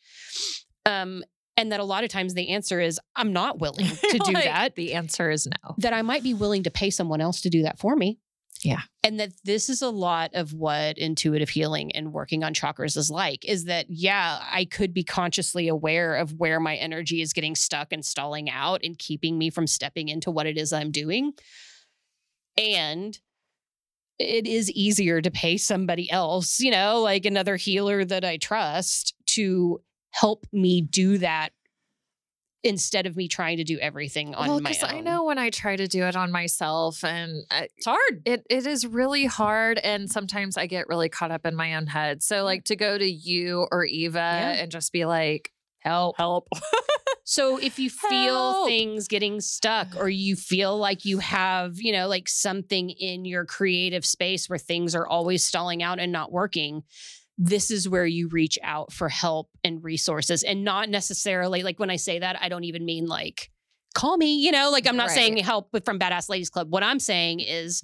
um 0.86 1.24
and 1.55 1.72
that 1.72 1.80
a 1.80 1.84
lot 1.84 2.03
of 2.03 2.09
times 2.09 2.34
the 2.34 2.49
answer 2.49 2.80
is 2.80 2.99
i'm 3.16 3.34
not 3.34 3.59
willing 3.59 3.86
to 4.09 4.20
do 4.20 4.32
Like, 4.34 4.43
that 4.45 4.76
The 4.76 4.93
answer 4.93 5.30
is 5.32 5.47
no. 5.47 5.76
that 5.80 5.93
i 5.93 6.01
might 6.01 6.24
be 6.24 6.34
willing 6.34 6.64
to 6.64 6.72
pay 6.72 6.89
someone 6.89 7.22
else 7.22 7.41
to 7.41 7.49
do 7.49 7.64
that 7.64 7.80
for 7.80 7.95
me 7.95 8.20
Yeah. 8.64 8.82
and 9.03 9.20
that 9.20 9.34
this 9.43 9.70
is 9.70 9.82
a 9.82 9.89
lot 9.89 10.32
of 10.34 10.53
what 10.53 10.97
intuitive 10.97 11.49
healing 11.49 11.91
and 11.93 12.14
working 12.14 12.43
on 12.43 12.53
chakras 12.53 12.95
is 12.95 13.11
like 13.11 13.43
is 13.45 13.66
that 13.66 13.88
yeah 13.89 14.39
i 14.51 14.66
could 14.66 14.93
be 14.93 15.03
consciously 15.03 15.68
aware 15.68 16.16
of 16.16 16.34
where 16.39 16.59
my 16.59 16.76
energy 16.76 17.22
is 17.22 17.34
getting 17.34 17.55
stuck 17.55 17.91
and 17.91 18.05
stalling 18.05 18.49
out 18.49 18.80
and 18.84 18.97
keeping 18.97 19.38
me 19.38 19.49
from 19.49 19.68
stepping 19.68 20.07
into 20.07 20.32
what 20.32 20.47
it 20.47 20.57
is 20.57 20.72
i'm 20.72 20.91
doing 20.91 21.34
and 22.57 23.20
it 24.20 24.47
is 24.47 24.72
easier 24.72 25.22
to 25.22 25.32
pay 25.32 25.57
somebody 25.57 26.09
else 26.09 26.59
you 26.59 26.72
know 26.72 27.01
like 27.01 27.26
another 27.26 27.57
healer 27.57 28.05
that 28.05 28.24
i 28.24 28.38
trust 28.38 29.14
to 29.26 29.82
help 30.11 30.45
me 30.53 30.80
do 30.80 31.18
that 31.18 31.51
instead 32.64 33.05
of 33.05 33.16
me 33.16 33.28
trying 33.28 33.57
to 33.57 33.64
do 33.64 33.78
everything 33.80 34.34
on 34.36 34.47
well, 34.47 34.59
my 34.61 34.76
own 34.84 34.89
I 34.89 34.99
know 35.01 35.26
when 35.26 35.38
I 35.38 35.49
try 35.49 35.76
to 35.76 35.88
do 35.88 36.03
it 36.03 36.16
on 36.16 36.32
myself, 36.32 37.03
and 37.03 37.43
I, 37.51 37.68
it's 37.76 37.86
hard 37.86 38.22
it 38.26 38.45
it 38.49 38.66
is 38.66 38.86
really 38.86 39.26
hard, 39.26 39.78
and 39.78 40.09
sometimes 40.09 40.57
I 40.57 40.68
get 40.68 40.88
really 40.88 41.09
caught 41.09 41.32
up 41.32 41.45
in 41.45 41.55
my 41.55 41.76
own 41.76 41.88
head. 41.88 42.24
So, 42.24 42.43
like 42.43 42.66
to 42.66 42.76
go 42.76 42.97
to 42.97 43.09
you 43.09 43.68
or 43.72 43.86
Eva 43.86 44.20
and 44.20 44.72
just 44.72 44.91
be 44.91 45.05
like, 45.05 45.51
help 45.80 46.18
"Help." 46.18 46.47
So 47.26 47.57
if 47.57 47.80
you 47.80 47.89
feel 47.89 48.51
Help. 48.51 48.68
things 48.68 49.07
getting 49.07 49.39
stuck 49.39 49.95
or 49.95 50.09
you 50.09 50.36
feel 50.36 50.78
like 50.78 51.05
you 51.05 51.20
have, 51.20 51.80
you 51.80 51.93
know, 51.93 52.07
like 52.07 52.28
something 52.28 52.89
in 52.89 53.24
your 53.24 53.45
creative 53.45 54.05
space 54.05 54.49
where 54.49 54.59
things 54.59 54.93
are 54.93 55.07
always 55.07 55.45
stalling 55.45 55.82
out 55.82 55.99
and 55.99 56.11
not 56.11 56.34
working, 56.34 56.84
this 57.45 57.69
is 57.71 57.89
where 57.89 58.05
you 58.05 58.29
reach 58.29 58.57
out 58.63 58.93
for 58.93 59.09
help 59.09 59.49
and 59.65 59.83
resources 59.83 60.43
and 60.43 60.63
not 60.63 60.87
necessarily 60.87 61.61
like 61.61 61.77
when 61.77 61.89
I 61.89 61.97
say 61.97 62.19
that 62.19 62.37
I 62.41 62.47
don't 62.47 62.63
even 62.63 62.85
mean 62.85 63.05
like 63.05 63.49
call 63.93 64.15
me, 64.17 64.35
you 64.35 64.51
know, 64.51 64.69
like 64.71 64.87
I'm 64.87 64.95
not 64.95 65.07
Right. 65.09 65.15
saying 65.15 65.37
help 65.37 65.69
from 65.83 65.99
Badass 65.99 66.29
Ladies 66.29 66.49
Club. 66.49 66.71
What 66.71 66.83
I'm 66.83 66.99
saying 66.99 67.41
is 67.41 67.81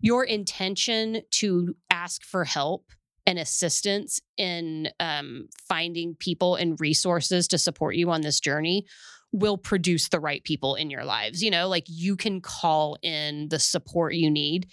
your 0.00 0.24
intention 0.24 1.22
to 1.32 1.74
ask 1.90 2.22
for 2.24 2.44
help 2.44 2.86
and 3.26 3.38
assistance 3.40 4.20
in 4.36 4.88
um, 5.00 5.48
finding 5.68 6.14
people 6.14 6.54
and 6.54 6.78
resources 6.80 7.48
to 7.48 7.58
support 7.58 7.96
you 7.96 8.10
on 8.10 8.20
this 8.20 8.38
journey 8.40 8.86
will 9.32 9.56
produce 9.58 10.08
the 10.10 10.20
right 10.20 10.44
people 10.44 10.74
in 10.76 10.90
your 10.90 11.04
lives. 11.04 11.42
You 11.42 11.50
know, 11.50 11.68
like 11.68 11.84
you 11.88 12.16
can 12.16 12.40
call 12.40 12.96
in 13.02 13.48
the 13.48 13.58
support 13.58 14.14
you 14.14 14.30
need. 14.30 14.68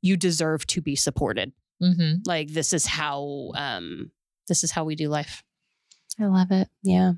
You 0.00 0.16
deserve 0.16 0.66
to 0.68 0.80
be 0.80 0.94
supported. 0.96 1.52
Mm-hmm. 1.82 2.18
Like 2.26 2.48
this 2.52 2.72
is 2.72 2.86
how 2.86 3.52
um, 3.54 4.10
this 4.48 4.64
is 4.64 4.70
how 4.70 4.84
we 4.84 4.94
do 4.94 5.08
life. 5.08 5.42
I 6.20 6.26
love 6.26 6.50
it. 6.50 6.68
Yeah. 6.82 7.12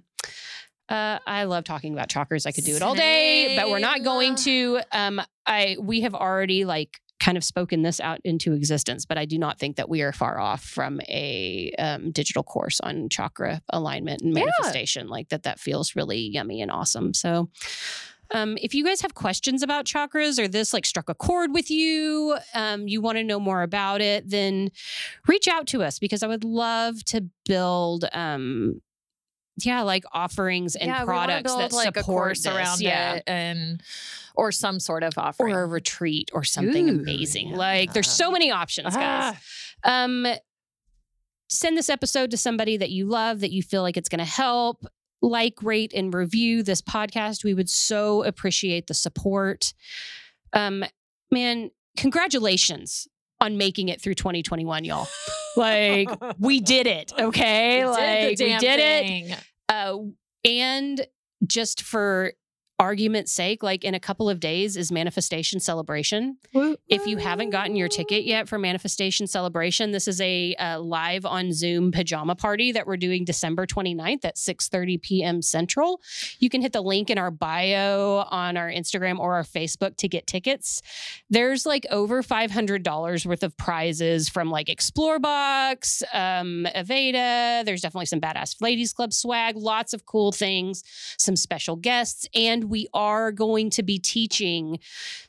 Uh, 0.89 1.19
I 1.27 1.45
love 1.45 1.65
talking 1.65 1.93
about 1.93 2.09
chakras. 2.09 2.47
I 2.47 2.53
could 2.53 2.65
do 2.65 2.77
it 2.77 2.83
all 2.83 2.95
day, 2.95 3.57
but 3.57 3.69
we're 3.69 3.79
not 3.81 4.05
going 4.05 4.37
to. 4.37 4.81
Um, 4.93 5.21
I 5.45 5.77
we 5.81 6.03
have 6.03 6.15
already 6.15 6.65
like 6.65 7.01
kind 7.19 7.37
of 7.37 7.43
spoken 7.45 7.83
this 7.83 7.99
out 7.99 8.21
into 8.25 8.53
existence, 8.53 9.05
but 9.07 9.19
I 9.19 9.25
do 9.25 9.39
not 9.39 9.59
think 9.59 9.77
that 9.77 9.89
we 9.89 10.03
are 10.03 10.13
far 10.13 10.39
off 10.39 10.63
from 10.63 11.01
a 11.09 11.73
um, 11.79 12.11
digital 12.13 12.43
course 12.43 12.79
on 12.81 13.09
chakra 13.09 13.63
alignment 13.71 14.23
and 14.23 14.37
Yeah. 14.37 14.45
manifestation. 14.45 15.09
Like 15.09 15.31
that, 15.31 15.43
that 15.45 15.59
feels 15.59 15.97
really 15.97 16.19
yummy 16.21 16.61
and 16.63 16.71
awesome. 16.71 17.15
So. 17.15 17.49
Um, 18.33 18.59
if 18.61 18.75
you 18.75 18.85
guys 18.85 19.01
have 19.03 19.15
questions 19.15 19.63
about 19.63 19.85
chakras 19.85 20.39
or 20.39 20.49
this 20.49 20.73
like 20.73 20.85
struck 20.85 21.09
a 21.09 21.15
chord 21.15 21.53
with 21.53 21.71
you, 21.71 22.37
um, 22.55 22.89
you 22.89 23.01
want 23.01 23.19
to 23.19 23.25
know 23.25 23.39
more 23.39 23.63
about 23.63 24.01
it, 24.01 24.29
then 24.29 24.71
reach 25.27 25.49
out 25.49 25.67
to 25.69 25.83
us 25.83 25.99
because 25.99 26.23
I 26.23 26.27
would 26.27 26.45
love 26.45 27.05
to 27.07 27.25
build 27.45 28.05
um 28.13 28.81
yeah, 29.59 29.83
like 29.83 30.05
offerings 30.13 30.77
and 30.77 30.89
yeah, 30.89 31.05
products 31.05 31.51
build, 31.51 31.61
that 31.61 31.73
like 31.73 31.87
support 31.87 31.97
a 31.97 32.03
course 32.03 32.43
this. 32.43 32.53
around 32.55 32.81
yeah. 32.81 33.15
it, 33.15 33.23
and 33.27 33.83
or 34.35 34.53
some 34.53 34.79
sort 34.79 35.03
of 35.03 35.17
offering. 35.17 35.55
Or 35.55 35.63
a 35.63 35.67
retreat 35.67 36.31
or 36.35 36.45
something 36.45 36.91
Ooh, 36.91 37.01
amazing. 37.01 37.49
yeah. 37.49 37.57
Like 37.57 37.93
there's 37.95 38.11
so 38.11 38.31
many 38.31 38.51
options, 38.51 38.95
guys. 38.95 39.35
Ah, 39.85 40.05
Um 40.05 40.27
send 41.49 41.77
this 41.77 41.89
episode 41.89 42.31
to 42.33 42.37
somebody 42.37 42.77
that 42.77 42.91
you 42.91 43.07
love 43.07 43.41
that 43.41 43.53
you 43.53 43.63
feel 43.63 43.83
like 43.83 43.97
it's 43.97 44.09
going 44.09 44.19
to 44.19 44.25
help. 44.25 44.85
Like, 45.23 45.63
rate, 45.63 45.93
and 45.95 46.13
review 46.13 46.63
this 46.63 46.83
podcast. 46.83 47.45
We 47.45 47.55
would 47.55 47.71
so 47.71 48.23
appreciate 48.23 48.87
the 48.87 48.95
support. 48.95 49.73
Um, 50.53 50.85
man, 51.31 51.71
congratulations 51.97 53.09
on 53.41 53.57
making 53.57 53.89
it 53.89 54.01
through 54.01 54.15
2021, 54.15 54.85
y'all. 54.85 55.07
Like, 55.59 56.11
we 56.39 56.61
did 56.61 56.87
it. 56.87 57.15
Okay. 57.19 57.83
we 57.83 57.89
like 57.89 58.37
did 58.37 58.45
we 58.45 58.59
did 58.59 58.79
it. 58.79 59.39
Uh, 59.71 59.97
and 60.45 61.07
just 61.47 61.81
for 61.81 62.35
argument's 62.79 63.33
sake, 63.33 63.63
like 63.63 63.85
in 63.85 63.95
a 63.95 64.01
couple 64.01 64.29
of 64.29 64.39
days 64.39 64.77
is 64.77 64.93
manifestation 64.93 65.61
celebration. 65.61 66.37
If 66.89 67.07
you 67.07 67.17
haven't 67.17 67.51
gotten 67.51 67.75
your 67.75 67.89
ticket 67.89 68.25
yet 68.25 68.49
for 68.49 68.59
manifestation 68.59 69.27
celebration, 69.27 69.93
this 69.93 70.07
is 70.07 70.21
a 70.21 70.55
uh, 70.57 70.81
live 70.81 71.25
on 71.25 71.53
Zoom 71.53 71.91
pajama 71.91 72.35
party 72.35 72.73
that 72.73 72.87
we're 72.87 72.99
doing 72.99 73.25
December 73.25 73.67
29th 73.67 74.25
at 74.25 74.37
6:30 74.37 75.01
p.m. 75.01 75.43
Central. 75.43 76.01
You 76.39 76.51
can 76.51 76.61
hit 76.61 76.73
the 76.73 76.83
link 76.83 77.09
in 77.09 77.17
our 77.17 77.31
bio 77.31 78.27
on 78.31 78.57
our 78.57 78.69
Instagram 78.69 79.19
or 79.19 79.35
our 79.35 79.45
Facebook 79.45 79.97
to 79.97 80.09
get 80.09 80.27
tickets. 80.27 80.83
There's 81.31 81.65
like 81.65 81.87
over 81.91 82.23
$500 82.23 83.27
worth 83.27 83.43
of 83.43 83.57
prizes 83.57 84.29
from 84.29 84.51
like 84.51 84.69
Explore 84.69 85.19
Box, 85.19 86.03
um, 86.13 86.67
Aveda. 86.75 87.65
There's 87.65 87.81
definitely 87.81 88.07
some 88.07 88.21
badass 88.21 88.61
ladies 88.61 88.93
club 88.93 89.13
swag, 89.13 89.57
lots 89.57 89.95
of 89.95 90.05
cool 90.05 90.33
things, 90.33 90.83
some 91.19 91.37
special 91.37 91.77
guests, 91.77 92.27
and 92.35 92.66
we 92.69 92.89
are 92.95 93.33
going 93.33 93.71
to 93.71 93.83
be 93.83 93.99
teaching 93.99 94.79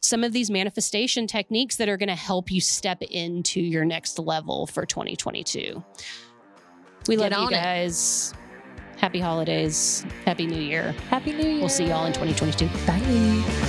some 0.02 0.24
of 0.24 0.34
these 0.34 0.50
manifestation 0.50 1.28
techniques 1.28 1.78
that 1.78 1.90
are 1.90 1.98
going 1.98 2.10
to 2.10 2.16
help 2.16 2.52
you 2.52 2.62
step 2.62 3.02
into 3.02 3.62
your 3.62 3.86
next 3.86 4.20
level 4.20 4.68
for 4.68 4.86
2022. 4.86 5.84
We 7.08 7.16
Get 7.16 7.32
love 7.32 7.32
you 7.32 7.38
on 7.48 7.54
it. 7.54 7.58
guys. 7.58 8.34
Happy 8.98 9.20
holidays. 9.20 10.06
Happy 10.26 10.48
New 10.48 10.60
Year. 10.60 10.94
Happy 11.10 11.32
New 11.32 11.48
Year. 11.48 11.60
We'll 11.60 11.70
see 11.70 11.86
y'all 11.88 12.06
in 12.06 12.14
2022. 12.14 12.68
Bye. 12.88 13.67